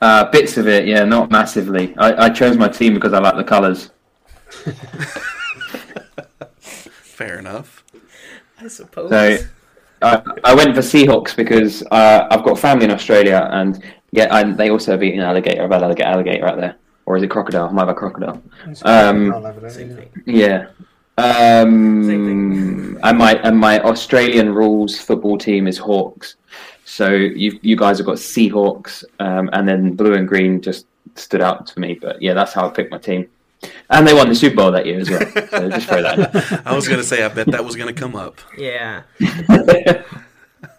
Uh, 0.02 0.28
bits 0.32 0.56
of 0.56 0.66
it, 0.66 0.88
yeah, 0.88 1.04
not 1.04 1.30
massively. 1.30 1.94
I, 1.96 2.24
I 2.24 2.28
chose 2.28 2.56
my 2.56 2.66
team 2.66 2.94
because 2.94 3.12
I 3.12 3.20
like 3.20 3.36
the 3.36 3.44
colours. 3.44 3.90
Fair 6.58 7.38
enough. 7.38 7.84
I 8.58 8.66
suppose. 8.66 9.10
So 9.10 9.38
I, 10.02 10.20
I 10.42 10.56
went 10.56 10.74
for 10.74 10.80
Seahawks 10.80 11.36
because 11.36 11.84
uh, 11.92 12.26
I've 12.28 12.42
got 12.42 12.58
family 12.58 12.86
in 12.86 12.90
Australia, 12.90 13.48
and 13.52 13.80
yeah, 14.10 14.26
and 14.36 14.56
they 14.56 14.70
also 14.70 14.90
have 14.90 15.04
eaten 15.04 15.20
alligator. 15.20 15.62
I've 15.62 15.70
had 15.70 15.84
alligator, 15.84 16.08
alligator 16.08 16.46
out 16.46 16.56
there, 16.56 16.74
or 17.06 17.16
is 17.16 17.22
it 17.22 17.30
crocodile? 17.30 17.68
I 17.68 17.70
might 17.70 17.82
have 17.82 17.90
a 17.90 17.94
crocodile. 17.94 18.42
Um, 18.82 19.30
there, 19.30 19.70
Same 19.70 19.90
yeah. 19.90 19.94
thing. 19.94 20.10
Yeah. 20.26 20.66
Um, 21.16 22.98
and 23.04 23.18
my 23.18 23.34
and 23.44 23.56
my 23.56 23.78
Australian 23.82 24.52
rules 24.52 24.98
football 24.98 25.38
team 25.38 25.68
is 25.68 25.78
Hawks. 25.78 26.34
So 26.92 27.08
you 27.08 27.58
you 27.62 27.74
guys 27.74 27.96
have 27.96 28.06
got 28.06 28.16
Seahawks, 28.16 29.02
um, 29.18 29.48
and 29.54 29.66
then 29.66 29.96
blue 29.96 30.12
and 30.12 30.28
green 30.28 30.60
just 30.60 30.84
stood 31.14 31.40
out 31.40 31.66
to 31.68 31.80
me. 31.80 31.94
But 31.94 32.20
yeah, 32.20 32.34
that's 32.34 32.52
how 32.52 32.68
I 32.68 32.70
picked 32.70 32.90
my 32.90 32.98
team. 32.98 33.30
And 33.88 34.06
they 34.06 34.12
won 34.12 34.28
the 34.28 34.34
Super 34.34 34.56
Bowl 34.56 34.72
that 34.72 34.84
year 34.84 35.00
as 35.00 35.08
well. 35.08 35.20
So 35.20 35.70
just 35.70 35.88
throw 35.88 36.02
that. 36.02 36.18
in. 36.18 36.60
I 36.66 36.74
was 36.74 36.86
gonna 36.86 37.02
say, 37.02 37.24
I 37.24 37.28
bet 37.28 37.46
that 37.46 37.64
was 37.64 37.76
gonna 37.76 37.94
come 37.94 38.14
up. 38.14 38.42
Yeah. 38.58 39.04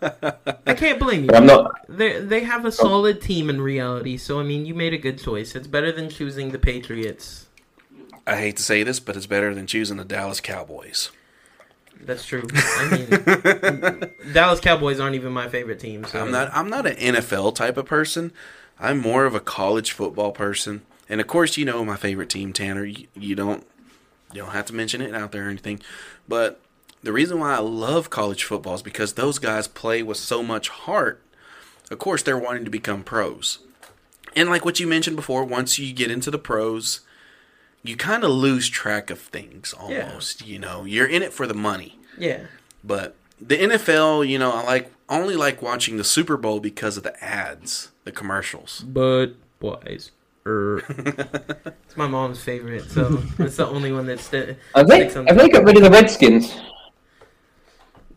I 0.04 0.76
can't 0.76 1.00
blame 1.00 1.22
you. 1.22 1.28
But 1.30 1.38
I'm 1.38 1.48
not. 1.48 1.72
They 1.90 2.20
they 2.20 2.42
have 2.42 2.66
a 2.66 2.72
solid 2.72 3.20
team 3.20 3.50
in 3.50 3.60
reality, 3.60 4.18
so 4.18 4.40
I 4.40 4.44
mean, 4.44 4.68
you 4.68 4.76
made 4.76 4.94
a 4.94 5.00
good 5.00 5.18
choice. 5.18 5.56
It's 5.56 5.66
better 5.66 5.92
than 5.92 6.12
choosing 6.12 6.52
the 6.52 6.60
Patriots. 6.60 7.48
I 8.28 8.36
hate 8.36 8.58
to 8.58 8.64
say 8.64 8.84
this, 8.84 9.00
but 9.00 9.18
it's 9.18 9.26
better 9.26 9.56
than 9.56 9.66
choosing 9.66 9.98
the 9.98 10.06
Dallas 10.06 10.42
Cowboys. 10.42 11.10
That's 12.06 12.26
true. 12.26 12.44
I 12.54 12.90
mean, 12.90 14.34
Dallas 14.34 14.60
Cowboys 14.60 15.00
aren't 15.00 15.16
even 15.16 15.32
my 15.32 15.48
favorite 15.48 15.80
team. 15.80 16.06
So 16.06 16.20
I'm 16.20 16.32
not. 16.32 16.50
I'm 16.54 16.70
not 16.70 16.86
an 16.86 16.96
NFL 16.96 17.56
type 17.56 17.78
of 17.78 17.86
person. 17.86 18.32
I'm 18.80 19.00
more 19.00 19.26
of 19.26 19.36
a 19.36 19.40
college 19.40 19.92
football 19.92 20.32
person. 20.32 20.82
And 21.10 21.22
of 21.22 21.28
course, 21.28 21.58
you 21.58 21.66
know 21.66 21.84
my 21.86 21.96
favorite 21.96 22.30
team, 22.30 22.54
Tanner. 22.54 22.86
You, 22.86 23.08
you 23.16 23.36
don't. 23.36 23.66
You 24.34 24.42
don't 24.42 24.52
have 24.52 24.66
to 24.68 24.74
mention 24.74 25.02
it 25.02 25.14
out 25.14 25.32
there 25.32 25.46
or 25.46 25.50
anything. 25.50 25.80
But 26.28 26.60
the 27.04 27.12
reason 27.12 27.40
why 27.40 27.56
I 27.56 27.60
love 27.60 28.10
college 28.10 28.44
football 28.44 28.76
is 28.76 28.82
because 28.82 29.14
those 29.14 29.38
guys 29.38 29.68
play 29.68 30.02
with 30.02 30.18
so 30.18 30.42
much 30.42 30.70
heart. 30.70 31.22
Of 31.92 32.00
course, 32.00 32.24
they're 32.24 32.38
wanting 32.38 32.66
to 32.66 32.72
become 32.72 33.04
pros. 33.04 33.60
And 34.36 34.50
like 34.50 34.66
what 34.66 34.80
you 34.80 34.88
mentioned 34.88 35.16
before, 35.16 35.44
once 35.44 35.78
you 35.78 35.94
get 35.94 36.10
into 36.10 36.32
the 36.32 36.40
pros, 36.40 37.02
you 37.84 37.96
kind 37.98 38.24
of 38.24 38.32
lose 38.32 38.70
track 38.70 39.10
of 39.10 39.20
things 39.20 39.74
almost. 39.74 40.46
You 40.46 40.60
know, 40.60 40.86
you're 40.86 41.08
in 41.08 41.22
it 41.22 41.34
for 41.34 41.46
the 41.46 41.54
money. 41.54 42.00
Yeah. 42.18 42.46
But 42.84 43.16
the 43.40 43.58
NFL, 43.58 44.28
you 44.28 44.40
know, 44.40 44.52
I 44.52 44.64
like 44.64 44.92
only 45.10 45.36
like 45.36 45.62
watching 45.62 45.98
the 45.98 46.04
Super 46.04 46.38
Bowl 46.38 46.60
because 46.60 46.98
of 46.98 47.04
the 47.04 47.22
ads, 47.24 47.92
the 48.06 48.12
commercials. 48.12 48.84
But 48.88 49.36
boys. 49.60 50.12
Er. 50.46 50.84
it's 51.88 51.96
my 51.96 52.08
mom's 52.08 52.44
favorite, 52.44 52.90
so 52.90 53.24
it's 53.40 53.56
the 53.56 53.68
only 53.68 53.94
one 53.94 54.06
that's 54.06 54.26
st- 54.26 54.58
Have 54.76 54.88
they, 54.90 55.02
sticks 55.02 55.16
on 55.16 55.26
have 55.28 55.38
they 55.38 55.48
got 55.48 55.64
rid 55.64 55.78
of 55.78 55.84
the 55.84 55.90
Redskins? 55.90 56.54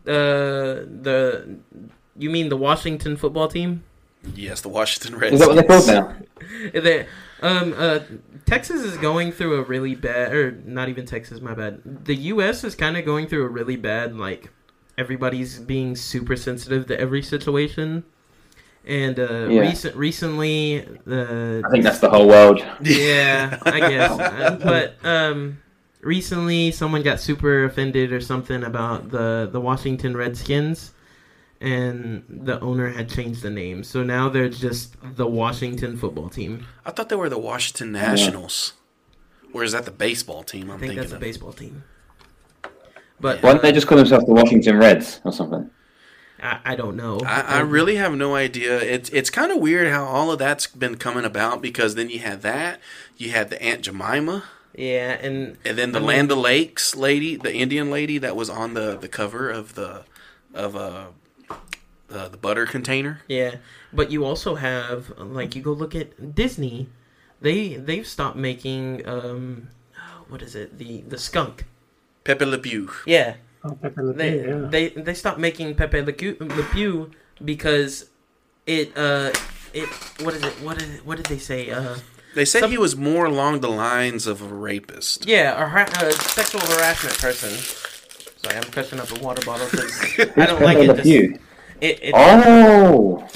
Uh, 0.05 0.83
the 1.01 1.57
you 2.17 2.29
mean 2.29 2.49
the 2.49 2.57
Washington 2.57 3.15
football 3.15 3.47
team? 3.47 3.83
Yes, 4.35 4.59
the 4.59 4.69
Washington 4.69 5.17
Redskins. 5.17 5.41
Is 5.41 5.47
that 5.47 5.55
what 5.55 5.67
they're 5.67 5.79
called 5.79 5.87
Redskins. 5.87 6.73
now? 6.73 6.81
They, 6.81 7.07
um, 7.41 7.73
uh, 7.77 7.99
Texas 8.45 8.81
is 8.81 8.97
going 8.97 9.31
through 9.31 9.59
a 9.59 9.63
really 9.63 9.95
bad, 9.95 10.33
or 10.33 10.51
not 10.65 10.89
even 10.89 11.05
Texas, 11.05 11.39
my 11.41 11.53
bad. 11.53 12.05
The 12.05 12.15
U.S. 12.15 12.63
is 12.63 12.75
kind 12.75 12.97
of 12.97 13.05
going 13.05 13.27
through 13.27 13.45
a 13.45 13.49
really 13.49 13.75
bad, 13.75 14.15
like, 14.15 14.51
everybody's 14.97 15.59
being 15.59 15.95
super 15.95 16.35
sensitive 16.35 16.87
to 16.87 16.99
every 16.99 17.21
situation. 17.21 18.03
And 18.85 19.19
uh, 19.19 19.47
Yeah. 19.49 19.61
recent, 19.61 19.95
recently, 19.95 20.79
the 21.05 21.61
I 21.65 21.69
think 21.69 21.83
that's 21.83 21.99
the 21.99 22.09
whole 22.09 22.27
world. 22.27 22.65
yeah, 22.81 23.59
I 23.65 23.79
guess. 23.81 24.11
Uh, 24.19 24.55
but 24.63 24.95
um, 25.05 25.57
recently, 26.01 26.71
someone 26.71 27.03
got 27.03 27.19
super 27.19 27.65
offended 27.65 28.13
or 28.13 28.21
something 28.21 28.63
about 28.63 29.09
the 29.11 29.49
the 29.51 29.59
Washington 29.59 30.15
Redskins, 30.15 30.93
and 31.59 32.23
the 32.29 32.59
owner 32.61 32.89
had 32.89 33.09
changed 33.09 33.41
the 33.41 33.49
name. 33.49 33.83
So 33.83 34.03
now 34.03 34.29
they're 34.29 34.49
just 34.49 34.95
the 35.15 35.27
Washington 35.27 35.97
football 35.97 36.29
team. 36.29 36.65
I 36.85 36.91
thought 36.91 37.09
they 37.09 37.15
were 37.15 37.29
the 37.29 37.39
Washington 37.39 37.91
Nationals. 37.91 38.73
Or 39.53 39.63
is 39.63 39.71
that 39.71 39.85
the 39.85 39.91
baseball 39.91 40.43
team 40.43 40.63
I'm 40.69 40.77
I 40.77 40.79
think 40.79 40.81
thinking 40.81 40.97
that's 40.99 41.11
a 41.13 41.15
of? 41.15 41.21
baseball 41.21 41.53
team. 41.53 41.83
But 43.19 43.41
Why 43.41 43.53
don't 43.53 43.61
they 43.63 43.71
just 43.71 43.87
call 43.87 43.97
themselves 43.97 44.25
the 44.25 44.33
Washington 44.33 44.77
Reds 44.77 45.19
or 45.23 45.31
something? 45.31 45.69
I, 46.41 46.59
I 46.65 46.75
don't 46.75 46.95
know. 46.95 47.19
I, 47.25 47.41
I 47.41 47.59
really 47.61 47.95
have 47.95 48.13
no 48.13 48.35
idea. 48.35 48.79
It's 48.79 49.09
it's 49.09 49.31
kind 49.31 49.51
of 49.51 49.57
weird 49.57 49.91
how 49.91 50.05
all 50.05 50.31
of 50.31 50.37
that's 50.37 50.67
been 50.67 50.97
coming 50.97 51.25
about 51.25 51.61
because 51.63 51.95
then 51.95 52.11
you 52.11 52.19
had 52.19 52.43
that, 52.43 52.79
you 53.17 53.31
had 53.31 53.49
the 53.49 53.59
Aunt 53.59 53.81
Jemima, 53.81 54.43
yeah, 54.75 55.13
and 55.13 55.57
and 55.65 55.75
then 55.79 55.93
the 55.93 55.97
I 55.97 56.01
mean- 56.01 56.07
Land 56.07 56.31
O'Lakes 56.31 56.95
lady, 56.95 57.37
the 57.37 57.55
Indian 57.55 57.89
lady 57.89 58.19
that 58.19 58.35
was 58.35 58.51
on 58.51 58.75
the, 58.75 58.97
the 58.97 59.07
cover 59.07 59.49
of 59.49 59.73
the 59.73 60.03
of 60.53 60.75
uh, 60.75 61.07
the, 62.07 62.29
the 62.29 62.37
butter 62.37 62.65
container. 62.65 63.21
yeah, 63.27 63.55
but 63.93 64.11
you 64.11 64.23
also 64.25 64.55
have 64.55 65.11
like 65.17 65.55
you 65.55 65.61
go 65.61 65.71
look 65.73 65.95
at 65.95 66.35
Disney. 66.35 66.87
They 67.41 67.75
they've 67.75 68.07
stopped 68.07 68.37
making 68.37 69.07
um, 69.07 69.69
what 70.29 70.41
is 70.41 70.55
it 70.55 70.77
the 70.77 71.01
the 71.01 71.17
skunk. 71.17 71.65
Pepe 72.23 72.45
Le 72.45 72.57
Pew. 72.57 72.89
Yeah, 73.05 73.35
Oh, 73.63 73.71
Pepe 73.81 74.01
Le 74.01 74.13
they 74.13 74.45
yeah. 74.45 74.67
they 74.69 74.89
they 74.89 75.13
stopped 75.13 75.39
making 75.39 75.75
Pepe 75.75 76.01
Le 76.01 76.13
Pew, 76.13 76.35
Le 76.39 76.63
Pew 76.63 77.11
because 77.43 78.09
it 78.65 78.91
uh 78.97 79.31
it 79.73 79.87
what 80.23 80.33
is 80.33 80.43
it 80.43 80.53
what 80.61 80.81
is 80.81 80.89
it, 80.89 81.05
what 81.05 81.17
did 81.17 81.25
they 81.27 81.37
say 81.39 81.69
uh 81.71 81.97
They 82.35 82.45
said 82.45 82.61
Some- 82.61 82.71
he 82.71 82.77
was 82.77 82.95
more 82.95 83.25
along 83.25 83.61
the 83.61 83.69
lines 83.69 84.27
of 84.27 84.41
a 84.41 84.45
rapist. 84.47 85.25
yeah 85.25 85.61
a, 85.61 85.67
har- 85.67 85.89
a 86.07 86.11
sexual 86.11 86.61
harassment 86.61 87.17
person. 87.17 87.51
Sorry, 88.37 88.55
I'm 88.57 88.63
crushing 88.71 88.99
up 88.99 89.11
a 89.17 89.23
water 89.23 89.45
bottle 89.45 89.67
because 89.69 90.19
I 90.37 90.45
don't 90.45 90.61
like 90.61 90.77
Pepe 90.77 90.83
it. 90.83 90.87
Le 90.87 90.93
This, 90.95 91.03
Pew. 91.05 91.39
it, 91.81 91.99
it 92.03 92.11
Oh, 92.15 93.27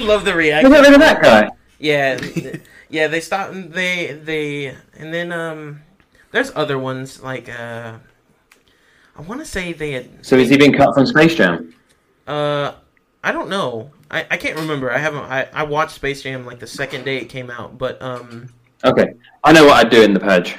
love 0.00 0.24
the 0.24 0.32
reaction. 0.34 0.70
got 0.70 0.84
rid 0.84 0.94
of 0.94 1.00
that 1.00 1.22
guy. 1.22 1.48
Yeah, 1.78 2.16
th- 2.16 2.60
yeah. 2.88 3.08
They 3.08 3.20
stopped. 3.20 3.54
They 3.72 4.12
they 4.12 4.76
and 4.96 5.12
then 5.12 5.32
um, 5.32 5.82
there's 6.30 6.52
other 6.54 6.78
ones 6.78 7.22
like 7.22 7.48
uh, 7.48 7.94
I 9.16 9.20
want 9.22 9.40
to 9.40 9.46
say 9.46 9.72
they 9.72 9.92
had 9.92 10.24
So 10.24 10.38
has 10.38 10.48
he 10.48 10.56
been 10.56 10.72
cut 10.72 10.94
from 10.94 11.06
Space 11.06 11.34
Jam? 11.34 11.74
uh, 12.26 12.74
I 13.24 13.32
don't 13.32 13.48
know. 13.48 13.90
I, 14.10 14.26
I 14.30 14.36
can't 14.36 14.56
remember. 14.58 14.92
I 14.92 14.98
haven't. 14.98 15.24
I, 15.24 15.48
I 15.52 15.62
watched 15.64 15.92
Space 15.96 16.22
Jam 16.22 16.46
like 16.46 16.60
the 16.60 16.66
second 16.66 17.04
day 17.04 17.16
it 17.18 17.28
came 17.28 17.50
out, 17.50 17.78
but 17.78 18.00
um, 18.02 18.52
Okay, 18.84 19.14
I 19.44 19.52
know 19.52 19.64
what 19.64 19.84
I'd 19.84 19.90
do 19.90 20.02
in 20.02 20.12
the 20.14 20.20
purge. 20.20 20.54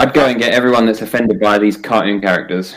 I'd 0.00 0.14
go 0.14 0.26
and 0.26 0.38
get 0.38 0.52
everyone 0.52 0.86
that's 0.86 1.02
offended 1.02 1.38
by 1.38 1.58
these 1.58 1.76
cartoon 1.76 2.20
characters, 2.20 2.74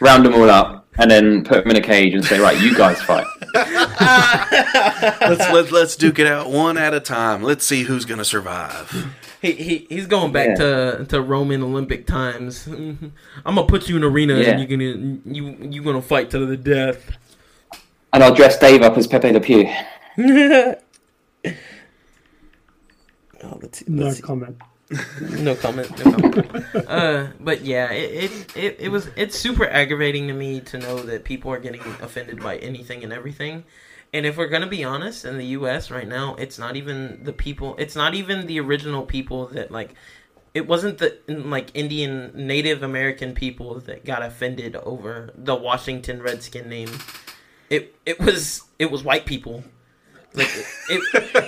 round 0.00 0.24
them 0.26 0.34
all 0.34 0.50
up, 0.50 0.86
and 0.98 1.10
then 1.10 1.42
put 1.44 1.64
them 1.64 1.70
in 1.70 1.76
a 1.76 1.80
cage 1.80 2.12
and 2.14 2.24
say, 2.24 2.38
"Right, 2.38 2.60
you 2.60 2.76
guys 2.76 3.00
fight." 3.02 3.26
let's 3.54 5.52
let, 5.52 5.72
let's 5.72 5.96
duke 5.96 6.18
it 6.18 6.26
out 6.26 6.50
one 6.50 6.76
at 6.76 6.92
a 6.94 7.00
time. 7.00 7.42
Let's 7.42 7.64
see 7.64 7.84
who's 7.84 8.04
gonna 8.04 8.24
survive. 8.24 9.14
he, 9.40 9.52
he 9.52 9.86
he's 9.88 10.06
going 10.06 10.32
back 10.32 10.56
to 10.56 11.06
to 11.08 11.20
Roman 11.22 11.62
Olympic 11.62 12.06
times. 12.06 12.66
I'm 12.68 13.12
gonna 13.44 13.64
put 13.66 13.88
you 13.88 13.96
in 13.96 14.02
an 14.04 14.10
arena 14.12 14.34
Yeah. 14.38 14.50
and 14.50 14.60
you're 14.60 14.68
gonna 14.78 15.18
you 15.34 15.56
you 15.70 15.82
gonna 15.82 16.02
fight 16.02 16.30
to 16.30 16.44
the 16.46 16.56
death. 16.56 17.10
And 18.12 18.22
I'll 18.24 18.34
dress 18.34 18.58
Dave 18.58 18.82
up 18.82 18.98
as 18.98 19.06
Pepe 19.06 19.32
Le 19.32 19.40
Pew. 19.40 19.68
Oh, 23.42 23.58
let's, 23.62 23.88
No 23.88 24.04
let's 24.04 24.16
see. 24.16 24.22
comment. 24.22 24.60
no 25.20 25.54
comment. 25.54 26.04
No 26.04 26.12
comment. 26.12 26.66
uh, 26.88 27.28
but 27.38 27.64
yeah, 27.64 27.90
it, 27.92 28.30
it 28.32 28.56
it 28.56 28.76
it 28.80 28.88
was 28.88 29.08
it's 29.16 29.38
super 29.38 29.66
aggravating 29.66 30.26
to 30.28 30.34
me 30.34 30.60
to 30.60 30.78
know 30.78 30.98
that 31.02 31.24
people 31.24 31.52
are 31.52 31.60
getting 31.60 31.80
offended 32.02 32.42
by 32.42 32.56
anything 32.56 33.04
and 33.04 33.12
everything. 33.12 33.64
And 34.12 34.26
if 34.26 34.36
we're 34.36 34.48
gonna 34.48 34.66
be 34.66 34.82
honest, 34.82 35.24
in 35.24 35.38
the 35.38 35.46
U.S. 35.46 35.90
right 35.90 36.08
now, 36.08 36.34
it's 36.34 36.58
not 36.58 36.76
even 36.76 37.22
the 37.22 37.32
people. 37.32 37.76
It's 37.78 37.94
not 37.94 38.14
even 38.14 38.46
the 38.46 38.60
original 38.60 39.04
people 39.04 39.46
that 39.48 39.70
like. 39.70 39.94
It 40.52 40.66
wasn't 40.66 40.98
the 40.98 41.16
like 41.28 41.70
Indian 41.74 42.32
Native 42.34 42.82
American 42.82 43.34
people 43.34 43.78
that 43.82 44.04
got 44.04 44.24
offended 44.24 44.74
over 44.74 45.32
the 45.36 45.54
Washington 45.54 46.20
Redskin 46.20 46.68
name. 46.68 46.90
It 47.68 47.94
it 48.04 48.18
was 48.18 48.64
it 48.80 48.90
was 48.90 49.04
white 49.04 49.26
people. 49.26 49.62
Like 50.32 50.48
it, 50.88 51.02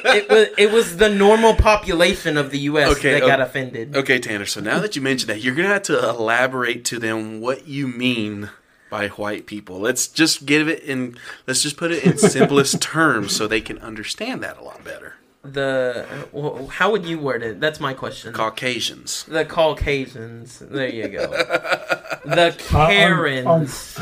it 0.05 0.29
was 0.29 0.49
it 0.59 0.73
was 0.73 0.97
the 0.97 1.09
normal 1.09 1.55
population 1.55 2.37
of 2.37 2.51
the 2.51 2.59
U.S. 2.61 2.97
Okay, 2.97 3.13
that 3.13 3.21
got 3.27 3.41
offended. 3.41 3.97
Okay, 3.97 4.19
Tanner. 4.19 4.47
So 4.47 4.61
now 4.61 4.81
that 4.81 4.97
you 4.97 5.03
mentioned 5.03 5.31
that, 5.31 5.41
you're 5.41 5.55
gonna 5.55 5.69
have 5.69 5.83
to 5.85 6.09
elaborate 6.09 6.85
to 6.87 6.99
them 6.99 7.41
what 7.41 7.69
you 7.69 7.87
mean 7.87 8.51
by 8.91 9.09
white 9.09 9.47
people. 9.47 9.79
Let's 9.79 10.09
just 10.09 10.47
give 10.47 10.69
it 10.69 10.83
in. 10.83 11.17
Let's 11.47 11.63
just 11.63 11.77
put 11.77 11.93
it 11.93 12.05
in 12.05 12.19
simplest 12.19 12.83
terms 12.83 13.35
so 13.37 13.47
they 13.47 13.61
can 13.61 13.79
understand 13.79 14.43
that 14.43 14.59
a 14.59 14.63
lot 14.63 14.85
better. 14.85 15.15
The 15.45 16.07
well, 16.31 16.69
how 16.69 16.93
would 16.93 17.05
you 17.05 17.19
word 17.19 17.43
it? 17.43 17.61
That's 17.61 17.81
my 17.81 17.95
question. 17.95 18.33
Caucasians. 18.33 19.25
the 19.25 19.45
Caucasians. 19.45 20.61
There 20.61 20.89
you 20.89 21.09
go. 21.09 21.31
The 22.25 22.57
I- 22.71 22.79
I'm- 22.79 22.89
Karens. 22.89 23.99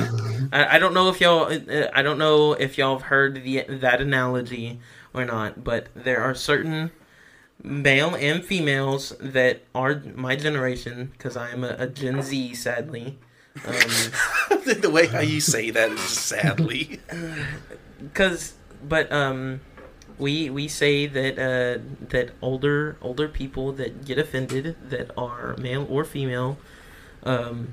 I, 0.53 0.76
I 0.76 0.78
don't 0.78 0.93
know 0.93 1.09
if 1.09 1.22
y'all. 1.22 1.51
uh, 1.51 1.88
I 1.95 2.03
don't 2.03 2.18
know 2.18 2.53
if 2.53 2.76
y'all 2.76 2.99
have 2.99 3.07
heard 3.07 3.43
the 3.45 3.62
that 3.66 4.03
analogy 4.03 4.78
or 5.14 5.24
not, 5.24 5.64
but 5.64 5.86
there 5.95 6.20
are 6.22 6.34
certain 6.34 6.91
male 7.62 8.14
and 8.14 8.45
females 8.45 9.14
that 9.20 9.62
are 9.74 10.03
my 10.14 10.36
generation 10.36 11.12
because 11.12 11.34
I 11.34 11.51
am 11.53 11.64
a, 11.64 11.76
a 11.78 11.86
Gen 11.86 12.20
Z, 12.22 12.55
sadly. 12.57 13.18
Um, 13.66 13.72
the 14.66 14.91
way 14.93 15.07
how 15.07 15.20
you 15.20 15.41
say 15.41 15.70
that 15.70 15.91
is 15.91 16.01
sadly. 16.01 17.01
because 17.99 18.53
but 18.86 19.11
um 19.11 19.62
we 20.21 20.51
we 20.51 20.68
say 20.68 21.07
that 21.07 21.39
uh 21.39 21.83
that 22.09 22.31
older 22.41 22.97
older 23.03 23.27
people 23.27 23.73
that 23.73 24.05
get 24.05 24.18
offended 24.18 24.77
that 24.91 25.11
are 25.16 25.57
male 25.57 25.87
or 25.91 26.05
female 26.05 26.59
um 27.25 27.73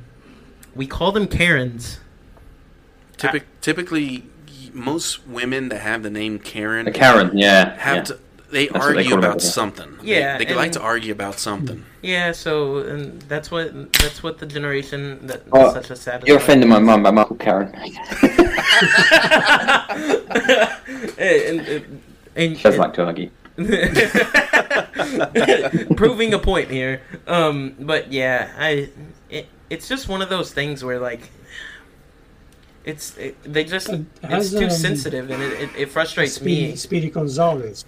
we 0.76 0.88
call 0.88 1.12
them 1.12 1.28
karens 1.28 2.00
Typic, 3.18 3.46
typically, 3.62 4.26
most 4.74 5.28
women 5.28 5.70
that 5.70 5.82
have 5.82 6.04
the 6.04 6.10
name 6.10 6.38
Karen 6.40 6.88
A 6.88 6.92
Karen, 6.92 7.36
yeah. 7.38 7.76
have 7.78 7.96
yeah. 7.98 8.04
to. 8.04 8.20
They 8.50 8.68
That's 8.68 8.86
what 8.86 8.94
they 8.94 9.00
argue 9.00 9.18
about 9.18 9.30
over 9.32 9.40
something. 9.40 9.98
Yeah, 10.02 10.38
they, 10.38 10.46
they 10.46 10.54
like 10.54 10.72
to 10.74 10.82
argue 10.82 11.12
about 11.12 11.38
something. 11.38 11.84
yeah 12.02 12.32
so 12.32 12.78
and 12.78 13.22
that's 13.24 13.52
what 13.52 13.92
that's 13.94 14.24
what 14.24 14.38
the 14.38 14.46
generation 14.46 15.28
that 15.28 15.44
Oh, 15.52 15.74
such 15.74 15.90
a 15.90 15.98
sad 15.98 16.26
You're 16.26 16.38
offending 16.38 16.70
my 16.70 16.80
mum 16.80 17.04
by 17.04 17.12
Michael 17.12 17.36
Karen. 17.36 17.74
and, 21.18 21.60
and, 21.68 22.02
and, 22.38 22.58
She 22.58 22.64
does 22.64 22.78
like 22.78 22.94
to 22.94 23.06
argue. 23.06 23.30
proving 25.96 26.34
a 26.34 26.40
point 26.40 26.70
here. 26.70 27.02
Um, 27.26 27.76
but 27.80 28.12
yeah, 28.12 28.52
I 28.58 28.90
it, 29.30 29.48
it's 29.70 29.88
just 29.88 30.08
one 30.08 30.22
of 30.22 30.30
those 30.30 30.54
things 30.54 30.84
where 30.84 31.00
like 31.00 31.32
it's 32.86 33.18
it, 33.18 33.36
they 33.44 33.64
just 33.64 33.90
it's 33.90 34.22
has, 34.22 34.52
too 34.52 34.66
um, 34.66 34.70
sensitive 34.70 35.30
and 35.32 35.42
it, 35.42 35.62
it, 35.62 35.70
it 35.76 35.90
frustrates 35.90 36.34
Speedy, 36.36 36.68
me. 36.70 36.76
Speedy 36.76 37.10
Gonzalez. 37.10 37.84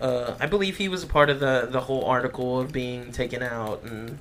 Uh, 0.00 0.34
I 0.40 0.46
believe 0.46 0.78
he 0.78 0.88
was 0.88 1.02
a 1.04 1.06
part 1.06 1.28
of 1.30 1.40
the 1.40 1.68
the 1.70 1.80
whole 1.80 2.04
article 2.04 2.58
of 2.58 2.72
being 2.72 3.12
taken 3.12 3.42
out 3.42 3.82
and. 3.84 4.18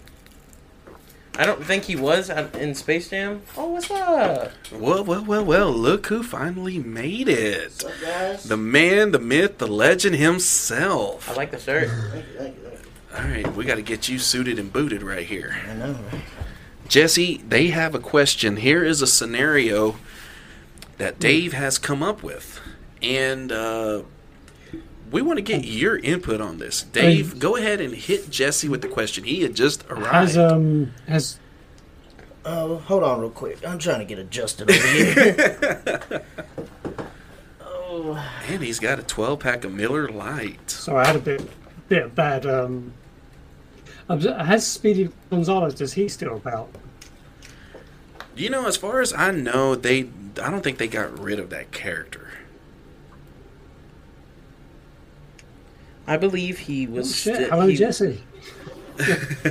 I 1.37 1.45
don't 1.45 1.63
think 1.63 1.83
he 1.83 1.95
was 1.95 2.29
uh, 2.29 2.49
in 2.53 2.73
Space 2.75 3.09
Jam. 3.09 3.41
Oh, 3.57 3.67
what's 3.67 3.91
up? 3.91 4.51
Well, 4.71 5.03
well, 5.03 5.23
well, 5.23 5.43
well. 5.43 5.71
Look 5.71 6.07
who 6.07 6.23
finally 6.23 6.79
made 6.79 7.27
it. 7.27 7.83
Up, 7.83 8.41
The 8.41 8.55
man, 8.57 9.11
the 9.11 9.19
myth, 9.19 9.57
the 9.57 9.67
legend 9.67 10.15
himself. 10.15 11.29
I 11.29 11.33
like 11.33 11.51
the 11.51 11.59
shirt. 11.59 11.89
Thank 11.89 12.25
you, 12.27 12.39
thank 12.39 12.55
you, 12.55 12.63
thank 12.63 12.81
you. 12.83 13.17
All 13.17 13.23
right, 13.23 13.55
we 13.55 13.65
got 13.65 13.75
to 13.75 13.81
get 13.81 14.07
you 14.07 14.17
suited 14.19 14.59
and 14.59 14.71
booted 14.71 15.03
right 15.03 15.25
here. 15.25 15.57
I 15.69 15.73
know, 15.73 15.97
right? 16.11 16.21
Jesse, 16.87 17.37
they 17.47 17.67
have 17.67 17.95
a 17.95 17.99
question. 17.99 18.57
Here 18.57 18.83
is 18.83 19.01
a 19.01 19.07
scenario 19.07 19.95
that 20.97 21.19
Dave 21.19 21.53
has 21.53 21.77
come 21.77 22.03
up 22.03 22.23
with. 22.23 22.59
And 23.01 23.51
uh, 23.51 24.03
we 25.11 25.21
want 25.21 25.37
to 25.37 25.41
get 25.43 25.63
your 25.65 25.97
input 25.97 26.41
on 26.41 26.57
this. 26.57 26.81
Dave, 26.83 27.39
go 27.39 27.55
ahead 27.55 27.79
and 27.81 27.93
hit 27.93 28.29
Jesse 28.29 28.67
with 28.69 28.81
the 28.81 28.87
question. 28.87 29.23
He 29.23 29.41
had 29.43 29.55
just 29.55 29.83
Has 29.83 30.35
arrived. 30.35 30.37
um 30.37 30.93
has 31.07 31.39
Oh, 32.47 32.77
hold 32.77 33.03
on 33.03 33.21
real 33.21 33.29
quick. 33.31 33.65
I'm 33.67 33.79
trying 33.79 33.99
to 33.99 34.05
get 34.05 34.19
adjusted 34.19 34.69
over 34.69 34.87
here. 34.87 36.21
oh, 37.61 38.29
and 38.47 38.61
he's 38.61 38.79
got 38.79 38.99
a 38.99 39.03
12 39.03 39.39
pack 39.39 39.63
of 39.63 39.73
Miller 39.73 40.07
Lite. 40.07 40.69
sorry, 40.69 41.03
I 41.03 41.07
had 41.07 41.15
a 41.15 41.19
bit 41.19 41.49
bit 41.87 42.03
of 42.03 42.15
bad 42.15 42.45
um. 42.45 42.93
um, 44.09 44.19
Has 44.19 44.65
Speedy 44.65 45.09
Gonzalez? 45.29 45.73
Does 45.75 45.93
he 45.93 46.07
still 46.07 46.35
about? 46.35 46.69
You 48.35 48.49
know, 48.49 48.67
as 48.67 48.75
far 48.77 49.01
as 49.01 49.13
I 49.13 49.31
know, 49.31 49.75
they 49.75 50.09
I 50.41 50.51
don't 50.51 50.63
think 50.63 50.77
they 50.77 50.87
got 50.87 51.17
rid 51.17 51.39
of 51.39 51.49
that 51.51 51.71
character. 51.71 52.24
I 56.07 56.17
believe 56.17 56.59
he 56.59 56.87
Oh, 56.87 56.91
was. 56.91 57.15
shit! 57.15 57.35
sti- 57.35 57.45
Hello, 57.49 57.67
he- 57.67 57.75
Jesse. 57.75 58.21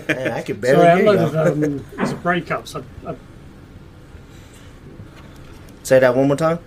man, 0.08 0.32
I 0.32 0.42
could 0.42 0.60
Sorry, 0.64 0.74
barely 0.74 0.86
I 0.86 0.96
hear 0.96 1.04
you. 1.04 1.12
loaded 1.12 1.36
um. 1.64 1.84
There's 1.96 2.12
a 2.12 2.16
breakup. 2.16 2.66
So 2.68 2.82
I, 3.06 3.14
Say 5.82 5.98
that 5.98 6.16
one 6.16 6.28
more 6.28 6.36
time. 6.36 6.58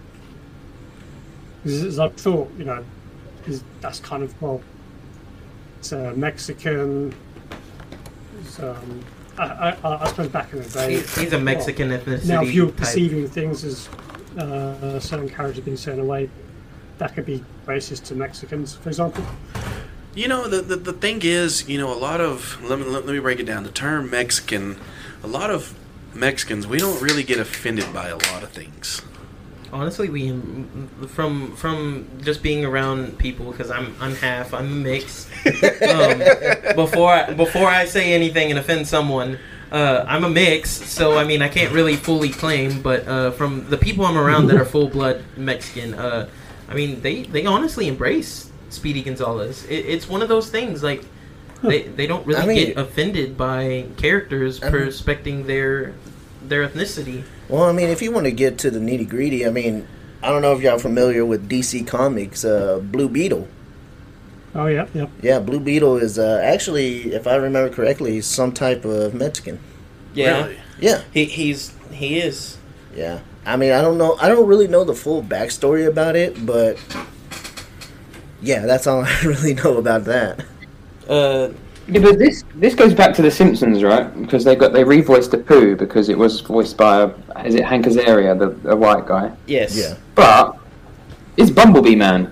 Because 1.64 1.98
I 2.00 2.10
thought, 2.10 2.52
you 2.58 2.66
know, 2.66 2.84
'cause 3.44 3.64
that's 3.82 4.00
kind 4.00 4.22
of 4.24 4.40
well, 4.42 4.62
it's 5.80 5.92
a 5.92 6.14
Mexican. 6.14 7.14
It's, 8.42 8.60
um, 8.60 9.04
I, 9.40 9.76
I, 9.84 10.04
I 10.04 10.08
suppose 10.10 10.28
back 10.28 10.54
in 10.54 10.62
the 10.62 10.70
day. 10.70 11.00
He- 11.00 11.22
he's 11.22 11.34
a 11.34 11.40
Mexican 11.40 11.90
ethnicity. 11.90 12.28
Now, 12.28 12.44
if 12.44 12.54
you're 12.54 12.68
type. 12.68 12.76
perceiving 12.78 13.28
things 13.28 13.64
as 13.64 13.90
uh, 14.38 15.00
certain 15.00 15.30
characters 15.30 15.64
being 15.64 15.78
certain 15.78 16.06
way, 16.06 16.30
that 17.00 17.16
could 17.16 17.26
be 17.26 17.44
racist 17.66 18.04
to 18.06 18.16
Mexicans, 18.16 18.76
for 18.76 18.90
example. 18.90 19.24
You 20.18 20.28
know, 20.28 20.48
the, 20.48 20.64
the, 20.64 20.78
the 20.78 20.94
thing 20.94 21.20
is, 21.22 21.70
you 21.70 21.78
know, 21.78 21.94
a 21.94 22.00
lot 22.00 22.22
of, 22.22 22.60
let 22.64 22.80
me, 22.80 22.86
let 22.86 23.06
me 23.06 23.20
break 23.20 23.40
it 23.40 23.44
down. 23.44 23.62
The 23.62 23.70
term 23.70 24.10
Mexican, 24.10 24.80
a 25.22 25.28
lot 25.28 25.52
of 25.52 25.78
Mexicans, 26.16 26.66
we 26.66 26.80
don't 26.80 27.00
really 27.04 27.22
get 27.22 27.38
offended 27.40 27.94
by 27.94 28.08
a 28.08 28.16
lot 28.16 28.42
of 28.42 28.50
things. 28.50 29.04
Honestly, 29.72 30.10
we 30.10 30.30
from 31.08 31.56
from 31.56 32.08
just 32.24 32.42
being 32.42 32.66
around 32.66 33.20
people 33.20 33.52
because 33.52 33.70
I'm 33.70 33.94
I'm 34.00 34.16
half 34.16 34.56
I'm 34.56 34.82
mixed. 34.82 35.30
um, 35.46 36.18
before 36.76 37.12
I, 37.12 37.34
before 37.34 37.68
I 37.68 37.86
say 37.86 38.14
anything 38.14 38.50
and 38.50 38.58
offend 38.58 38.88
someone, 38.88 39.38
uh, 39.72 40.04
I'm 40.08 40.24
a 40.24 40.30
mix. 40.30 40.72
So 40.72 41.20
I 41.20 41.26
mean 41.26 41.44
I 41.44 41.48
can't 41.50 41.72
really 41.74 41.96
fully 41.96 42.30
claim, 42.30 42.82
but 42.82 43.08
uh, 43.08 43.32
from 43.32 43.70
the 43.70 43.78
people 43.78 44.04
I'm 44.04 44.18
around 44.18 44.48
that 44.48 44.56
are 44.56 44.66
full 44.66 44.88
blood 44.88 45.24
Mexican, 45.36 45.94
uh, 45.94 46.28
I 46.68 46.74
mean 46.74 47.02
they 47.02 47.24
they 47.24 47.46
honestly 47.46 47.88
embrace 47.88 48.47
Speedy 48.70 49.02
Gonzalez. 49.04 49.66
It, 49.66 49.86
it's 49.86 50.08
one 50.10 50.22
of 50.22 50.30
those 50.30 50.50
things 50.50 50.84
like. 50.84 51.04
They, 51.64 51.84
they 51.84 52.06
don't 52.06 52.26
really 52.28 52.42
I 52.42 52.46
mean- 52.46 52.68
get 52.68 52.78
offended 52.78 53.36
by 53.36 53.86
characters 53.98 54.62
I 54.62 54.70
mean- 54.70 54.82
respecting 54.84 55.48
their 55.48 55.94
their 56.48 56.68
ethnicity. 56.68 57.24
Well, 57.50 57.64
I 57.64 57.72
mean, 57.72 57.90
if 57.90 58.02
you 58.02 58.12
want 58.12 58.26
to 58.26 58.32
get 58.32 58.58
to 58.60 58.70
the 58.70 58.80
nitty 58.80 59.10
gritty, 59.10 59.46
I 59.46 59.50
mean, 59.50 59.88
I 60.22 60.30
don't 60.30 60.42
know 60.44 60.54
if 60.54 60.62
y'all 60.62 60.78
familiar 60.78 61.26
with 61.26 61.50
DC 61.50 61.88
Comics, 61.88 62.46
uh, 62.46 62.80
Blue 62.80 63.10
Beetle. 63.10 63.48
Oh, 64.54 64.68
yeah, 64.68 64.88
yeah. 64.94 65.08
Yeah, 65.22 65.40
Blue 65.40 65.60
Beetle 65.60 65.98
is 65.98 66.20
uh, 66.20 66.40
actually, 66.44 67.14
if 67.14 67.26
I 67.28 67.36
remember 67.36 67.74
correctly, 67.74 68.22
some 68.22 68.52
type 68.52 68.86
of 68.86 69.14
Mexican. 69.14 69.60
Really? 70.16 70.58
Yeah, 70.80 71.02
He 71.14 71.26
he's 71.26 71.74
he 71.92 72.20
is. 72.20 72.58
yeah. 72.96 73.20
I 73.46 73.56
mean, 73.56 73.72
I 73.72 73.82
don't 73.82 73.98
know. 73.98 74.18
I 74.20 74.28
don't 74.28 74.48
really 74.48 74.68
know 74.68 74.84
the 74.84 74.94
full 74.96 75.24
backstory 75.24 75.88
about 75.88 76.16
it, 76.16 76.46
but 76.46 76.78
yeah, 78.42 78.66
that's 78.66 78.88
all 78.88 79.02
I 79.06 79.22
really 79.24 79.54
know 79.54 79.78
about 79.78 80.06
that. 80.06 80.46
Uh, 81.08 81.50
Yeah, 81.88 82.02
but 82.02 82.20
this 82.20 82.44
this 82.56 82.76
goes 82.76 82.94
back 82.94 83.16
to 83.16 83.22
the 83.22 83.32
Simpsons, 83.32 83.82
right? 83.82 84.08
Because 84.22 84.44
they 84.44 84.56
got 84.56 84.74
they 84.74 84.84
revoiced 84.84 85.32
the 85.32 85.38
poo 85.38 85.76
because 85.76 86.10
it 86.10 86.18
was 86.18 86.42
voiced 86.42 86.76
by 86.78 87.04
a, 87.04 87.46
is 87.46 87.56
it 87.56 87.64
Hank 87.64 87.86
Azaria, 87.86 88.38
the 88.38 88.70
a 88.70 88.76
white 88.76 89.06
guy. 89.06 89.32
yes. 89.48 89.78
Yeah. 89.78 89.96
But 90.16 90.58
is 91.38 91.50
Bumblebee 91.50 91.96
Man? 91.96 92.32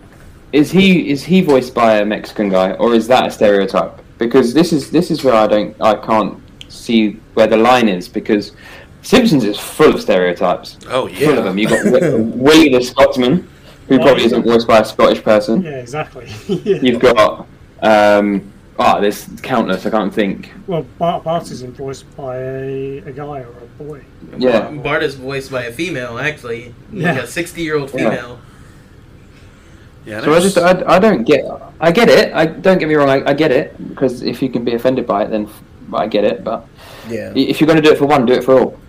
Is 0.51 0.71
he 0.71 1.09
is 1.09 1.23
he 1.23 1.41
voiced 1.41 1.73
by 1.73 1.99
a 1.99 2.05
Mexican 2.05 2.49
guy 2.49 2.73
or 2.73 2.93
is 2.93 3.07
that 3.07 3.27
a 3.27 3.31
stereotype? 3.31 3.93
Because 4.17 4.53
this 4.53 4.73
is 4.73 4.91
this 4.91 5.09
is 5.09 5.23
where 5.23 5.35
I 5.35 5.47
don't 5.47 5.75
I 5.81 5.95
can't 5.95 6.37
see 6.67 7.13
where 7.35 7.47
the 7.47 7.57
line 7.57 7.87
is 7.87 8.09
because 8.09 8.51
Simpsons 9.03 9.43
is 9.45 9.57
full 9.59 9.93
of 9.93 10.01
stereotypes. 10.01 10.77
Oh, 10.89 11.07
yeah, 11.07 11.27
Full 11.27 11.37
of 11.37 11.43
them. 11.45 11.57
You 11.57 11.67
got 11.69 11.83
Wi- 11.85 12.09
Willie 12.45 12.69
the 12.69 12.81
Scotsman, 12.83 13.47
who 13.87 13.97
probably 13.99 14.23
isn't 14.25 14.43
voiced 14.43 14.67
by 14.67 14.79
a 14.79 14.85
Scottish 14.85 15.21
person. 15.23 15.61
Yeah, 15.61 15.71
exactly. 15.79 16.27
yeah. 16.47 16.77
You've 16.81 17.01
got 17.01 17.47
um 17.81 18.51
oh 18.79 18.99
there's 19.01 19.27
countless 19.41 19.85
I 19.85 19.89
can't 19.89 20.13
think. 20.13 20.51
Well, 20.67 20.85
Bart, 20.97 21.23
Bart 21.23 21.49
is 21.51 21.61
voiced 21.61 22.15
by 22.15 22.37
a, 22.37 22.97
a 22.99 23.11
guy 23.11 23.41
or 23.41 23.51
a 23.51 23.83
boy. 23.83 24.03
Yeah. 24.37 24.61
Bart, 24.61 24.83
Bart 24.83 25.03
is 25.03 25.15
voiced 25.15 25.51
by 25.51 25.63
a 25.65 25.71
female, 25.71 26.17
actually, 26.17 26.73
like 26.91 27.17
a 27.17 27.27
sixty-year-old 27.27 27.91
female. 27.91 28.39
Yeah, 30.05 30.21
So 30.21 30.33
I 30.33 30.39
just 30.39 30.57
I, 30.57 30.83
I 30.85 30.99
don't 30.99 31.23
get 31.23 31.45
I 31.79 31.91
get 31.91 32.09
it. 32.09 32.33
I 32.33 32.45
don't 32.45 32.77
get 32.77 32.87
me 32.87 32.95
wrong. 32.95 33.09
I, 33.09 33.31
I 33.31 33.33
get 33.33 33.51
it 33.51 33.75
because 33.89 34.21
if 34.21 34.41
you 34.41 34.49
can 34.49 34.63
be 34.63 34.73
offended 34.75 35.07
by 35.07 35.23
it, 35.23 35.29
then 35.31 35.49
I 35.93 36.07
get 36.07 36.23
it. 36.23 36.43
But 36.43 36.67
Yeah. 37.09 37.31
if 37.35 37.59
you're 37.59 37.67
going 37.67 37.81
to 37.81 37.81
do 37.81 37.91
it 37.91 37.97
for 37.97 38.05
one, 38.05 38.25
do 38.25 38.33
it 38.33 38.43
for 38.43 38.59
all. 38.59 38.79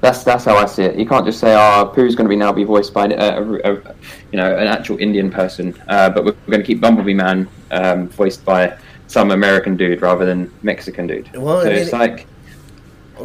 That's 0.00 0.24
that's 0.24 0.44
how 0.44 0.56
I 0.56 0.64
see 0.64 0.84
it. 0.84 0.98
You 0.98 1.06
can't 1.06 1.26
just 1.26 1.40
say, 1.40 1.54
"Oh, 1.54 1.92
Pooh's 1.94 2.14
going 2.14 2.24
to 2.24 2.30
be 2.30 2.36
now 2.36 2.52
be 2.52 2.64
voiced 2.64 2.94
by 2.94 3.06
a, 3.06 3.42
a, 3.42 3.74
a 3.74 3.94
you 4.32 4.38
know 4.38 4.56
an 4.56 4.66
actual 4.66 4.96
Indian 4.98 5.30
person," 5.30 5.78
uh, 5.88 6.08
but 6.08 6.24
we're 6.24 6.32
going 6.46 6.60
to 6.60 6.66
keep 6.66 6.80
Bumblebee 6.80 7.14
Man 7.14 7.48
um, 7.70 8.08
voiced 8.08 8.44
by 8.44 8.78
some 9.08 9.30
American 9.30 9.76
dude 9.76 10.00
rather 10.00 10.24
than 10.24 10.50
Mexican 10.62 11.06
dude. 11.06 11.30
Well, 11.36 11.62
so 11.62 11.68
I 11.68 11.72
mean, 11.74 11.82
it's 11.82 11.92
like 11.92 12.26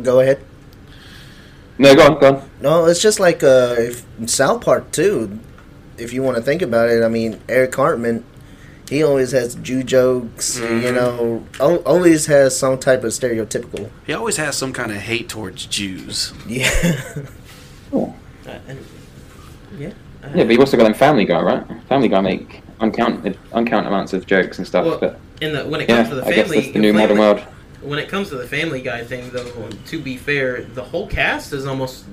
Go 0.01 0.19
ahead. 0.19 0.43
no, 1.77 1.95
go 1.95 2.13
on, 2.13 2.19
go 2.19 2.35
on. 2.35 2.49
No, 2.61 2.85
it's 2.85 3.01
just 3.01 3.19
like 3.19 3.43
uh, 3.43 3.75
if, 3.77 4.05
South 4.27 4.61
Park 4.61 4.91
too. 4.91 5.39
If 5.97 6.11
you 6.11 6.23
want 6.23 6.35
to 6.35 6.43
think 6.43 6.61
about 6.61 6.89
it, 6.89 7.03
I 7.03 7.07
mean, 7.07 7.39
Eric 7.47 7.71
Cartman, 7.71 8.25
he 8.89 9.03
always 9.03 9.31
has 9.31 9.55
Jew 9.55 9.83
jokes. 9.83 10.57
You 10.59 10.65
Mhm. 10.65 10.93
know, 10.93 11.43
al- 11.59 11.83
always 11.85 12.25
has 12.27 12.57
some 12.57 12.77
type 12.77 13.03
of 13.03 13.11
stereotypical. 13.11 13.89
he 14.05 14.13
always 14.13 14.37
has 14.37 14.55
some 14.55 14.73
kind 14.73 14.91
of 14.91 14.97
hate 14.97 15.27
towards 15.29 15.65
Jews. 15.65 16.33
Yeah, 16.47 16.69
Uh, 17.93 18.11
and, 18.67 18.79
yeah. 19.79 19.87
Uh, 20.23 20.27
Yeah, 20.35 20.43
but 20.43 20.49
you've 20.51 20.59
also 20.59 20.77
got 20.77 20.83
them 20.83 20.93
Family 20.93 21.25
Guy, 21.25 21.41
right? 21.41 21.63
Family 21.89 22.07
Guy 22.07 22.21
make 22.21 22.61
uncounted, 22.79 23.37
uncounted 23.53 23.87
amounts 23.87 24.13
of 24.13 24.25
jokes 24.27 24.57
and 24.57 24.67
stuff. 24.67 24.85
Well, 24.85 24.97
but 24.99 25.19
in 25.41 25.53
the, 25.53 25.63
when 25.65 25.81
it 25.81 25.87
comes 25.87 26.07
yeah, 26.07 26.09
to 26.09 26.15
the 26.15 26.25
I 26.25 26.31
guess 26.33 26.43
family, 26.47 26.59
that's 26.61 26.73
the 26.73 26.79
new 26.79 26.93
family- 26.93 27.01
modern 27.03 27.17
world. 27.19 27.39
when 27.81 27.99
it 27.99 28.09
comes 28.09 28.29
to 28.29 28.35
the 28.35 28.47
Family 28.47 28.81
Guy 28.81 29.03
thing, 29.03 29.29
though, 29.31 29.69
to 29.87 29.99
be 29.99 30.17
fair, 30.17 30.61
the 30.73 30.83
whole 30.83 31.07
cast 31.07 31.53
is 31.53 31.65
almost 31.65 32.03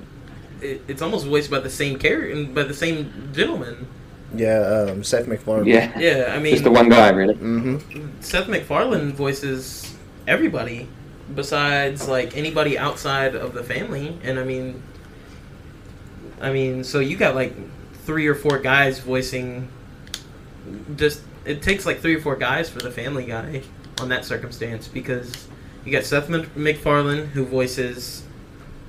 it, 0.61 0.81
it's 0.87 1.01
almost 1.01 1.25
voiced 1.25 1.51
by 1.51 1.59
the 1.59 1.69
same 1.69 1.97
character, 1.99 2.43
by 2.45 2.63
the 2.63 2.73
same 2.73 3.29
gentleman. 3.33 3.85
Yeah, 4.33 4.87
um, 4.89 5.03
Seth 5.03 5.27
MacFarlane. 5.27 5.67
Yeah, 5.67 5.97
Yeah, 5.97 6.33
I 6.35 6.39
mean, 6.39 6.53
just 6.53 6.63
the 6.63 6.71
one 6.71 6.89
guy, 6.89 7.09
really. 7.09 7.35
Mm-hmm. 7.35 8.21
Seth 8.21 8.47
MacFarlane 8.47 9.13
voices 9.13 9.95
everybody 10.27 10.87
besides 11.33 12.07
like 12.07 12.35
anybody 12.35 12.77
outside 12.77 13.35
of 13.35 13.53
the 13.53 13.63
family, 13.63 14.17
and 14.23 14.39
I 14.39 14.43
mean, 14.43 14.81
I 16.41 16.51
mean, 16.51 16.83
so 16.83 16.99
you 16.99 17.15
got 17.15 17.35
like 17.35 17.53
three 18.05 18.27
or 18.27 18.35
four 18.35 18.59
guys 18.59 18.99
voicing. 18.99 19.69
Just 20.95 21.21
it 21.45 21.61
takes 21.61 21.85
like 21.85 21.99
three 21.99 22.15
or 22.15 22.21
four 22.21 22.35
guys 22.35 22.69
for 22.69 22.79
the 22.79 22.91
Family 22.91 23.25
Guy 23.25 23.61
on 23.99 24.09
that 24.09 24.25
circumstance 24.25 24.87
because 24.87 25.47
you 25.85 25.91
got 25.91 26.03
Seth 26.03 26.29
Mac- 26.29 26.55
MacFarlane 26.55 27.27
who 27.27 27.45
voices 27.45 28.23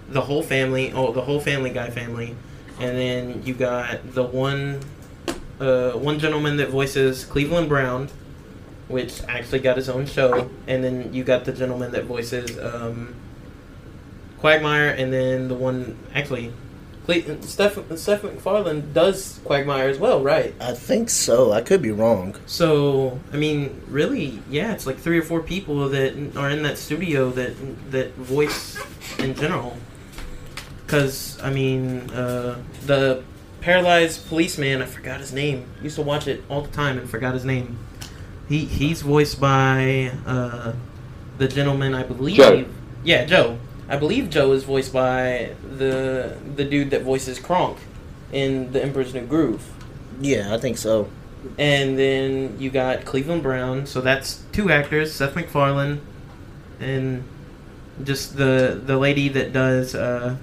the 0.08 0.20
whole 0.20 0.42
family, 0.42 0.92
oh, 0.92 1.12
the 1.12 1.22
whole 1.22 1.40
Family 1.40 1.70
Guy 1.70 1.90
family, 1.90 2.36
and 2.78 2.96
then 2.96 3.42
you 3.44 3.54
got 3.54 4.14
the 4.14 4.22
one, 4.22 4.80
uh, 5.60 5.92
one 5.92 6.18
gentleman 6.18 6.56
that 6.56 6.68
voices 6.70 7.24
Cleveland 7.24 7.68
Brown, 7.68 8.08
which 8.88 9.22
actually 9.28 9.60
got 9.60 9.76
his 9.76 9.88
own 9.88 10.06
show, 10.06 10.50
and 10.66 10.82
then 10.82 11.12
you 11.14 11.24
got 11.24 11.44
the 11.44 11.52
gentleman 11.52 11.92
that 11.92 12.04
voices 12.04 12.58
um, 12.58 13.14
Quagmire, 14.40 14.90
and 14.90 15.12
then 15.12 15.48
the 15.48 15.54
one 15.54 15.98
actually, 16.14 16.52
Cle- 17.06 17.40
Seth 17.42 17.98
Seth 17.98 18.24
MacFarlane 18.24 18.92
does 18.92 19.40
Quagmire 19.44 19.88
as 19.88 19.98
well, 19.98 20.22
right? 20.22 20.54
I 20.60 20.72
think 20.72 21.08
so. 21.08 21.52
I 21.52 21.62
could 21.62 21.80
be 21.82 21.92
wrong. 21.92 22.36
So 22.46 23.20
I 23.32 23.36
mean, 23.36 23.80
really, 23.88 24.42
yeah, 24.50 24.72
it's 24.72 24.86
like 24.86 24.98
three 24.98 25.18
or 25.18 25.22
four 25.22 25.40
people 25.40 25.88
that 25.90 26.36
are 26.36 26.50
in 26.50 26.62
that 26.62 26.78
studio 26.78 27.30
that 27.30 27.54
that 27.90 28.14
voice 28.14 28.78
in 29.18 29.34
general. 29.34 29.76
Because 30.84 31.40
I 31.42 31.50
mean, 31.50 32.10
uh, 32.10 32.58
the 32.86 33.22
paralyzed 33.64 34.28
policeman, 34.28 34.82
I 34.82 34.84
forgot 34.84 35.20
his 35.20 35.32
name. 35.32 35.66
Used 35.82 35.96
to 35.96 36.02
watch 36.02 36.28
it 36.28 36.44
all 36.50 36.60
the 36.60 36.70
time 36.70 36.98
and 36.98 37.08
forgot 37.08 37.32
his 37.32 37.46
name. 37.46 37.78
He 38.46 38.66
he's 38.66 39.00
voiced 39.00 39.40
by 39.40 40.12
uh, 40.26 40.74
the 41.38 41.48
gentleman, 41.48 41.94
I 41.94 42.02
believe. 42.02 42.36
Joe. 42.36 42.66
Yeah, 43.02 43.24
Joe. 43.24 43.58
I 43.88 43.96
believe 43.96 44.28
Joe 44.28 44.52
is 44.52 44.64
voiced 44.64 44.92
by 44.92 45.54
the 45.78 46.36
the 46.56 46.64
dude 46.64 46.90
that 46.90 47.02
voices 47.02 47.38
Kronk 47.38 47.78
in 48.32 48.70
The 48.72 48.82
Emperor's 48.82 49.14
New 49.14 49.26
Groove. 49.26 49.66
Yeah, 50.20 50.54
I 50.54 50.58
think 50.58 50.76
so. 50.76 51.08
And 51.58 51.98
then 51.98 52.58
you 52.58 52.70
got 52.70 53.06
Cleveland 53.06 53.42
Brown, 53.42 53.86
so 53.86 54.00
that's 54.02 54.42
two 54.52 54.70
actors, 54.70 55.12
Seth 55.12 55.34
MacFarlane, 55.36 56.02
and 56.80 57.24
just 58.02 58.36
the 58.36 58.80
the 58.84 58.98
lady 58.98 59.30
that 59.30 59.54
does 59.54 59.94
uh, 59.94 60.36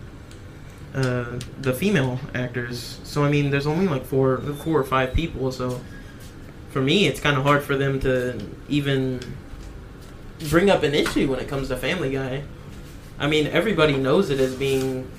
uh, 0.93 1.39
the 1.61 1.73
female 1.73 2.19
actors. 2.33 2.99
So 3.03 3.23
I 3.23 3.29
mean, 3.29 3.49
there's 3.49 3.67
only 3.67 3.87
like 3.87 4.05
four 4.05 4.37
four 4.37 4.79
or 4.79 4.83
five 4.83 5.13
people. 5.13 5.51
So 5.51 5.79
for 6.71 6.81
me, 6.81 7.07
it's 7.07 7.19
kind 7.19 7.37
of 7.37 7.43
hard 7.43 7.63
for 7.63 7.75
them 7.75 7.99
to 8.01 8.39
even 8.69 9.19
bring 10.49 10.69
up 10.69 10.83
an 10.83 10.93
issue 10.93 11.29
when 11.29 11.39
it 11.39 11.47
comes 11.47 11.67
to 11.69 11.77
Family 11.77 12.11
Guy. 12.11 12.43
I 13.19 13.27
mean, 13.27 13.47
everybody 13.47 13.97
knows 13.97 14.29
it 14.29 14.39
as 14.39 14.55
being 14.55 15.09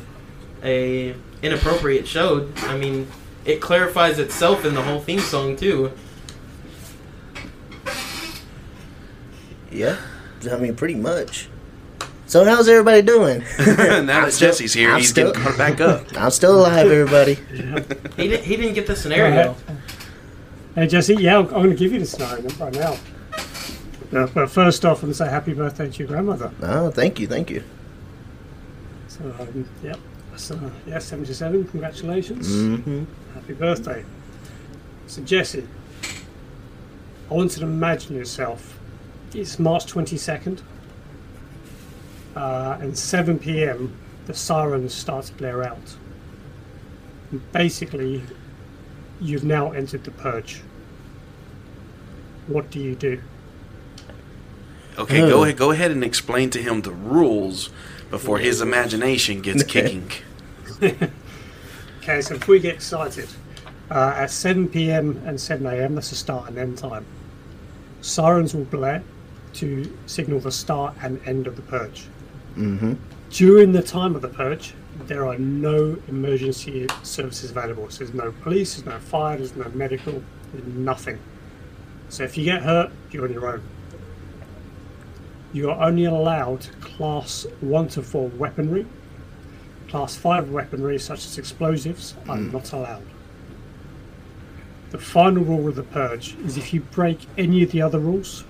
a 0.62 1.14
inappropriate 1.42 2.06
show. 2.06 2.50
I 2.56 2.76
mean, 2.76 3.08
it 3.44 3.60
clarifies 3.60 4.18
itself 4.18 4.64
in 4.64 4.74
the 4.74 4.82
whole 4.82 5.00
theme 5.00 5.20
song 5.20 5.56
too. 5.56 5.92
Yeah, 9.70 9.96
I 10.50 10.56
mean, 10.56 10.76
pretty 10.76 10.96
much. 10.96 11.48
So 12.32 12.46
how's 12.46 12.66
everybody 12.66 13.02
doing? 13.02 13.40
now 13.58 14.24
that 14.24 14.32
Jesse's 14.32 14.72
here, 14.72 14.90
I'm 14.90 15.00
he's 15.00 15.10
still- 15.10 15.32
getting 15.32 15.42
caught 15.42 15.58
back 15.58 15.82
up. 15.82 16.06
I'm 16.16 16.30
still 16.30 16.60
alive, 16.60 16.90
everybody. 16.90 17.34
He 17.34 18.28
didn't. 18.28 18.44
He 18.44 18.56
didn't 18.56 18.72
get 18.72 18.86
the 18.86 18.96
scenario. 18.96 19.54
Hey 20.74 20.86
Jesse, 20.86 21.14
yeah, 21.16 21.36
I'm, 21.36 21.44
I'm 21.48 21.52
going 21.52 21.68
to 21.68 21.76
give 21.76 21.92
you 21.92 21.98
the 21.98 22.06
scenario 22.06 22.48
right 22.58 22.72
now. 22.72 22.96
Uh, 24.14 24.26
but 24.28 24.50
first 24.50 24.82
off, 24.86 25.02
I'm 25.02 25.08
going 25.08 25.12
to 25.12 25.14
say 25.18 25.28
happy 25.28 25.52
birthday 25.52 25.90
to 25.90 25.98
your 25.98 26.08
grandmother. 26.08 26.50
Oh, 26.62 26.90
thank 26.90 27.20
you, 27.20 27.26
thank 27.26 27.50
you. 27.50 27.62
So, 29.08 29.24
um, 29.38 29.68
yep, 29.82 29.98
so, 30.36 30.58
yeah, 30.86 31.00
77, 31.00 31.66
congratulations. 31.66 32.48
Mm-hmm. 32.48 33.04
Happy 33.34 33.52
birthday. 33.52 34.06
So, 35.06 35.20
Jesse, 35.20 35.68
I 37.30 37.34
want 37.34 37.52
you 37.52 37.60
to 37.60 37.66
imagine 37.66 38.16
yourself. 38.16 38.78
It's 39.34 39.58
March 39.58 39.84
22nd, 39.84 40.62
uh, 42.36 42.78
and 42.80 42.96
7 42.96 43.38
pm, 43.38 43.92
the 44.26 44.34
sirens 44.34 44.94
start 44.94 45.26
to 45.26 45.32
blare 45.34 45.62
out. 45.64 45.96
And 47.30 47.52
basically, 47.52 48.22
you've 49.20 49.44
now 49.44 49.72
entered 49.72 50.04
the 50.04 50.10
purge. 50.10 50.62
What 52.46 52.70
do 52.70 52.78
you 52.80 52.94
do? 52.94 53.20
Okay, 54.98 55.20
go 55.20 55.40
Oh. 55.40 55.44
ahead. 55.44 55.56
Go 55.56 55.70
ahead 55.70 55.90
and 55.90 56.04
explain 56.04 56.50
to 56.50 56.62
him 56.62 56.82
the 56.82 56.90
rules 56.90 57.70
before 58.10 58.38
his 58.38 58.60
imagination 58.60 59.40
gets 59.40 59.62
kicking. 59.74 60.10
Okay, 62.02 62.20
so 62.20 62.34
if 62.34 62.48
we 62.48 62.58
get 62.60 62.74
excited, 62.74 63.28
uh, 63.90 64.12
at 64.16 64.30
7 64.30 64.68
pm 64.68 65.22
and 65.24 65.40
7 65.40 65.66
am, 65.66 65.94
that's 65.94 66.10
the 66.10 66.16
start 66.16 66.48
and 66.48 66.58
end 66.58 66.76
time. 66.78 67.06
Sirens 68.00 68.54
will 68.54 68.64
blare 68.64 69.02
to 69.54 69.96
signal 70.06 70.40
the 70.40 70.50
start 70.50 70.94
and 71.02 71.20
end 71.26 71.46
of 71.46 71.56
the 71.56 71.62
purge. 71.62 72.06
Mm-hmm. 72.56 72.94
During 73.30 73.72
the 73.72 73.82
time 73.82 74.14
of 74.14 74.22
the 74.22 74.28
purge, 74.28 74.74
there 75.06 75.26
are 75.26 75.38
no 75.38 75.96
emergency 76.08 76.86
services 77.02 77.50
available. 77.50 77.88
So 77.90 78.04
there's 78.04 78.14
no 78.14 78.32
police, 78.42 78.74
there's 78.74 78.86
no 78.86 78.98
fire, 78.98 79.38
there's 79.38 79.56
no 79.56 79.70
medical, 79.74 80.22
there's 80.52 80.66
nothing. 80.66 81.18
So 82.08 82.24
if 82.24 82.36
you 82.36 82.44
get 82.44 82.62
hurt, 82.62 82.92
you're 83.10 83.24
on 83.24 83.32
your 83.32 83.46
own. 83.48 83.62
You 85.52 85.70
are 85.70 85.82
only 85.82 86.04
allowed 86.04 86.68
class 86.80 87.46
1 87.60 87.88
to 87.88 88.02
4 88.02 88.28
weaponry. 88.28 88.86
Class 89.88 90.16
5 90.16 90.50
weaponry, 90.50 90.98
such 90.98 91.24
as 91.24 91.38
explosives, 91.38 92.14
are 92.28 92.38
not 92.38 92.72
allowed. 92.72 93.04
The 94.90 94.98
final 94.98 95.42
rule 95.42 95.68
of 95.68 95.76
the 95.76 95.82
purge 95.82 96.36
is 96.44 96.58
if 96.58 96.74
you 96.74 96.80
break 96.80 97.20
any 97.38 97.62
of 97.62 97.72
the 97.72 97.80
other 97.80 97.98
rules, 97.98 98.44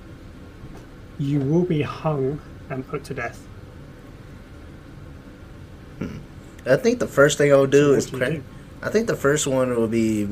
you 1.18 1.38
will 1.38 1.64
be 1.64 1.82
hung 1.82 2.40
and 2.68 2.86
put 2.86 3.04
to 3.04 3.14
death. 3.14 3.46
I 6.66 6.76
think 6.76 6.98
the 7.00 7.06
first 7.08 7.38
thing 7.38 7.52
I'll 7.52 7.66
do 7.66 7.92
So 7.92 7.98
is 7.98 8.12
what 8.12 8.20
do 8.20 8.24
you 8.32 8.40
crack. 8.40 8.42
do? 8.42 8.86
I 8.86 8.90
think 8.90 9.06
the 9.06 9.16
first 9.16 9.46
one 9.46 9.74
will 9.74 9.88
be 9.88 10.28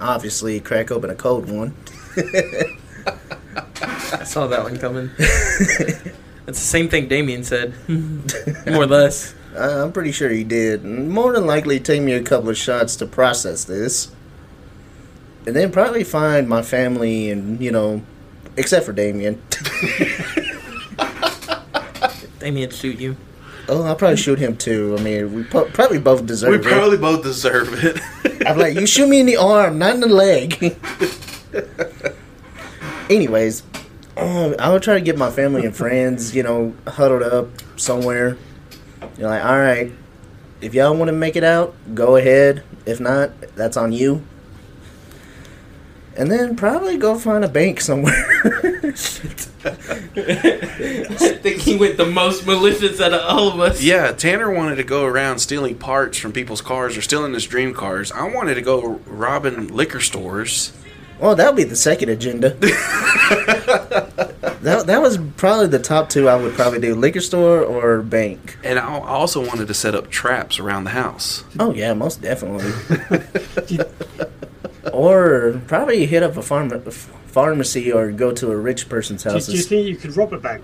obviously 0.00 0.60
crack 0.60 0.90
open 0.90 1.10
a 1.10 1.14
cold 1.14 1.50
one. 1.50 1.74
I 2.16 4.24
saw 4.24 4.46
that 4.46 4.62
one 4.62 4.78
coming. 4.78 5.10
It's 6.46 6.60
the 6.60 6.66
same 6.66 6.90
thing 6.90 7.08
Damian 7.08 7.42
said, 7.42 7.72
more 7.88 8.82
or 8.82 8.86
less. 8.86 9.34
I'm 9.56 9.92
pretty 9.92 10.12
sure 10.12 10.28
he 10.28 10.44
did. 10.44 10.84
More 10.84 11.32
than 11.32 11.46
likely, 11.46 11.80
take 11.80 12.02
me 12.02 12.12
a 12.12 12.22
couple 12.22 12.50
of 12.50 12.58
shots 12.58 12.96
to 12.96 13.06
process 13.06 13.64
this, 13.64 14.12
and 15.46 15.56
then 15.56 15.72
probably 15.72 16.04
find 16.04 16.46
my 16.46 16.60
family 16.60 17.30
and 17.30 17.58
you 17.62 17.72
know, 17.72 18.02
except 18.58 18.84
for 18.84 18.92
Damian. 18.92 19.40
Damian 22.40 22.68
shoot 22.68 23.00
you. 23.00 23.16
Oh, 23.68 23.82
I'll 23.84 23.96
probably 23.96 24.16
shoot 24.16 24.38
him 24.38 24.56
too. 24.56 24.96
I 24.98 25.02
mean, 25.02 25.32
we 25.34 25.44
po- 25.44 25.66
probably 25.66 25.98
both 25.98 26.26
deserve 26.26 26.50
We 26.50 26.56
it. 26.56 26.62
probably 26.64 26.96
both 26.98 27.22
deserve 27.22 27.68
it. 27.84 28.00
I'm 28.46 28.58
like, 28.58 28.74
you 28.74 28.86
shoot 28.86 29.08
me 29.08 29.20
in 29.20 29.26
the 29.26 29.36
arm, 29.36 29.78
not 29.78 29.94
in 29.94 30.00
the 30.00 30.08
leg. 30.08 30.76
Anyways, 33.10 33.62
um, 34.16 34.54
I 34.58 34.72
would 34.72 34.82
try 34.82 34.94
to 34.94 35.00
get 35.00 35.18
my 35.18 35.30
family 35.30 35.64
and 35.64 35.76
friends, 35.76 36.34
you 36.34 36.42
know, 36.42 36.74
huddled 36.86 37.22
up 37.22 37.48
somewhere. 37.76 38.36
You're 39.18 39.28
like, 39.28 39.44
all 39.44 39.58
right, 39.58 39.92
if 40.60 40.74
y'all 40.74 40.96
want 40.96 41.08
to 41.08 41.12
make 41.12 41.36
it 41.36 41.44
out, 41.44 41.74
go 41.94 42.16
ahead. 42.16 42.62
If 42.86 43.00
not, 43.00 43.30
that's 43.56 43.76
on 43.76 43.92
you. 43.92 44.22
And 46.16 46.30
then 46.30 46.54
probably 46.56 46.96
go 46.96 47.18
find 47.18 47.44
a 47.44 47.48
bank 47.48 47.80
somewhere. 47.80 48.24
I 50.14 51.38
think 51.42 51.60
he 51.60 51.76
went 51.76 51.96
the 51.96 52.06
most 52.06 52.46
malicious 52.46 53.00
out 53.00 53.12
of 53.12 53.20
all 53.22 53.48
of 53.48 53.60
us. 53.60 53.82
yeah, 53.82 54.12
Tanner 54.12 54.50
wanted 54.50 54.76
to 54.76 54.84
go 54.84 55.04
around 55.04 55.38
stealing 55.40 55.76
parts 55.76 56.18
from 56.18 56.32
people's 56.32 56.60
cars 56.60 56.96
or 56.96 57.02
stealing 57.02 57.34
his 57.34 57.46
dream 57.46 57.74
cars. 57.74 58.12
I 58.12 58.28
wanted 58.32 58.54
to 58.54 58.62
go 58.62 59.00
robbing 59.06 59.68
liquor 59.74 60.00
stores. 60.00 60.72
well, 61.18 61.34
that'll 61.34 61.52
be 61.54 61.64
the 61.64 61.76
second 61.76 62.08
agenda. 62.10 62.56
That 64.64 64.86
that 64.86 65.02
was 65.02 65.18
probably 65.36 65.66
the 65.66 65.78
top 65.78 66.08
two 66.08 66.26
I 66.26 66.36
would 66.36 66.54
probably 66.54 66.80
do: 66.80 66.94
liquor 66.94 67.20
store 67.20 67.60
or 67.60 68.00
bank. 68.00 68.56
And 68.64 68.78
I 68.78 68.96
I 68.96 69.08
also 69.08 69.46
wanted 69.46 69.68
to 69.68 69.74
set 69.74 69.94
up 69.94 70.08
traps 70.08 70.58
around 70.58 70.84
the 70.84 70.90
house. 70.90 71.44
Oh 71.60 71.74
yeah, 71.74 71.92
most 71.92 72.22
definitely. 72.22 72.72
Do 74.84 74.90
you- 74.90 74.96
or 74.96 75.60
probably 75.66 76.06
hit 76.06 76.22
up 76.22 76.36
a 76.36 76.42
farm 76.42 76.70
pharmacy 77.26 77.90
or 77.92 78.12
go 78.12 78.32
to 78.32 78.50
a 78.52 78.56
rich 78.56 78.88
person's 78.88 79.24
house. 79.24 79.46
do 79.46 79.52
you 79.56 79.62
think 79.62 79.86
you 79.88 79.96
could 79.96 80.16
rob 80.16 80.32
a 80.32 80.38
bank? 80.38 80.62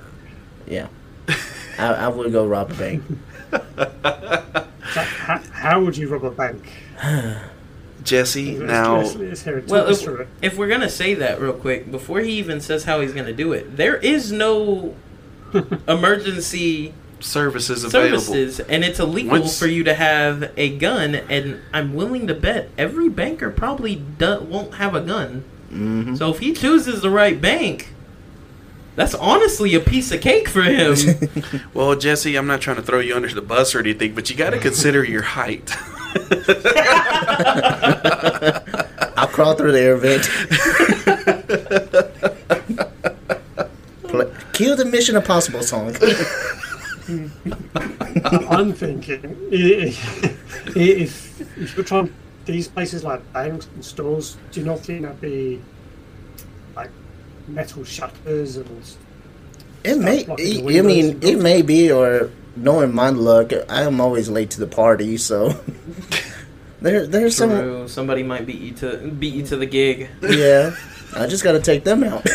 yeah, 0.66 0.86
I, 1.78 1.86
I 1.94 2.08
would 2.08 2.30
go 2.32 2.46
rob 2.46 2.70
a 2.70 2.74
bank. 2.74 3.02
Like, 4.96 5.06
how, 5.06 5.38
how 5.52 5.84
would 5.84 5.96
you 5.96 6.08
rob 6.08 6.24
a 6.24 6.30
bank? 6.32 6.68
Jesse, 8.02 8.56
Let's- 8.58 8.70
now 8.72 8.96
let's, 8.98 9.14
let's 9.14 9.42
hear 9.42 9.58
it. 9.58 9.68
Talk 9.68 9.70
Well, 9.70 9.88
if, 9.88 10.28
if 10.42 10.56
we're 10.58 10.68
gonna 10.68 10.88
say 10.88 11.14
that 11.14 11.40
real 11.40 11.52
quick, 11.52 11.90
before 11.90 12.20
he 12.20 12.32
even 12.38 12.60
says 12.60 12.84
how 12.84 13.00
he's 13.00 13.12
gonna 13.12 13.32
do 13.32 13.52
it, 13.52 13.76
there 13.76 13.96
is 13.96 14.32
no 14.32 14.96
emergency 15.88 16.92
services 17.20 17.84
available. 17.84 18.18
services, 18.20 18.60
and 18.60 18.84
it's 18.84 18.98
illegal 18.98 19.40
Once- 19.40 19.58
for 19.58 19.66
you 19.66 19.84
to 19.84 19.94
have 19.94 20.50
a 20.56 20.76
gun. 20.76 21.14
And 21.14 21.60
I'm 21.72 21.94
willing 21.94 22.26
to 22.26 22.34
bet 22.34 22.70
every 22.78 23.08
banker 23.08 23.50
probably 23.50 23.96
do- 23.96 24.40
won't 24.40 24.74
have 24.74 24.94
a 24.94 25.00
gun. 25.00 25.44
hmm 25.68 26.14
So 26.16 26.30
if 26.32 26.38
he 26.40 26.52
chooses 26.52 27.00
the 27.02 27.10
right 27.10 27.40
bank, 27.40 27.92
that's 28.96 29.14
honestly 29.14 29.74
a 29.74 29.80
piece 29.80 30.10
of 30.12 30.20
cake 30.20 30.48
for 30.48 30.62
him. 30.62 30.94
Well, 31.74 31.94
Jesse, 31.96 32.36
I'm 32.36 32.46
not 32.48 32.60
trying 32.60 32.76
to 32.76 32.82
throw 32.82 32.98
you 33.00 33.14
under 33.14 33.28
the 33.28 33.40
bus 33.42 33.74
or 33.74 33.78
anything, 33.78 34.14
but 34.14 34.28
you 34.28 34.36
got 34.36 34.50
to 34.50 34.58
consider 34.68 35.04
your 35.04 35.22
height. 35.22 35.70
I'll 39.16 39.28
crawl 39.28 39.54
through 39.54 39.72
the 39.72 39.80
air 39.80 39.96
vent. 39.96 40.28
Kill 44.52 44.76
the 44.76 44.84
Mission 44.84 45.16
Impossible 45.16 45.62
song. 45.62 45.94
I'm 48.50 48.72
thinking 48.72 49.36
i- 49.52 49.94
i- 50.76 50.76
if 50.76 51.40
if 51.58 51.76
you're 51.76 51.84
trying 51.84 52.12
these 52.46 52.68
places 52.68 53.04
like 53.04 53.20
banks 53.32 53.68
and 53.74 53.84
stores, 53.84 54.36
do 54.52 54.60
you 54.60 54.66
not 54.66 54.80
think 54.80 55.02
that'd 55.02 55.20
be 55.20 55.60
like 56.76 56.90
metal 57.48 57.84
shutters 57.84 58.56
and 58.56 58.66
It 59.84 59.98
may. 59.98 60.24
Stuff 60.24 60.26
blocking 60.36 60.66
the 60.66 60.78
I 60.78 60.82
mean, 60.82 61.18
it 61.22 61.38
may 61.40 61.62
be, 61.62 61.90
or 61.92 62.30
knowing 62.56 62.94
my 62.94 63.10
luck, 63.10 63.52
I 63.68 63.82
am 63.82 64.00
always 64.00 64.28
late 64.28 64.50
to 64.52 64.60
the 64.60 64.66
party. 64.66 65.16
So 65.16 65.54
there, 66.80 67.06
there's 67.06 67.36
some. 67.36 67.86
Somebody 67.88 68.22
might 68.22 68.46
beat 68.46 68.60
you 68.60 68.72
to 68.82 68.96
beat 69.18 69.34
you 69.34 69.44
to 69.46 69.56
the 69.56 69.66
gig. 69.66 70.08
Yeah, 70.22 70.74
I 71.16 71.26
just 71.26 71.44
got 71.44 71.52
to 71.52 71.60
take 71.60 71.84
them 71.84 72.02
out. 72.04 72.26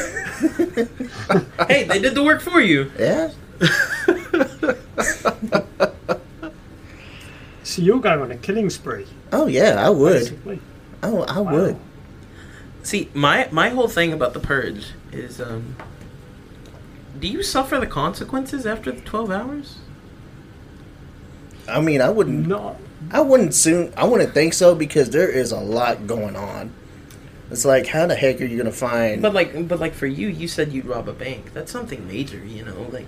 Hey, 1.67 1.83
they 1.83 1.99
did 1.99 2.13
the 2.15 2.23
work 2.23 2.41
for 2.41 2.61
you. 2.61 2.91
yeah. 2.99 3.31
So 7.75 7.81
you're 7.81 7.99
going 7.99 8.21
on 8.21 8.31
a 8.31 8.37
killing 8.37 8.69
spree, 8.69 9.05
Oh 9.31 9.47
yeah, 9.47 9.75
I 9.85 9.89
would. 9.89 10.19
basically. 10.19 10.59
Oh, 11.03 11.23
I 11.23 11.39
Wow. 11.39 11.51
would. 11.53 11.77
See, 12.83 13.09
my 13.13 13.47
my 13.51 13.69
whole 13.69 13.87
thing 13.87 14.13
about 14.13 14.33
the 14.33 14.39
purge 14.39 14.91
is, 15.11 15.41
um, 15.41 15.75
do 17.19 17.27
you 17.27 17.41
suffer 17.43 17.79
the 17.79 17.87
consequences 17.87 18.65
after 18.65 18.91
the 18.91 19.01
twelve 19.01 19.31
hours? 19.31 19.77
I 21.67 21.81
mean, 21.81 22.01
I 22.01 22.09
wouldn't. 22.09 22.47
Not 22.47 22.77
I 23.11 23.21
wouldn't 23.21 23.53
soon. 23.53 23.93
I 23.97 24.05
wouldn't 24.05 24.33
think 24.33 24.53
so 24.53 24.73
because 24.75 25.09
there 25.09 25.27
is 25.29 25.51
a 25.51 25.59
lot 25.59 26.07
going 26.07 26.35
on. 26.35 26.71
It's 27.51 27.65
like, 27.65 27.87
how 27.87 28.07
the 28.07 28.15
heck 28.15 28.41
are 28.41 28.45
you 28.45 28.57
gonna 28.57 28.71
find? 28.71 29.21
But 29.21 29.33
like, 29.33 29.67
but 29.67 29.79
like 29.79 29.93
for 29.93 30.07
you, 30.07 30.27
you 30.27 30.47
said 30.47 30.71
you'd 30.71 30.85
rob 30.85 31.07
a 31.09 31.13
bank. 31.13 31.53
That's 31.53 31.71
something 31.71 32.07
major, 32.07 32.37
you 32.43 32.63
know. 32.65 32.87
Like, 32.91 33.07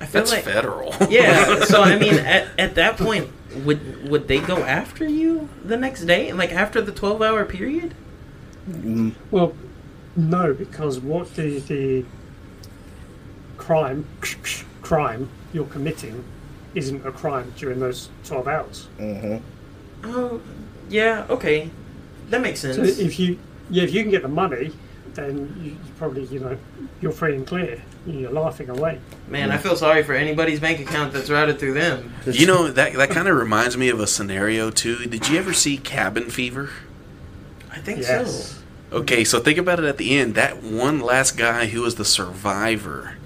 I 0.00 0.06
feel 0.06 0.20
That's 0.22 0.32
like 0.32 0.44
federal. 0.44 0.94
yeah. 1.10 1.64
So 1.64 1.82
I 1.82 1.98
mean, 1.98 2.14
at, 2.34 2.48
at 2.58 2.74
that 2.76 2.96
point, 2.96 3.30
would 3.64 4.08
would 4.08 4.28
they 4.28 4.38
go 4.40 4.58
after 4.64 5.06
you 5.08 5.48
the 5.64 5.76
next 5.76 6.04
day? 6.04 6.32
Like 6.32 6.52
after 6.52 6.80
the 6.80 6.92
twelve 6.92 7.22
hour 7.22 7.44
period? 7.44 7.94
Mm, 8.68 9.14
well, 9.30 9.54
no, 10.16 10.54
because 10.54 11.00
what 11.00 11.34
the 11.34 11.58
the 11.60 12.04
crime 13.56 14.06
crime 14.82 15.28
you're 15.52 15.66
committing 15.66 16.24
isn't 16.74 17.06
a 17.06 17.12
crime 17.12 17.52
during 17.56 17.80
those 17.80 18.08
twelve 18.24 18.48
hours. 18.48 18.88
mhm. 18.98 19.40
Oh, 20.06 20.40
yeah. 20.90 21.24
Okay, 21.30 21.70
that 22.28 22.40
makes 22.42 22.60
sense. 22.60 22.76
So 22.76 22.82
if 22.82 23.18
you 23.18 23.38
yeah, 23.70 23.84
if 23.84 23.94
you 23.94 24.02
can 24.02 24.10
get 24.10 24.22
the 24.22 24.28
money, 24.28 24.72
then 25.14 25.54
you, 25.62 25.70
you 25.70 25.78
probably 25.98 26.24
you 26.24 26.40
know 26.40 26.58
you're 27.00 27.12
free 27.12 27.34
and 27.36 27.46
clear. 27.46 27.82
You're 28.06 28.30
laughing 28.32 28.68
away. 28.68 29.00
Man, 29.28 29.50
I 29.50 29.56
feel 29.56 29.76
sorry 29.76 30.02
for 30.02 30.12
anybody's 30.12 30.60
bank 30.60 30.78
account 30.80 31.12
that's 31.14 31.30
routed 31.30 31.58
through 31.58 31.72
them. 31.74 32.12
You 32.26 32.46
know 32.46 32.70
that 32.70 32.92
that 32.94 33.10
kind 33.10 33.28
of 33.28 33.36
reminds 33.36 33.76
me 33.78 33.88
of 33.88 33.98
a 33.98 34.06
scenario 34.06 34.70
too. 34.70 35.06
Did 35.06 35.28
you 35.28 35.38
ever 35.38 35.52
see 35.54 35.78
Cabin 35.78 36.28
Fever? 36.30 36.70
I 37.72 37.78
think 37.78 38.00
Yes. 38.00 38.60
so. 38.90 38.96
Okay, 38.98 39.24
so 39.24 39.40
think 39.40 39.58
about 39.58 39.78
it 39.80 39.86
at 39.86 39.96
the 39.96 40.16
end. 40.18 40.34
That 40.34 40.62
one 40.62 41.00
last 41.00 41.36
guy 41.36 41.66
who 41.66 41.80
was 41.80 41.94
the 41.96 42.04
survivor 42.04 43.16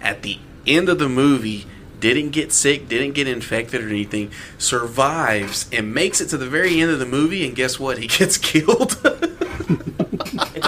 at 0.00 0.22
the 0.22 0.38
end 0.66 0.88
of 0.88 0.98
the 0.98 1.08
movie 1.08 1.66
didn't 2.00 2.30
get 2.30 2.50
sick, 2.52 2.88
didn't 2.88 3.12
get 3.12 3.28
infected 3.28 3.82
or 3.84 3.88
anything, 3.88 4.30
survives 4.58 5.66
and 5.72 5.94
makes 5.94 6.20
it 6.20 6.28
to 6.28 6.36
the 6.36 6.48
very 6.48 6.80
end 6.80 6.90
of 6.90 6.98
the 6.98 7.06
movie, 7.06 7.46
and 7.46 7.54
guess 7.54 7.78
what? 7.78 7.98
He 7.98 8.06
gets 8.08 8.36
killed. 8.38 8.92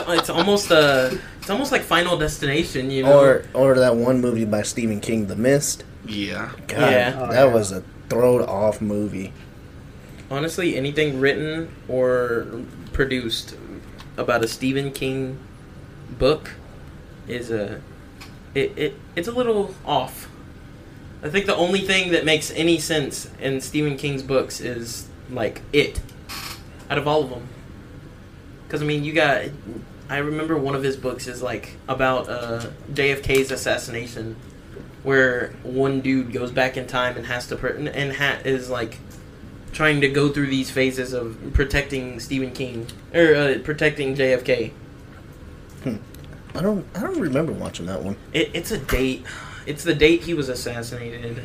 It's, 0.09 0.21
it's 0.21 0.31
almost 0.31 0.71
uh 0.71 1.11
it's 1.39 1.51
almost 1.51 1.73
like 1.73 1.83
Final 1.83 2.17
Destination, 2.17 2.91
you 2.91 3.03
know. 3.05 3.19
Or 3.19 3.45
or 3.55 3.75
that 3.77 3.97
one 3.97 4.21
movie 4.21 4.45
by 4.45 4.63
Stephen 4.63 5.01
King, 5.01 5.27
The 5.27 5.37
Mist. 5.37 5.85
yeah. 6.05 6.51
God, 6.69 6.91
Yeah. 6.91 7.19
Oh, 7.21 7.27
that 7.33 7.47
yeah. 7.47 7.53
was 7.55 7.73
a 7.73 7.83
thrown 8.09 8.43
off 8.43 8.81
movie. 8.81 9.33
Honestly, 10.31 10.77
anything 10.77 11.21
written 11.21 11.69
or 11.89 12.47
produced 12.93 13.57
about 14.17 14.43
a 14.43 14.49
Stephen 14.49 14.91
King 14.91 15.39
book 16.19 16.53
is 17.29 17.51
a 17.51 17.81
it, 18.55 18.77
it 18.79 18.95
it's 19.15 19.29
a 19.29 19.33
little 19.33 19.75
off. 19.85 20.29
I 21.23 21.29
think 21.29 21.47
the 21.47 21.57
only 21.57 21.81
thing 21.81 22.13
that 22.13 22.25
makes 22.25 22.51
any 22.53 22.79
sense 22.79 23.29
in 23.41 23.61
Stephen 23.61 23.97
King's 23.97 24.23
books 24.23 24.61
is 24.61 25.09
like 25.31 25.63
it 25.73 26.01
out 26.91 26.99
of 26.99 27.07
all 27.09 27.23
of 27.25 27.31
them. 27.31 27.49
Cuz 28.69 28.83
I 28.83 28.85
mean, 28.85 29.05
you 29.05 29.13
got 29.13 29.45
I 30.09 30.19
remember 30.19 30.57
one 30.57 30.75
of 30.75 30.83
his 30.83 30.97
books 30.97 31.27
is 31.27 31.43
like 31.43 31.73
about 31.89 32.29
uh, 32.29 32.67
JFK's 32.93 33.51
assassination 33.51 34.37
where 35.03 35.53
one 35.63 36.01
dude 36.01 36.33
goes 36.33 36.51
back 36.51 36.77
in 36.77 36.87
time 36.87 37.17
and 37.17 37.27
has 37.27 37.47
to 37.49 37.57
per- 37.57 37.69
and 37.77 38.13
ha- 38.13 38.39
is 38.45 38.71
like 38.71 38.99
trying 39.73 40.01
to 40.01 40.09
go 40.09 40.29
through 40.29 40.47
these 40.47 40.71
phases 40.71 41.13
of 41.13 41.37
protecting 41.55 42.19
Stephen 42.21 42.53
King 42.53 42.87
or 43.15 43.35
uh, 43.35 43.59
protecting 43.65 44.15
JFK. 44.15 44.73
I 46.55 46.63
don't 46.63 46.87
I 46.95 47.01
don't 47.01 47.21
remember 47.21 47.53
watching 47.53 47.87
that 47.87 48.03
one. 48.03 48.17
It, 48.33 48.51
it's 48.55 48.71
a 48.71 48.79
date. 48.79 49.25
It's 49.67 49.85
the 49.85 49.95
date 49.95 50.23
he 50.23 50.35
was 50.35 50.49
assassinated. 50.49 51.43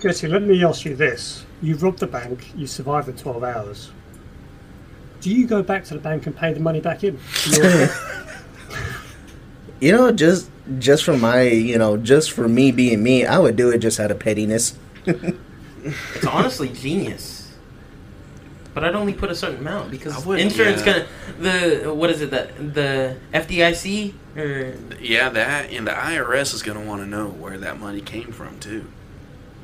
Jesse, 0.00 0.28
let 0.28 0.42
me 0.42 0.64
ask 0.64 0.84
you 0.84 0.94
this: 0.94 1.44
You 1.60 1.76
robbed 1.76 1.98
the 1.98 2.06
bank, 2.06 2.52
you 2.56 2.66
survived 2.66 3.08
the 3.08 3.12
twelve 3.12 3.42
hours. 3.42 3.90
Do 5.20 5.30
you 5.30 5.46
go 5.46 5.62
back 5.62 5.84
to 5.84 5.94
the 5.94 6.00
bank 6.00 6.26
and 6.26 6.36
pay 6.36 6.52
the 6.52 6.60
money 6.60 6.80
back 6.80 7.02
in? 7.04 7.18
You 9.80 9.92
know, 9.92 10.10
just 10.10 10.50
just 10.78 11.04
for 11.04 11.16
my 11.16 11.42
you 11.42 11.78
know, 11.78 11.96
just 11.96 12.32
for 12.32 12.48
me 12.48 12.72
being 12.72 13.02
me, 13.02 13.24
I 13.24 13.38
would 13.38 13.54
do 13.56 13.70
it 13.70 13.78
just 13.78 14.00
out 14.00 14.10
of 14.10 14.18
pettiness. 14.18 14.76
It's 16.14 16.26
honestly 16.26 16.68
genius. 16.70 17.54
But 18.74 18.84
I'd 18.84 18.96
only 18.96 19.12
put 19.12 19.30
a 19.30 19.34
certain 19.34 19.60
amount 19.60 19.92
because 19.92 20.26
wouldn't, 20.26 20.50
insurance 20.50 20.84
yeah. 20.84 21.04
gonna 21.38 21.80
the 21.82 21.94
what 21.94 22.10
is 22.10 22.20
it 22.20 22.30
that 22.32 22.74
the 22.74 23.16
FDIC 23.32 24.12
or 24.36 24.74
Yeah, 25.00 25.28
that 25.30 25.70
and 25.72 25.86
the 25.86 25.92
IRS 25.92 26.52
is 26.52 26.62
going 26.62 26.78
to 26.78 26.84
want 26.84 27.00
to 27.02 27.06
know 27.06 27.28
where 27.28 27.56
that 27.58 27.78
money 27.78 28.00
came 28.00 28.32
from 28.32 28.58
too. 28.58 28.86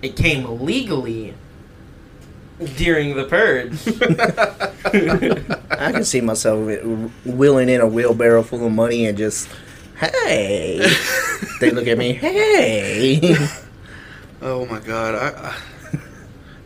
it 0.03 0.17
came 0.17 0.65
legally 0.65 1.35
during 2.77 3.17
the 3.17 3.25
purge. 3.25 3.73
I 5.71 5.93
can 5.93 6.05
see 6.05 6.21
myself 6.21 6.83
wheeling 7.25 7.69
in 7.69 7.81
a 7.81 7.87
wheelbarrow 7.87 8.43
full 8.43 8.67
of 8.67 8.73
money 8.73 9.07
and 9.07 9.19
just, 9.19 9.49
hey. 9.99 10.87
they 11.61 11.71
look 11.71 11.87
at 11.87 11.99
me, 11.99 12.13
hey. 12.15 13.37
Oh 14.47 14.67
my 14.67 14.79
god! 14.79 15.15
I, 15.15 15.49
I, 15.49 15.57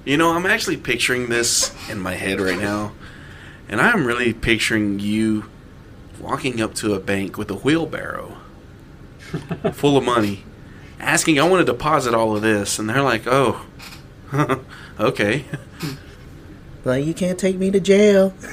you 0.05 0.17
know, 0.17 0.33
I'm 0.33 0.47
actually 0.47 0.79
picturing 0.79 1.29
this 1.29 1.73
in 1.89 2.01
my 2.01 2.15
head 2.15 2.41
right 2.41 2.59
now, 2.59 2.91
and 3.69 3.81
I'm 3.81 4.05
really 4.05 4.33
picturing 4.33 4.99
you 4.99 5.45
walking 6.19 6.61
up 6.61 6.75
to 6.75 6.95
a 6.95 6.99
bank 6.99 7.39
with 7.39 7.53
a 7.53 7.55
wheelbarrow 7.55 8.37
full 9.75 9.97
of 9.97 10.03
money, 10.03 10.43
asking, 10.99 11.39
"I 11.39 11.49
want 11.49 11.65
to 11.65 11.73
deposit 11.73 12.15
all 12.15 12.35
of 12.35 12.43
this," 12.43 12.81
and 12.81 12.91
they're 12.91 13.01
like, 13.01 13.29
"Oh, 13.29 13.65
okay." 14.99 15.45
like, 16.85 17.05
you 17.05 17.15
can't 17.15 17.39
take 17.39 17.57
me 17.57 17.71
to 17.71 17.81
jail. 17.81 18.35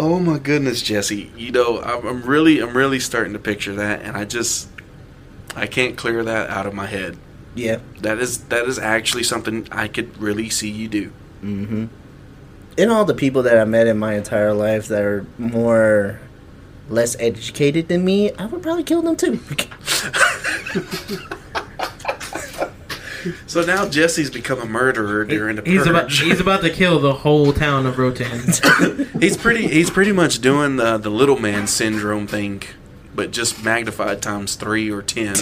Oh 0.00 0.18
my 0.18 0.38
goodness, 0.38 0.80
Jesse. 0.80 1.30
You 1.36 1.52
know, 1.52 1.82
I'm, 1.82 2.06
I'm 2.06 2.22
really, 2.22 2.60
I'm 2.60 2.74
really 2.74 3.00
starting 3.00 3.34
to 3.34 3.38
picture 3.38 3.74
that, 3.74 4.00
and 4.00 4.16
I 4.16 4.24
just, 4.24 4.70
I 5.54 5.66
can't 5.66 5.94
clear 5.94 6.24
that 6.24 6.48
out 6.48 6.66
of 6.66 6.72
my 6.72 6.86
head. 6.86 7.18
Yeah. 7.54 7.80
That 8.00 8.18
is, 8.18 8.38
that 8.44 8.64
is 8.64 8.78
actually 8.78 9.24
something 9.24 9.68
I 9.70 9.88
could 9.88 10.16
really 10.16 10.48
see 10.48 10.70
you 10.70 10.88
do. 10.88 11.12
Mm-hmm. 11.42 11.86
And 12.78 12.90
all 12.90 13.04
the 13.04 13.14
people 13.14 13.42
that 13.42 13.58
I 13.58 13.64
met 13.64 13.88
in 13.88 13.98
my 13.98 14.14
entire 14.14 14.54
life 14.54 14.88
that 14.88 15.02
are 15.02 15.26
more 15.36 16.20
less 16.90 17.16
educated 17.18 17.88
than 17.88 18.04
me, 18.04 18.32
I 18.34 18.46
would 18.46 18.62
probably 18.62 18.84
kill 18.84 19.00
them 19.02 19.16
too. 19.16 19.38
So 23.46 23.60
now 23.62 23.86
Jesse's 23.86 24.30
become 24.30 24.60
a 24.60 24.64
murderer 24.64 25.26
during 25.26 25.56
the 25.56 25.62
He's 25.62 25.80
purge. 25.80 25.88
about 25.88 26.10
he's 26.10 26.40
about 26.40 26.62
to 26.62 26.70
kill 26.70 26.98
the 27.00 27.12
whole 27.12 27.52
town 27.52 27.84
of 27.84 27.98
Rotan. 27.98 28.40
he's 29.20 29.36
pretty, 29.36 29.66
he's 29.68 29.90
pretty 29.90 30.12
much 30.12 30.38
doing 30.40 30.76
the 30.76 30.96
the 30.96 31.10
little 31.10 31.38
man 31.38 31.66
syndrome 31.66 32.26
thing, 32.26 32.62
but 33.14 33.30
just 33.30 33.62
magnified 33.62 34.22
times 34.22 34.54
three 34.54 34.90
or 34.90 35.02
ten. 35.02 35.34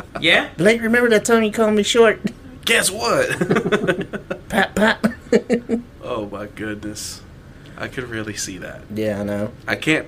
yeah, 0.20 0.50
Blake, 0.56 0.80
remember 0.80 1.10
that 1.10 1.24
time 1.24 1.42
you 1.42 1.50
called 1.50 1.74
me 1.74 1.82
short? 1.82 2.20
Guess 2.64 2.90
what? 2.92 3.28
Pat, 4.48 4.76
pat. 4.76 5.04
oh 6.02 6.26
my 6.30 6.46
goodness, 6.46 7.20
I 7.76 7.88
could 7.88 8.04
really 8.04 8.34
see 8.36 8.58
that. 8.58 8.82
yeah, 8.94 9.20
I 9.20 9.24
know. 9.24 9.50
I 9.66 9.74
can't, 9.74 10.06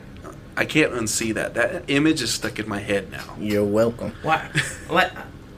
I 0.56 0.64
can't 0.64 0.92
unsee 0.92 1.32
that. 1.34 1.54
That 1.54 1.84
image 1.88 2.22
is 2.22 2.32
stuck 2.32 2.58
in 2.58 2.68
my 2.68 2.80
head 2.80 3.10
now. 3.10 3.24
You're 3.38 3.64
welcome. 3.64 4.12
why? 4.22 4.50
Like, 4.90 5.12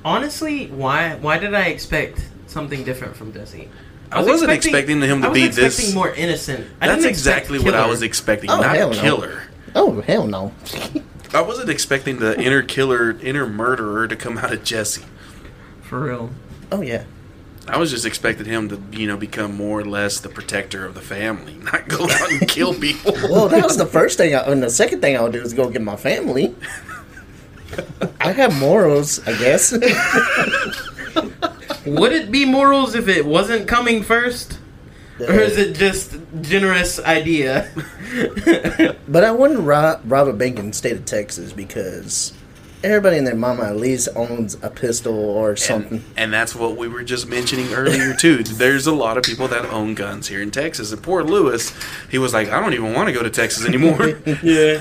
honestly, 0.05 0.67
why? 0.69 1.15
Why 1.17 1.39
did 1.39 1.55
I 1.55 1.67
expect 1.67 2.29
something 2.47 2.85
different 2.85 3.17
from 3.17 3.33
Jesse? 3.33 3.69
I 4.11 4.23
wasn't 4.23 4.53
expecting 4.53 5.01
him 5.01 5.23
to 5.23 5.27
I 5.29 5.31
was 5.31 5.39
be 5.39 5.47
expecting 5.47 5.87
this- 5.87 5.95
more 5.95 6.11
innocent. 6.15 6.67
I 6.81 6.87
That's 6.89 7.05
exactly 7.05 7.59
what 7.59 7.75
I 7.75 7.87
was 7.87 8.03
expecting. 8.03 8.51
Oh, 8.51 8.61
not 8.61 8.77
hell 8.77 8.91
no. 8.91 9.01
killer. 9.01 9.43
Oh, 9.75 10.01
hell 10.03 10.27
no. 10.27 10.53
I 11.35 11.41
wasn't 11.41 11.71
expecting 11.71 12.19
the 12.19 12.39
inner 12.39 12.63
killer, 12.63 13.17
inner 13.23 13.47
murderer 13.47 14.07
to 14.07 14.15
come 14.15 14.37
out 14.37 14.53
of 14.53 14.63
Jesse. 14.63 15.05
for 15.81 16.01
real. 16.01 16.31
Oh, 16.71 16.83
yeah. 16.83 17.05
I 17.69 17.79
was 17.79 17.91
just 17.91 18.05
expecting 18.05 18.47
him 18.47 18.69
to, 18.71 18.83
you 18.91 19.07
know, 19.07 19.17
become 19.17 19.57
more 19.57 19.81
or 19.81 19.85
less 19.85 20.21
the 20.21 20.29
protector 20.29 20.85
of 20.85 20.95
the 20.95 21.01
family, 21.01 21.55
not 21.73 21.89
go 21.89 22.05
out 22.05 22.33
and 22.33 22.49
kill 22.49 22.75
people. 22.75 23.13
Well, 23.31 23.49
that 23.49 23.65
was 23.65 23.77
the 23.77 23.87
first 23.87 24.19
thing. 24.19 24.35
I, 24.35 24.41
and 24.41 24.63
the 24.63 24.71
second 24.71 25.01
thing 25.01 25.17
I 25.17 25.23
would 25.23 25.33
do 25.33 25.41
is 25.41 25.55
go 25.55 25.71
get 25.71 25.83
my 25.83 25.97
family. 25.97 26.55
I 28.21 28.33
have 28.33 28.59
morals, 28.59 29.21
I 29.27 29.33
guess. 29.39 29.73
Would 31.87 32.13
it 32.13 32.31
be 32.31 32.45
morals 32.45 32.95
if 32.95 33.09
it 33.09 33.25
wasn't 33.25 33.67
coming 33.67 34.03
first, 34.03 34.59
or 35.19 35.33
is 35.33 35.57
it 35.57 35.75
just 35.75 36.15
generous 36.41 37.01
idea? 37.01 37.71
But 39.09 39.25
I 39.25 39.31
wouldn't 39.31 39.61
rob, 39.61 40.03
rob 40.05 40.29
a 40.29 40.33
bank 40.35 40.59
in 40.59 40.69
the 40.69 40.73
state 40.75 40.97
of 40.97 41.07
Texas 41.07 41.53
because 41.53 42.35
everybody 42.85 43.19
and 43.19 43.27
their 43.27 43.37
mama 43.37 43.65
at 43.65 43.77
least 43.77 44.09
owns 44.15 44.57
a 44.63 44.71
pistol 44.71 45.15
or 45.15 45.57
something. 45.57 45.99
And, 45.99 46.05
and 46.17 46.33
that's 46.33 46.55
what 46.55 46.77
we 46.77 46.89
were 46.89 47.03
just 47.03 47.29
mentioning 47.29 47.73
earlier 47.73 48.15
too. 48.19 48.43
There's 48.43 48.87
a 48.87 48.93
lot 48.93 49.17
of 49.17 49.25
people 49.25 49.49
that 49.49 49.65
own 49.67 49.95
guns 49.95 50.29
here 50.29 50.43
in 50.43 50.51
Texas. 50.51 50.93
And 50.93 51.03
poor 51.03 51.23
Lewis, 51.23 51.73
he 52.11 52.19
was 52.19 52.33
like, 52.33 52.49
I 52.49 52.61
don't 52.61 52.75
even 52.75 52.93
want 52.93 53.09
to 53.09 53.13
go 53.13 53.23
to 53.23 53.31
Texas 53.31 53.67
anymore. 53.67 54.09
yeah. 54.43 54.81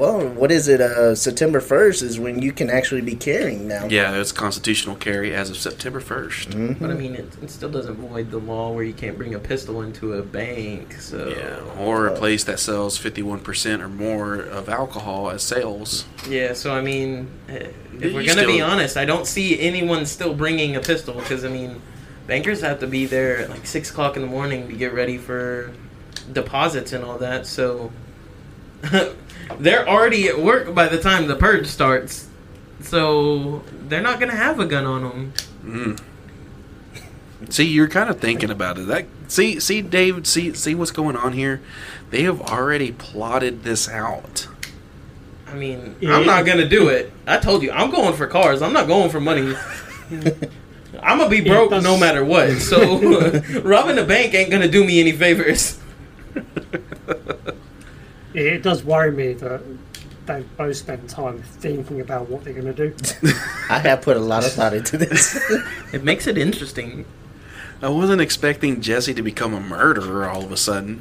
Well, 0.00 0.26
what 0.28 0.50
is 0.50 0.66
it? 0.66 0.80
Uh, 0.80 1.14
September 1.14 1.60
1st 1.60 2.02
is 2.02 2.18
when 2.18 2.40
you 2.40 2.52
can 2.52 2.70
actually 2.70 3.02
be 3.02 3.14
carrying 3.14 3.68
now. 3.68 3.84
yeah, 3.84 4.14
it's 4.14 4.32
constitutional 4.32 4.96
carry 4.96 5.34
as 5.34 5.50
of 5.50 5.58
September 5.58 6.00
1st. 6.00 6.80
But 6.80 6.90
I 6.90 6.94
mean, 6.94 7.14
it, 7.14 7.36
it 7.42 7.50
still 7.50 7.68
doesn't 7.68 7.96
void 7.96 8.30
the 8.30 8.38
law 8.38 8.72
where 8.72 8.82
you 8.82 8.94
can't 8.94 9.18
bring 9.18 9.34
a 9.34 9.38
pistol 9.38 9.82
into 9.82 10.14
a 10.14 10.22
bank. 10.22 10.94
So 10.94 11.28
Yeah, 11.28 11.84
or 11.84 12.06
a 12.06 12.16
place 12.16 12.44
that 12.44 12.58
sells 12.58 12.98
51% 12.98 13.80
or 13.80 13.90
more 13.90 14.36
of 14.36 14.70
alcohol 14.70 15.28
as 15.28 15.42
sales. 15.42 16.06
Yeah, 16.26 16.54
so 16.54 16.72
I 16.72 16.80
mean, 16.80 17.28
eh, 17.50 17.68
if 17.96 18.04
You 18.04 18.14
we're 18.14 18.24
gonna 18.24 18.46
be 18.46 18.62
honest, 18.62 18.96
I 18.96 19.04
don't 19.04 19.26
see 19.26 19.60
anyone 19.60 20.06
still 20.06 20.32
bringing 20.32 20.76
a 20.76 20.80
pistol 20.80 21.12
because 21.12 21.44
I 21.44 21.48
mean, 21.48 21.82
bankers 22.26 22.62
have 22.62 22.80
to 22.80 22.86
be 22.86 23.04
there 23.04 23.36
at 23.40 23.50
like 23.50 23.66
six 23.66 23.90
o'clock 23.90 24.16
in 24.16 24.22
the 24.22 24.28
morning 24.28 24.66
to 24.68 24.74
get 24.74 24.94
ready 24.94 25.18
for 25.18 25.72
deposits 26.32 26.94
and 26.94 27.04
all 27.04 27.18
that. 27.18 27.46
So 27.46 27.92
they're 29.58 29.88
already 29.88 30.28
at 30.28 30.38
work 30.40 30.74
by 30.74 30.88
the 30.88 30.98
time 31.00 31.26
the 31.26 31.36
purge 31.36 31.66
starts. 31.66 32.28
So 32.82 33.62
they're 33.88 34.02
not 34.02 34.20
gonna 34.20 34.36
have 34.36 34.58
a 34.60 34.66
gun 34.66 34.86
on 34.86 35.02
them. 35.02 35.32
Mm. 35.64 36.00
See, 37.52 37.64
you're 37.64 37.88
kind 37.88 38.10
of 38.10 38.20
thinking 38.20 38.50
about 38.50 38.78
it. 38.78 38.86
That 38.86 39.06
see, 39.28 39.58
see, 39.60 39.82
David, 39.82 40.26
see, 40.26 40.52
see 40.54 40.74
what's 40.74 40.90
going 40.90 41.16
on 41.16 41.32
here. 41.32 41.60
They 42.10 42.22
have 42.22 42.40
already 42.40 42.92
plotted 42.92 43.62
this 43.64 43.88
out. 43.88 44.48
I 45.46 45.54
mean, 45.54 45.96
Yeah. 46.00 46.16
I'm 46.16 46.26
not 46.26 46.46
gonna 46.46 46.68
do 46.68 46.88
it. 46.88 47.12
I 47.26 47.38
told 47.38 47.62
you, 47.62 47.72
I'm 47.72 47.90
going 47.90 48.14
for 48.14 48.26
cars. 48.26 48.62
I'm 48.62 48.72
not 48.72 48.86
going 48.86 49.10
for 49.10 49.20
money. 49.20 49.54
I'm 51.02 51.18
gonna 51.18 51.28
be 51.30 51.40
broke 51.40 51.70
no 51.70 51.96
matter 51.96 52.24
what. 52.24 52.50
So 52.60 52.98
robbing 53.62 53.96
the 53.96 54.04
bank 54.06 54.34
ain't 54.34 54.50
gonna 54.50 54.68
do 54.68 54.84
me 54.84 55.00
any 55.00 55.12
favors. 55.12 55.78
It, 58.34 58.46
it 58.46 58.62
does 58.62 58.84
worry 58.84 59.12
me 59.12 59.34
that 59.34 59.62
they 60.26 60.44
both 60.56 60.76
spend 60.76 61.08
time 61.08 61.42
thinking 61.42 62.00
about 62.00 62.28
what 62.28 62.44
they're 62.44 62.54
going 62.54 62.72
to 62.74 62.90
do. 62.90 62.94
I 63.68 63.78
have 63.80 64.02
put 64.02 64.16
a 64.16 64.20
lot 64.20 64.44
of 64.44 64.52
thought 64.52 64.74
into 64.74 64.96
this. 64.96 65.38
It 65.92 66.04
makes 66.04 66.28
it 66.28 66.38
interesting. 66.38 67.04
I 67.82 67.88
wasn't 67.88 68.20
expecting 68.20 68.80
Jesse 68.80 69.12
to 69.14 69.22
become 69.22 69.54
a 69.54 69.60
murderer 69.60 70.28
all 70.28 70.44
of 70.44 70.52
a 70.52 70.56
sudden. 70.56 71.00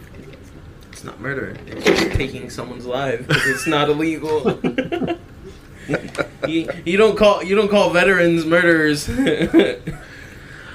It's 0.92 1.04
not 1.04 1.20
murder. 1.20 1.56
It's 1.68 1.86
just 1.86 2.12
taking 2.14 2.50
someone's 2.50 2.88
life 2.88 3.28
because 3.28 3.46
it's 3.46 3.68
not 3.68 3.88
illegal. 3.88 4.60
you, 6.48 6.70
you 6.86 6.98
don't 6.98 7.16
call 7.16 7.44
you 7.44 7.56
don't 7.56 7.70
call 7.70 7.92
veterans 7.92 8.46
murderers. 8.46 9.08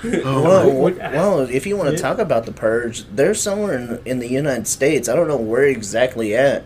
Oh, 0.24 0.42
well, 0.42 0.90
well, 0.92 1.40
if 1.40 1.66
you 1.66 1.76
want 1.76 1.90
to 1.96 2.02
talk 2.02 2.18
about 2.18 2.46
the 2.46 2.52
purge, 2.52 3.04
there's 3.08 3.40
somewhere 3.40 3.74
in, 3.78 4.00
in 4.04 4.18
the 4.18 4.28
United 4.28 4.66
States. 4.68 5.08
I 5.08 5.16
don't 5.16 5.28
know 5.28 5.36
where 5.36 5.64
exactly 5.64 6.34
at, 6.36 6.64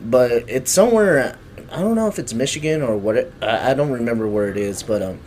but 0.00 0.32
it's 0.48 0.70
somewhere. 0.72 1.38
I 1.70 1.80
don't 1.80 1.94
know 1.94 2.08
if 2.08 2.18
it's 2.18 2.34
Michigan 2.34 2.82
or 2.82 2.96
what. 2.96 3.16
It, 3.16 3.32
I, 3.40 3.70
I 3.70 3.74
don't 3.74 3.90
remember 3.90 4.28
where 4.28 4.48
it 4.48 4.56
is, 4.56 4.82
but 4.82 5.02
um, 5.02 5.18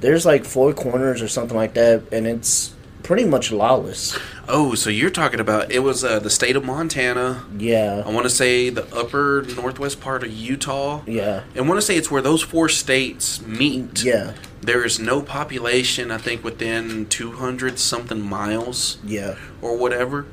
there's 0.00 0.26
like 0.26 0.44
four 0.44 0.72
corners 0.72 1.22
or 1.22 1.28
something 1.28 1.56
like 1.56 1.74
that, 1.74 2.02
and 2.12 2.26
it's 2.26 2.74
pretty 3.02 3.24
much 3.24 3.50
lawless. 3.50 4.16
oh, 4.46 4.74
so 4.74 4.90
you're 4.90 5.10
talking 5.10 5.40
about 5.40 5.70
it 5.72 5.80
was 5.80 6.04
uh, 6.04 6.18
the 6.20 6.30
state 6.30 6.54
of 6.56 6.64
Montana. 6.64 7.44
Yeah. 7.56 8.02
I 8.06 8.10
want 8.10 8.24
to 8.24 8.30
say 8.30 8.68
the 8.70 8.84
upper 8.94 9.42
northwest 9.56 10.00
part 10.00 10.22
of 10.22 10.30
Utah. 10.32 11.02
yeah, 11.06 11.42
And 11.54 11.66
want 11.68 11.78
to 11.78 11.82
say 11.86 11.96
it's 11.96 12.10
where 12.10 12.22
those 12.22 12.42
four 12.42 12.68
states 12.68 13.40
meet. 13.42 14.04
yeah, 14.04 14.34
There 14.62 14.84
is 14.84 14.98
no 14.98 15.22
population, 15.22 16.10
I 16.10 16.18
think, 16.18 16.44
within 16.44 17.06
200 17.06 17.78
something 17.78 18.20
miles 18.20 18.98
yeah. 19.04 19.36
or 19.62 19.76
whatever. 19.76 20.26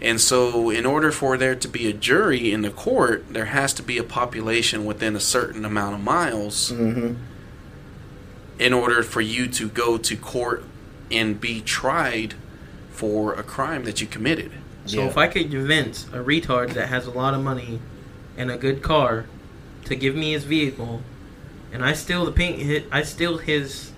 And 0.00 0.20
so, 0.20 0.70
in 0.70 0.84
order 0.86 1.12
for 1.12 1.36
there 1.36 1.54
to 1.54 1.68
be 1.68 1.88
a 1.88 1.92
jury 1.92 2.52
in 2.52 2.62
the 2.62 2.70
court, 2.70 3.24
there 3.30 3.46
has 3.46 3.72
to 3.74 3.82
be 3.82 3.98
a 3.98 4.04
population 4.04 4.84
within 4.84 5.14
a 5.14 5.20
certain 5.20 5.64
amount 5.64 5.94
of 5.94 6.00
miles 6.00 6.70
hmm 6.70 7.14
in 8.58 8.72
order 8.72 9.02
for 9.02 9.20
you 9.20 9.48
to 9.48 9.68
go 9.68 9.98
to 9.98 10.16
court 10.16 10.62
and 11.10 11.40
be 11.40 11.60
tried 11.60 12.34
for 12.92 13.34
a 13.34 13.42
crime 13.42 13.84
that 13.84 14.00
you 14.00 14.06
committed. 14.06 14.52
So 14.86 15.00
Yeah. 15.00 15.06
if 15.06 15.16
I 15.16 15.26
could 15.26 15.50
convince 15.50 16.04
a 16.12 16.18
retard 16.18 16.74
that 16.74 16.88
has 16.88 17.06
a 17.06 17.10
lot 17.10 17.34
of 17.34 17.42
money 17.42 17.80
and 18.36 18.52
a 18.52 18.56
good 18.56 18.80
car 18.80 19.26
to 19.86 19.96
give 19.96 20.14
me 20.14 20.32
his 20.32 20.44
vehicle, 20.44 21.02
and 21.72 21.84
I 21.84 21.92
steal 21.94 22.24
the 22.24 22.32
pink, 22.32 22.62
hi- 22.62 22.84
I 22.98 23.02
steal 23.02 23.38
his 23.38 23.92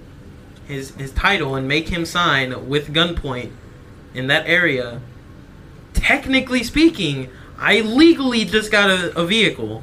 his 0.67 0.95
his 0.95 1.13
title 1.13 1.55
and 1.55 1.69
make 1.69 1.89
him 1.89 2.05
sign 2.07 2.69
with 2.69 2.93
gunpoint 2.93 3.51
in 4.15 4.27
that 4.29 4.47
area. 4.47 5.01
Technically 5.93 6.63
speaking, 6.63 7.29
I 7.59 7.81
legally 7.81 8.45
just 8.45 8.71
got 8.71 8.91
a, 8.91 9.19
a 9.19 9.25
vehicle 9.27 9.83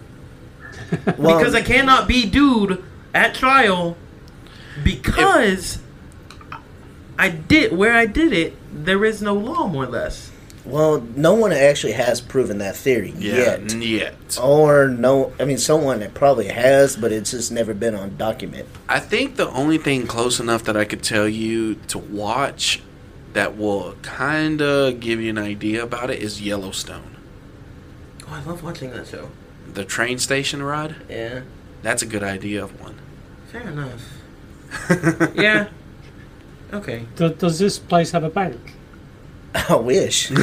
Well, 1.17 1.37
because 1.37 1.55
I 1.55 1.61
cannot 1.61 2.07
be 2.07 2.25
dude 2.25 2.83
at 3.13 3.33
trial 3.35 3.97
because 4.83 5.79
I 7.17 7.29
did 7.29 7.71
where 7.75 7.93
I 7.93 8.05
did 8.05 8.33
it. 8.33 8.55
There 8.73 9.03
is 9.05 9.21
no 9.21 9.33
law, 9.33 9.67
more 9.67 9.83
or 9.83 9.87
less. 9.87 10.30
Well, 10.65 11.01
no 11.15 11.33
one 11.33 11.51
actually 11.51 11.93
has 11.93 12.21
proven 12.21 12.59
that 12.59 12.75
theory 12.75 13.13
Yeah, 13.17 13.57
yet. 13.57 13.71
yet. 13.81 14.37
Or 14.41 14.87
no, 14.87 15.33
I 15.39 15.45
mean, 15.45 15.57
someone 15.57 15.99
that 16.01 16.13
probably 16.13 16.47
has, 16.47 16.95
but 16.95 17.11
it's 17.11 17.31
just 17.31 17.51
never 17.51 17.73
been 17.73 17.95
on 17.95 18.17
document. 18.17 18.67
I 18.87 18.99
think 18.99 19.35
the 19.37 19.49
only 19.49 19.77
thing 19.77 20.07
close 20.07 20.39
enough 20.39 20.63
that 20.65 20.77
I 20.77 20.85
could 20.85 21.01
tell 21.03 21.27
you 21.27 21.75
to 21.87 21.97
watch 21.97 22.81
that 23.33 23.57
will 23.57 23.95
kind 24.01 24.61
of 24.61 24.99
give 24.99 25.19
you 25.21 25.29
an 25.29 25.37
idea 25.37 25.81
about 25.83 26.09
it 26.09 26.21
is 26.21 26.41
Yellowstone. 26.41 27.15
Oh, 28.27 28.33
I 28.33 28.43
love 28.43 28.63
watching 28.63 28.91
that 28.91 29.07
show. 29.07 29.29
The 29.73 29.85
train 29.85 30.19
station 30.19 30.61
ride? 30.61 30.95
Yeah, 31.09 31.41
That's 31.81 32.01
a 32.01 32.05
good 32.05 32.23
idea 32.23 32.63
of 32.63 32.79
one. 32.81 32.99
fair 33.51 33.61
enough. 33.67 34.01
Yeah. 35.35 35.69
Okay. 36.73 37.05
Does 37.15 37.59
this 37.59 37.77
place 37.79 38.11
have 38.11 38.23
a 38.23 38.29
bank? 38.29 38.57
I 39.69 39.75
wish. 39.75 40.31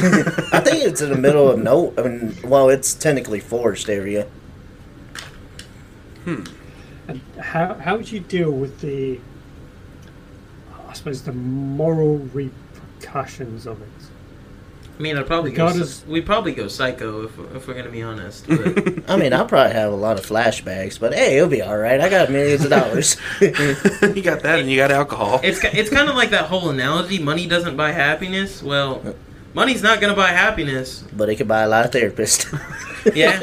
I 0.53 0.59
think 0.59 0.85
it's 0.85 1.01
in 1.01 1.09
the 1.09 1.17
middle 1.17 1.49
of 1.49 1.59
no. 1.59 1.93
I 1.97 2.03
mean, 2.03 2.35
well, 2.43 2.69
it's 2.69 2.93
technically 2.93 3.39
forest 3.39 3.89
area. 3.89 4.27
And 7.07 7.21
how 7.39 7.73
how 7.75 7.97
would 7.97 8.11
you 8.11 8.19
deal 8.19 8.51
with 8.51 8.81
the, 8.81 9.19
I 10.87 10.93
suppose, 10.93 11.23
the 11.23 11.33
moral 11.33 12.17
repercussions 12.17 13.65
of 13.65 13.81
it? 13.81 13.87
I 14.99 15.01
mean, 15.01 15.17
I'd 15.17 15.27
probably 15.27 15.51
go. 15.51 15.63
Regardless- 15.65 16.03
We'd 16.05 16.25
probably 16.25 16.51
go 16.53 16.67
psycho 16.67 17.23
if, 17.23 17.39
if 17.55 17.67
we're 17.69 17.73
gonna 17.73 17.89
be 17.89 18.03
honest. 18.03 18.45
But 18.47 19.09
I 19.09 19.15
mean, 19.15 19.31
I'll 19.33 19.45
probably 19.45 19.71
have 19.73 19.93
a 19.93 19.95
lot 19.95 20.19
of 20.19 20.25
flashbacks, 20.25 20.99
but 20.99 21.13
hey, 21.13 21.37
it'll 21.37 21.47
be 21.49 21.61
all 21.61 21.77
right. 21.77 22.01
I 22.01 22.09
got 22.09 22.29
millions 22.29 22.65
of 22.65 22.69
dollars. 22.71 23.15
you 23.41 23.51
got 24.21 24.41
that, 24.43 24.59
and 24.59 24.69
you 24.69 24.75
got 24.75 24.91
alcohol. 24.91 25.39
it's 25.41 25.63
it's 25.63 25.89
kind 25.89 26.09
of 26.09 26.15
like 26.15 26.31
that 26.31 26.45
whole 26.47 26.69
analogy: 26.69 27.17
money 27.17 27.47
doesn't 27.47 27.77
buy 27.77 27.93
happiness. 27.93 28.61
Well, 28.61 29.15
money's 29.53 29.81
not 29.81 30.01
gonna 30.01 30.15
buy 30.17 30.27
happiness. 30.31 31.05
but 31.13 31.29
it 31.29 31.37
could 31.37 31.47
buy 31.47 31.61
a 31.61 31.67
lot 31.69 31.85
of 31.85 31.91
therapists. 31.91 32.45
Yeah. 33.15 33.39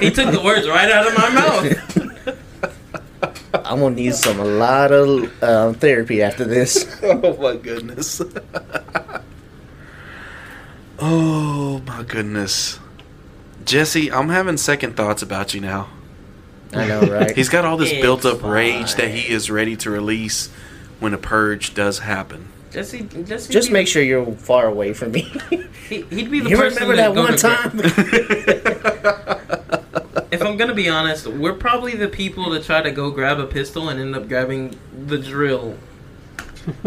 he 0.00 0.10
took 0.10 0.32
the 0.32 0.40
words 0.42 0.66
right 0.66 0.90
out 0.90 1.06
of 1.06 1.14
my 1.14 1.28
mouth. 1.28 1.98
I'm 3.66 3.80
gonna 3.80 3.94
need 3.94 4.14
some 4.14 4.40
a 4.40 4.44
lot 4.44 4.92
of 4.92 5.42
um, 5.42 5.74
therapy 5.74 6.22
after 6.22 6.44
this. 6.46 6.86
oh 7.02 7.36
my 7.36 7.56
goodness. 7.56 8.22
Oh 11.04 11.82
my 11.86 12.04
goodness. 12.04 12.78
Jesse, 13.64 14.10
I'm 14.10 14.28
having 14.28 14.56
second 14.56 14.96
thoughts 14.96 15.22
about 15.22 15.52
you 15.52 15.60
now. 15.60 15.88
I 16.72 16.86
know, 16.86 17.02
right? 17.02 17.30
He's 17.36 17.48
got 17.48 17.64
all 17.64 17.76
this 17.76 17.90
It's 17.90 18.00
built 18.00 18.24
up 18.24 18.42
rage 18.42 18.94
that 18.94 19.10
he 19.10 19.30
is 19.30 19.50
ready 19.50 19.76
to 19.76 19.90
release 19.90 20.48
when 21.00 21.12
a 21.12 21.18
purge 21.18 21.74
does 21.74 21.98
happen. 22.00 22.48
Jesse, 22.70 23.02
Jesse 23.02 23.52
Just 23.52 23.68
be- 23.68 23.74
make 23.74 23.88
sure 23.88 24.02
you're 24.02 24.32
far 24.32 24.66
away 24.66 24.94
from 24.94 25.12
me. 25.12 25.30
he, 25.88 26.02
he'd 26.02 26.30
be 26.30 26.40
the 26.40 26.50
you 26.50 26.56
person 26.56 26.88
remember 26.88 26.96
that 26.96 27.14
go 27.14 27.22
one 27.22 27.36
to 27.36 27.46
gra- 27.46 27.56
time? 27.56 27.80
if 30.30 30.40
I'm 30.40 30.56
gonna 30.56 30.72
be 30.72 30.88
honest, 30.88 31.26
we're 31.26 31.52
probably 31.52 31.94
the 31.94 32.08
people 32.08 32.50
to 32.50 32.62
try 32.62 32.80
to 32.80 32.90
go 32.90 33.10
grab 33.10 33.38
a 33.38 33.46
pistol 33.46 33.90
and 33.90 34.00
end 34.00 34.16
up 34.16 34.26
grabbing 34.28 34.78
the 35.06 35.18
drill. 35.18 35.76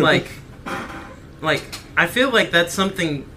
like, 0.00 0.28
like 1.40 1.64
I 1.96 2.06
feel 2.06 2.30
like 2.30 2.52
that's 2.52 2.72
something 2.72 3.28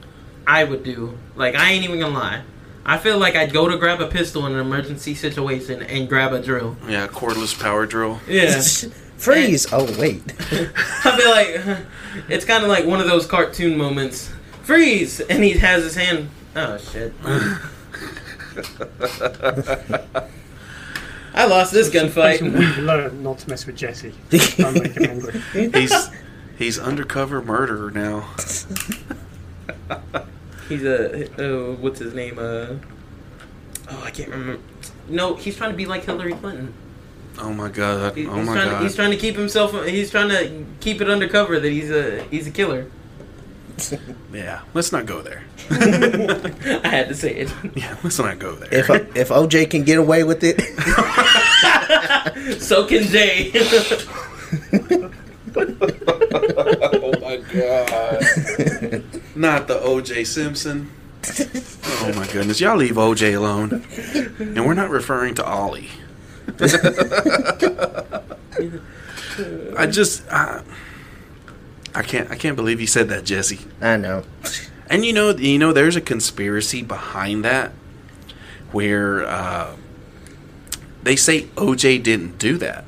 I 0.47 0.63
would 0.63 0.83
do. 0.83 1.17
Like 1.35 1.55
I 1.55 1.71
ain't 1.71 1.83
even 1.83 1.99
gonna 1.99 2.13
lie. 2.13 2.43
I 2.85 2.97
feel 2.97 3.17
like 3.19 3.35
I'd 3.35 3.53
go 3.53 3.67
to 3.67 3.77
grab 3.77 4.01
a 4.01 4.07
pistol 4.07 4.45
in 4.47 4.53
an 4.53 4.59
emergency 4.59 5.13
situation 5.13 5.83
and 5.83 6.09
grab 6.09 6.33
a 6.33 6.41
drill. 6.41 6.77
Yeah, 6.87 7.07
cordless 7.07 7.59
power 7.59 7.85
drill. 7.85 8.19
Yeah, 8.27 8.61
Freeze! 9.17 9.67
Oh 9.71 9.85
wait. 9.99 10.23
I'd 11.05 11.17
be 11.17 11.25
like, 11.27 11.77
it's 12.27 12.43
kind 12.43 12.63
of 12.63 12.69
like 12.69 12.85
one 12.85 12.99
of 12.99 13.07
those 13.07 13.27
cartoon 13.27 13.77
moments. 13.77 14.31
Freeze! 14.63 15.19
And 15.19 15.43
he 15.43 15.51
has 15.51 15.83
his 15.83 15.95
hand. 15.95 16.29
Oh 16.55 16.77
shit! 16.77 17.13
I 21.33 21.45
lost 21.45 21.71
this 21.71 21.89
gunfight. 21.89 22.41
We've 22.41 22.77
learned 22.79 23.23
not 23.23 23.37
to 23.39 23.49
mess 23.49 23.65
with 23.65 23.77
Jesse. 23.77 24.13
Don't 24.57 24.73
make 24.73 24.93
him 24.93 25.03
angry. 25.05 25.41
He's 25.79 26.09
he's 26.57 26.79
undercover 26.79 27.41
murderer 27.43 27.91
now. 27.91 28.27
He's 30.69 30.83
a 30.83 31.71
uh, 31.71 31.75
what's 31.75 31.99
his 31.99 32.13
name? 32.13 32.37
Uh, 32.39 32.75
oh, 33.89 34.03
I 34.03 34.11
can't 34.11 34.29
remember. 34.29 34.61
No, 35.09 35.35
he's 35.35 35.55
trying 35.57 35.71
to 35.71 35.77
be 35.77 35.85
like 35.85 36.03
Hillary 36.05 36.33
Clinton. 36.33 36.73
Oh 37.39 37.53
my 37.53 37.69
god. 37.69 38.15
He- 38.15 38.27
Oh 38.27 38.35
he's 38.35 38.45
my 38.47 38.53
trying 38.55 38.69
god. 38.69 38.77
To, 38.79 38.83
he's 38.83 38.95
trying 38.95 39.11
to 39.11 39.17
keep 39.17 39.35
himself. 39.35 39.73
He's 39.85 40.11
trying 40.11 40.29
to 40.29 40.65
keep 40.79 41.01
it 41.01 41.09
undercover 41.09 41.59
that 41.59 41.71
he's 41.71 41.89
a 41.91 42.23
he's 42.25 42.47
a 42.47 42.51
killer. 42.51 42.87
yeah, 44.33 44.61
let's 44.73 44.91
not 44.91 45.05
go 45.05 45.21
there. 45.21 45.43
I 45.71 46.87
had 46.87 47.07
to 47.07 47.15
say 47.15 47.33
it. 47.35 47.53
Yeah, 47.75 47.95
let's 48.03 48.19
not 48.19 48.37
go 48.37 48.53
there. 48.55 48.71
If 48.73 48.89
if 49.15 49.29
OJ 49.29 49.69
can 49.71 49.83
get 49.83 49.97
away 49.97 50.23
with 50.23 50.43
it, 50.43 50.59
so 52.61 52.85
can 52.85 53.03
Jay. 53.03 53.51
oh 55.55 57.13
my 57.21 57.37
god. 57.53 58.19
Not 59.41 59.67
the 59.67 59.79
OJ 59.79 60.27
Simpson. 60.27 60.91
Oh 61.83 62.13
my 62.15 62.27
goodness. 62.27 62.61
Y'all 62.61 62.77
leave 62.77 62.93
OJ 62.93 63.35
alone. 63.35 63.83
And 64.37 64.67
we're 64.67 64.75
not 64.75 64.91
referring 64.91 65.33
to 65.33 65.43
Ollie. 65.43 65.89
I 69.75 69.87
just 69.87 70.31
I, 70.31 70.61
I 71.95 72.03
can't 72.03 72.29
I 72.29 72.35
can't 72.35 72.55
believe 72.55 72.79
you 72.79 72.85
said 72.85 73.09
that, 73.09 73.23
Jesse. 73.25 73.61
I 73.81 73.97
know. 73.97 74.25
And 74.87 75.03
you 75.03 75.11
know 75.11 75.31
you 75.31 75.57
know 75.57 75.73
there's 75.73 75.95
a 75.95 76.01
conspiracy 76.01 76.83
behind 76.83 77.43
that 77.43 77.71
where 78.71 79.25
uh, 79.25 79.75
they 81.01 81.15
say 81.15 81.45
OJ 81.55 82.03
didn't 82.03 82.37
do 82.37 82.57
that. 82.57 82.85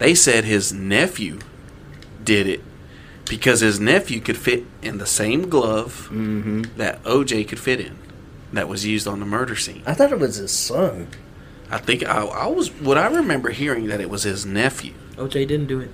They 0.00 0.16
said 0.16 0.44
his 0.44 0.72
nephew 0.72 1.38
did 2.24 2.48
it 2.48 2.64
because 3.28 3.60
his 3.60 3.78
nephew 3.80 4.20
could 4.20 4.36
fit 4.36 4.64
in 4.82 4.98
the 4.98 5.06
same 5.06 5.48
glove 5.48 6.06
hmm 6.08 6.62
that 6.76 7.02
OJ 7.04 7.46
could 7.48 7.60
fit 7.60 7.80
in 7.80 7.96
that 8.52 8.68
was 8.68 8.84
used 8.84 9.06
on 9.08 9.20
the 9.20 9.26
murder 9.26 9.56
scene. 9.56 9.82
I 9.86 9.94
thought 9.94 10.12
it 10.12 10.18
was 10.18 10.36
his 10.36 10.52
son. 10.52 11.08
I 11.70 11.78
think 11.78 12.04
I, 12.04 12.24
I 12.24 12.46
was 12.48 12.68
what 12.80 12.98
I 12.98 13.06
remember 13.06 13.50
hearing 13.50 13.86
that 13.86 14.00
it 14.00 14.10
was 14.10 14.24
his 14.24 14.44
nephew. 14.44 14.92
OJ 15.16 15.46
didn't 15.48 15.66
do 15.66 15.80
it. 15.80 15.90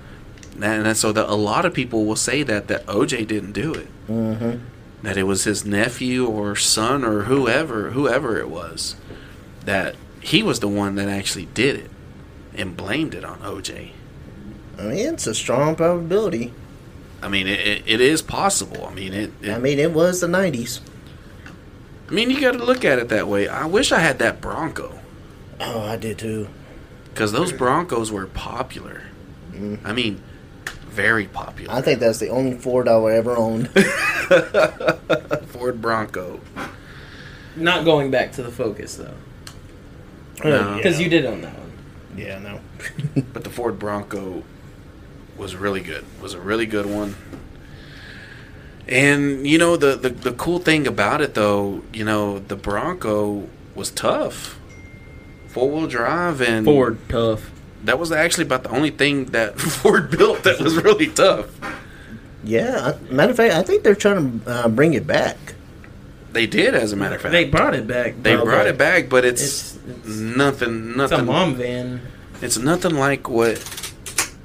And, 0.55 0.85
and 0.87 0.97
so 0.97 1.11
that 1.13 1.29
a 1.29 1.35
lot 1.35 1.65
of 1.65 1.73
people 1.73 2.05
will 2.05 2.17
say 2.17 2.43
that 2.43 2.67
that 2.67 2.85
OJ 2.87 3.25
didn't 3.27 3.53
do 3.53 3.73
it. 3.73 3.87
hmm 4.07 4.55
That 5.03 5.15
it 5.15 5.23
was 5.23 5.45
his 5.45 5.63
nephew 5.63 6.25
or 6.25 6.55
son 6.57 7.05
or 7.05 7.23
whoever 7.23 7.91
whoever 7.91 8.37
it 8.39 8.49
was 8.49 8.95
that 9.65 9.95
he 10.21 10.43
was 10.43 10.59
the 10.59 10.67
one 10.67 10.95
that 10.95 11.07
actually 11.07 11.45
did 11.53 11.75
it 11.77 11.91
and 12.55 12.75
blamed 12.75 13.13
it 13.13 13.23
on 13.23 13.39
OJ. 13.39 13.91
I 14.77 14.81
mean, 14.83 15.13
it's 15.13 15.27
a 15.27 15.35
strong 15.35 15.75
probability. 15.77 16.53
I 17.21 17.27
mean, 17.27 17.47
it, 17.47 17.59
it, 17.59 17.83
it 17.85 18.01
is 18.01 18.21
possible. 18.21 18.85
I 18.85 18.93
mean, 18.93 19.13
it, 19.13 19.31
it 19.41 19.51
I 19.51 19.57
mean, 19.59 19.79
it 19.79 19.91
was 19.91 20.21
the 20.21 20.27
'90s. 20.27 20.79
I 22.07 22.11
mean, 22.11 22.29
you 22.31 22.39
got 22.41 22.53
to 22.53 22.63
look 22.63 22.83
at 22.85 22.97
it 22.99 23.09
that 23.09 23.27
way. 23.27 23.47
I 23.47 23.65
wish 23.65 23.91
I 23.91 23.99
had 23.99 24.17
that 24.19 24.41
Bronco 24.41 24.97
Oh, 25.59 25.81
I 25.81 25.95
did 25.97 26.17
too. 26.17 26.47
because 27.13 27.31
those 27.31 27.51
Broncos 27.51 28.11
were 28.11 28.25
popular. 28.25 29.03
Mm. 29.51 29.79
I 29.83 29.93
mean, 29.93 30.23
very 30.87 31.25
popular. 31.25 31.73
I 31.73 31.81
think 31.81 31.99
that's 31.99 32.17
the 32.19 32.29
only 32.29 32.57
Ford 32.57 32.87
I 32.87 32.95
ever 33.15 33.35
owned. 33.37 33.69
Ford 35.47 35.81
Bronco. 35.81 36.39
Not 37.55 37.83
going 37.85 38.09
back 38.11 38.31
to 38.33 38.43
the 38.43 38.51
focus 38.51 38.95
though, 38.95 39.13
No. 40.43 40.77
because 40.77 40.99
you 40.99 41.09
did 41.09 41.25
own 41.25 41.41
that 41.41 41.57
one. 41.57 41.71
Yeah, 42.17 42.39
no. 42.39 42.59
But 43.33 43.43
the 43.43 43.49
Ford 43.49 43.77
Bronco 43.77 44.43
was 45.39 45.55
really 45.55 45.81
good. 45.81 46.05
Was 46.21 46.33
a 46.35 46.39
really 46.39 46.65
good 46.67 46.85
one. 46.85 47.15
And 48.87 49.45
you 49.45 49.57
know 49.57 49.77
the, 49.77 49.95
the 49.95 50.09
the 50.09 50.31
cool 50.33 50.59
thing 50.59 50.87
about 50.87 51.21
it 51.21 51.33
though, 51.35 51.83
you 51.93 52.03
know, 52.03 52.39
the 52.39 52.55
Bronco 52.55 53.47
was 53.75 53.91
tough. 53.91 54.59
Four 55.47 55.69
wheel 55.71 55.87
drive 55.87 56.41
and 56.41 56.65
Ford 56.65 56.97
tough. 57.07 57.51
That 57.83 57.97
was 57.99 58.11
actually 58.11 58.45
about 58.45 58.63
the 58.63 58.71
only 58.71 58.89
thing 58.91 59.25
that 59.25 59.59
Ford 59.59 60.11
built 60.11 60.43
that 60.43 60.59
was 60.59 60.75
really 60.75 61.07
tough. 61.07 61.47
Yeah, 62.43 62.97
matter 63.11 63.31
of 63.31 63.37
fact, 63.37 63.53
I 63.53 63.63
think 63.63 63.83
they're 63.83 63.95
trying 63.95 64.39
to 64.41 64.49
uh, 64.49 64.67
bring 64.69 64.93
it 64.93 65.05
back. 65.05 65.37
They 66.31 66.45
did, 66.47 66.73
as 66.73 66.93
a 66.93 66.95
matter 66.95 67.15
of 67.15 67.21
fact. 67.21 67.31
They 67.31 67.45
brought 67.45 67.73
it 67.75 67.85
back. 67.87 68.15
They 68.21 68.35
but 68.35 68.45
brought 68.45 68.67
it 68.67 68.77
back, 68.77 69.09
but 69.09 69.25
it's, 69.25 69.41
It's, 69.41 69.77
it's, 70.05 70.07
nothing. 70.19 70.89
it's 70.91 70.95
a 70.95 70.97
Nothing. 70.97 71.25
mom 71.25 71.55
van. 71.55 72.01
It's 72.41 72.57
nothing 72.57 72.95
like 72.95 73.27
what 73.29 73.57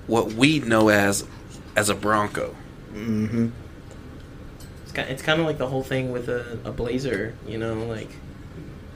what 0.07 0.33
we 0.33 0.61
know 0.61 0.89
as 0.89 1.25
as 1.77 1.89
a 1.89 1.95
Bronco. 1.95 2.55
hmm 2.93 3.49
It's 4.83 4.93
kind, 4.93 5.11
it's 5.11 5.23
kind 5.23 5.41
of 5.41 5.47
like 5.47 5.59
the 5.59 5.69
whole 5.69 5.83
thing 5.83 6.13
with 6.13 6.29
a, 6.29 6.59
a 6.65 6.71
Blazer. 6.73 7.35
You 7.47 7.59
know, 7.59 7.75
like 7.85 8.11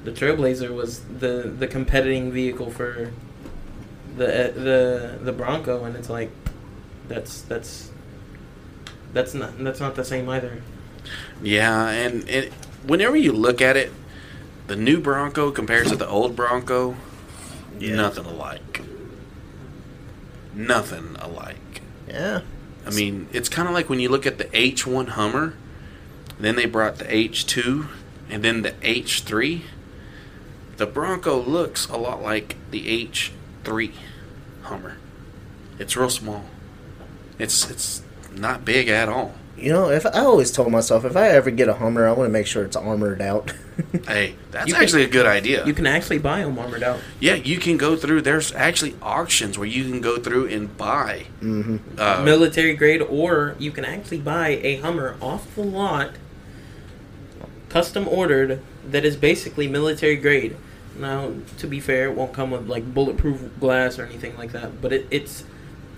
the 0.05 0.13
Trailblazer 0.13 0.75
was 0.75 1.01
the 1.05 1.53
the 1.59 1.67
competing 1.67 2.31
vehicle 2.33 2.71
for 2.71 3.13
the 4.17 4.53
the 4.55 5.19
the 5.23 5.33
Bronco, 5.33 5.85
and 5.85 5.97
it's 5.97 6.09
like 6.11 6.31
that's 7.09 7.43
that's 7.43 7.91
that's 9.13 9.35
not 9.35 9.59
that's 9.63 9.81
not 9.81 9.95
the 9.95 10.05
same 10.05 10.29
either. 10.29 10.63
Yeah, 11.43 11.89
and, 11.89 12.29
and 12.29 12.53
whenever 12.87 13.17
you 13.17 13.33
look 13.33 13.63
at 13.63 13.77
it, 13.77 13.93
the 14.67 14.77
new 14.77 15.01
Bronco 15.01 15.51
compares 15.51 15.89
to 15.89 15.97
the 15.97 16.07
old 16.07 16.37
Bronco, 16.37 16.97
Yeah. 17.79 17.95
nothing 17.97 18.27
alike. 18.27 18.83
Nothing 20.59 21.15
alike. 21.21 21.83
Yeah. 22.09 22.41
I 22.85 22.91
mean, 22.91 23.29
it's 23.33 23.49
kind 23.49 23.69
of 23.69 23.75
like 23.75 23.89
when 23.89 24.01
you 24.01 24.09
look 24.09 24.27
at 24.27 24.39
the 24.39 24.47
H1 24.47 25.11
Hummer, 25.11 25.55
then 26.41 26.57
they 26.57 26.67
brought 26.67 26.99
the 26.99 27.05
H2, 27.05 27.87
and 28.29 28.43
then 28.43 28.63
the 28.63 28.73
H3. 28.73 29.63
The 30.77 30.87
Bronco 30.87 31.41
looks 31.41 31.87
a 31.87 31.97
lot 31.97 32.25
like 32.25 32.57
the 32.73 33.07
H3 33.07 33.93
Hummer. 34.63 34.97
It's 35.79 35.97
real 35.97 36.11
small. 36.11 36.45
It's 37.39 37.71
it's 37.71 38.03
not 38.33 38.65
big 38.65 38.89
at 38.89 39.09
all. 39.09 39.35
You 39.57 39.73
know, 39.73 39.91
if 39.91 40.07
I 40.07 40.11
always 40.11 40.51
told 40.51 40.73
myself 40.73 41.05
if 41.05 41.17
I 41.17 41.29
ever 41.29 41.53
get 41.53 41.69
a 41.69 41.75
Hummer, 41.75 42.09
I 42.09 42.13
want 42.13 42.27
to 42.27 42.33
make 42.33 42.49
sure 42.49 42.65
it's 42.65 42.77
armored 42.77 43.23
out. 43.23 43.55
Hey, 44.07 44.35
that's 44.51 44.67
You 44.69 44.75
can- 44.75 44.83
actually 44.83 45.05
a 45.05 45.09
good 45.09 45.27
idea. 45.27 45.65
You 45.65 45.73
can 45.73 45.87
actually 45.87 46.19
buy 46.19 46.41
them 46.43 46.59
armored 46.59 46.83
out. 46.83 46.99
yeah, 47.21 47.35
you 47.35 47.59
can 47.59 47.77
go 47.77 47.95
through. 47.97 48.23
There's 48.23 48.53
actually 48.55 48.97
auctions 49.01 49.57
where 49.59 49.69
you 49.69 49.85
can 49.85 50.01
go 50.01 50.19
through 50.19 50.47
and 50.49 50.77
buy. 50.77 51.27
hmm 51.41 51.77
Uh, 51.97 52.23
military 52.25 52.75
grade, 52.75 53.03
or 53.03 53.55
you 53.59 53.71
can 53.71 53.85
actually 53.85 54.19
buy 54.19 54.59
a 54.63 54.77
Hummer 54.77 55.17
off 55.21 55.55
the 55.55 55.63
lot, 55.63 56.13
custom 57.69 58.09
ordered, 58.09 58.61
that 58.89 59.05
is 59.05 59.17
basically 59.17 59.69
military 59.69 60.17
grade. 60.17 60.57
Now, 60.99 61.33
to 61.59 61.67
be 61.67 61.81
fair, 61.81 62.09
it 62.09 62.15
won't 62.15 62.33
come 62.33 62.51
with 62.51 62.67
like 62.69 62.93
bulletproof 62.93 63.41
glass 63.61 63.99
or 63.99 64.05
anything 64.05 64.37
like 64.37 64.53
that, 64.53 64.81
but 64.83 64.93
it, 64.93 65.07
it's 65.11 65.45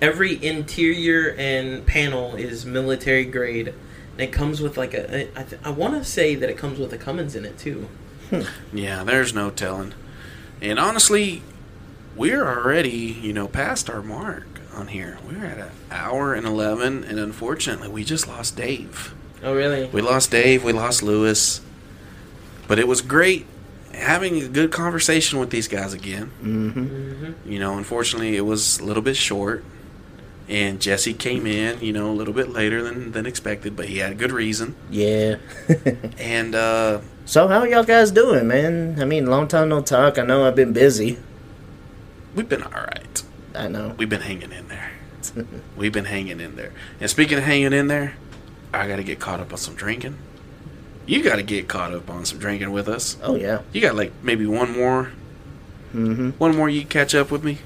every 0.03 0.43
interior 0.45 1.35
and 1.39 1.87
panel 1.87 2.35
is 2.35 2.67
military 2.67 3.25
grade. 3.25 3.73
And 4.21 4.29
it 4.29 4.33
comes 4.35 4.61
with 4.61 4.77
like 4.77 4.93
a, 4.93 5.31
I, 5.35 5.45
th- 5.45 5.63
I 5.65 5.71
want 5.71 5.95
to 5.95 6.05
say 6.05 6.35
that 6.35 6.51
it 6.51 6.59
comes 6.59 6.79
with 6.79 6.93
a 6.93 6.99
Cummins 6.99 7.35
in 7.35 7.47
it 7.47 7.57
too. 7.57 7.89
Yeah, 8.71 9.03
there's 9.03 9.33
no 9.33 9.49
telling. 9.49 9.95
And 10.61 10.79
honestly, 10.79 11.41
we're 12.15 12.47
already, 12.47 12.91
you 12.91 13.33
know, 13.33 13.49
past 13.49 13.89
our 13.89 14.03
mark 14.03 14.47
on 14.75 14.89
here. 14.89 15.17
We're 15.27 15.43
at 15.47 15.57
an 15.57 15.71
hour 15.91 16.35
and 16.35 16.47
11, 16.47 17.03
and 17.05 17.19
unfortunately, 17.19 17.89
we 17.89 18.05
just 18.05 18.29
lost 18.29 18.59
Dave. 18.59 19.15
Oh, 19.43 19.55
really? 19.55 19.87
We 19.87 20.03
lost 20.03 20.31
Dave, 20.31 20.65
we 20.65 20.75
lost 20.75 21.03
Lewis. 21.03 21.63
But 22.69 22.79
it 22.79 22.87
was 22.87 23.01
great 23.01 23.47
having 23.95 24.43
a 24.43 24.49
good 24.49 24.71
conversation 24.71 25.39
with 25.39 25.49
these 25.49 25.67
guys 25.67 25.95
again. 25.95 26.27
hmm 26.43 26.69
hmm 26.73 27.33
You 27.47 27.59
know, 27.59 27.79
unfortunately, 27.79 28.37
it 28.37 28.45
was 28.45 28.81
a 28.81 28.85
little 28.85 29.03
bit 29.03 29.17
short. 29.17 29.65
And 30.51 30.81
Jesse 30.81 31.15
came 31.15 31.47
in, 31.47 31.81
you 31.81 31.93
know, 31.93 32.11
a 32.11 32.13
little 32.13 32.35
bit 32.35 32.51
later 32.51 32.83
than, 32.83 33.13
than 33.13 33.25
expected, 33.25 33.77
but 33.77 33.87
he 33.89 33.99
had 33.99 34.11
a 34.11 34.15
good 34.17 34.33
reason. 34.33 34.75
Yeah. 34.91 35.37
And, 36.19 36.55
uh, 36.57 37.01
so 37.25 37.47
how 37.47 37.63
y'all 37.63 37.85
guys 37.85 38.11
doing, 38.11 38.49
man? 38.49 38.97
I 39.01 39.05
mean, 39.05 39.27
long 39.27 39.47
time 39.47 39.69
no 39.69 39.81
talk. 39.81 40.19
I 40.19 40.23
know 40.25 40.45
I've 40.45 40.57
been 40.57 40.73
busy. 40.73 41.19
we've 42.35 42.49
been 42.49 42.65
all 42.65 42.73
right. 42.73 43.23
I 43.55 43.69
know. 43.69 43.95
We've 43.97 44.09
been 44.09 44.23
hanging 44.23 44.51
in 44.51 44.67
there. 44.67 44.91
We've 45.77 45.93
been 45.93 46.07
hanging 46.07 46.41
in 46.41 46.57
there. 46.57 46.73
And 47.01 47.09
speaking 47.09 47.39
of 47.39 47.45
hanging 47.45 47.73
in 47.73 47.87
there, 47.87 48.15
I 48.75 48.89
got 48.89 48.97
to 48.97 49.05
get 49.05 49.21
caught 49.21 49.39
up 49.39 49.53
on 49.53 49.59
some 49.59 49.75
drinking. 49.77 50.17
You 51.07 51.23
got 51.23 51.37
to 51.37 51.43
get 51.45 51.69
caught 51.69 51.95
up 51.95 52.11
on 52.11 52.25
some 52.25 52.39
drinking 52.39 52.73
with 52.73 52.89
us. 52.89 53.17
Oh 53.23 53.37
yeah. 53.37 53.63
You 53.73 53.81
got 53.81 53.95
like 53.95 54.13
maybe 54.23 54.47
one 54.47 54.73
more, 54.73 55.13
hmm 55.93 56.31
one 56.39 56.57
more 56.57 56.69
you 56.69 56.85
catch 56.85 57.15
up 57.15 57.31
with 57.31 57.45
me. 57.45 57.59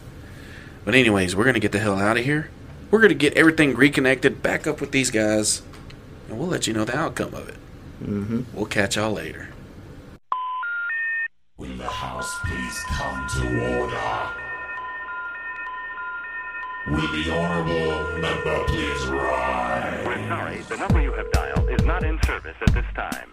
But 0.84 0.94
anyways, 0.94 1.34
we're 1.34 1.44
gonna 1.44 1.60
get 1.60 1.72
the 1.72 1.78
hell 1.78 1.98
out 1.98 2.18
of 2.18 2.24
here. 2.24 2.50
We're 2.94 3.00
gonna 3.00 3.14
get 3.14 3.34
everything 3.34 3.74
reconnected, 3.74 4.40
back 4.40 4.68
up 4.68 4.80
with 4.80 4.92
these 4.92 5.10
guys, 5.10 5.62
and 6.28 6.38
we'll 6.38 6.46
let 6.46 6.68
you 6.68 6.72
know 6.72 6.84
the 6.84 6.96
outcome 6.96 7.34
of 7.34 7.48
it. 7.48 7.56
hmm 7.98 8.42
We'll 8.52 8.66
catch 8.66 8.94
y'all 8.94 9.10
later. 9.10 9.48
Will 11.56 11.76
the 11.76 11.88
House 11.88 12.32
please 12.44 12.78
come 12.86 13.26
to 13.30 13.78
order? 13.80 14.30
Will 16.86 17.24
the 17.24 17.36
Honorable 17.36 18.20
Member 18.20 18.64
please 18.68 19.06
rise? 19.06 20.06
We're 20.06 20.28
sorry, 20.28 20.58
the 20.58 20.76
number 20.76 21.00
you 21.02 21.12
have 21.14 21.32
dialed 21.32 21.70
is 21.70 21.84
not 21.84 22.04
in 22.04 22.22
service 22.22 22.54
at 22.64 22.74
this 22.74 22.86
time. 22.94 23.32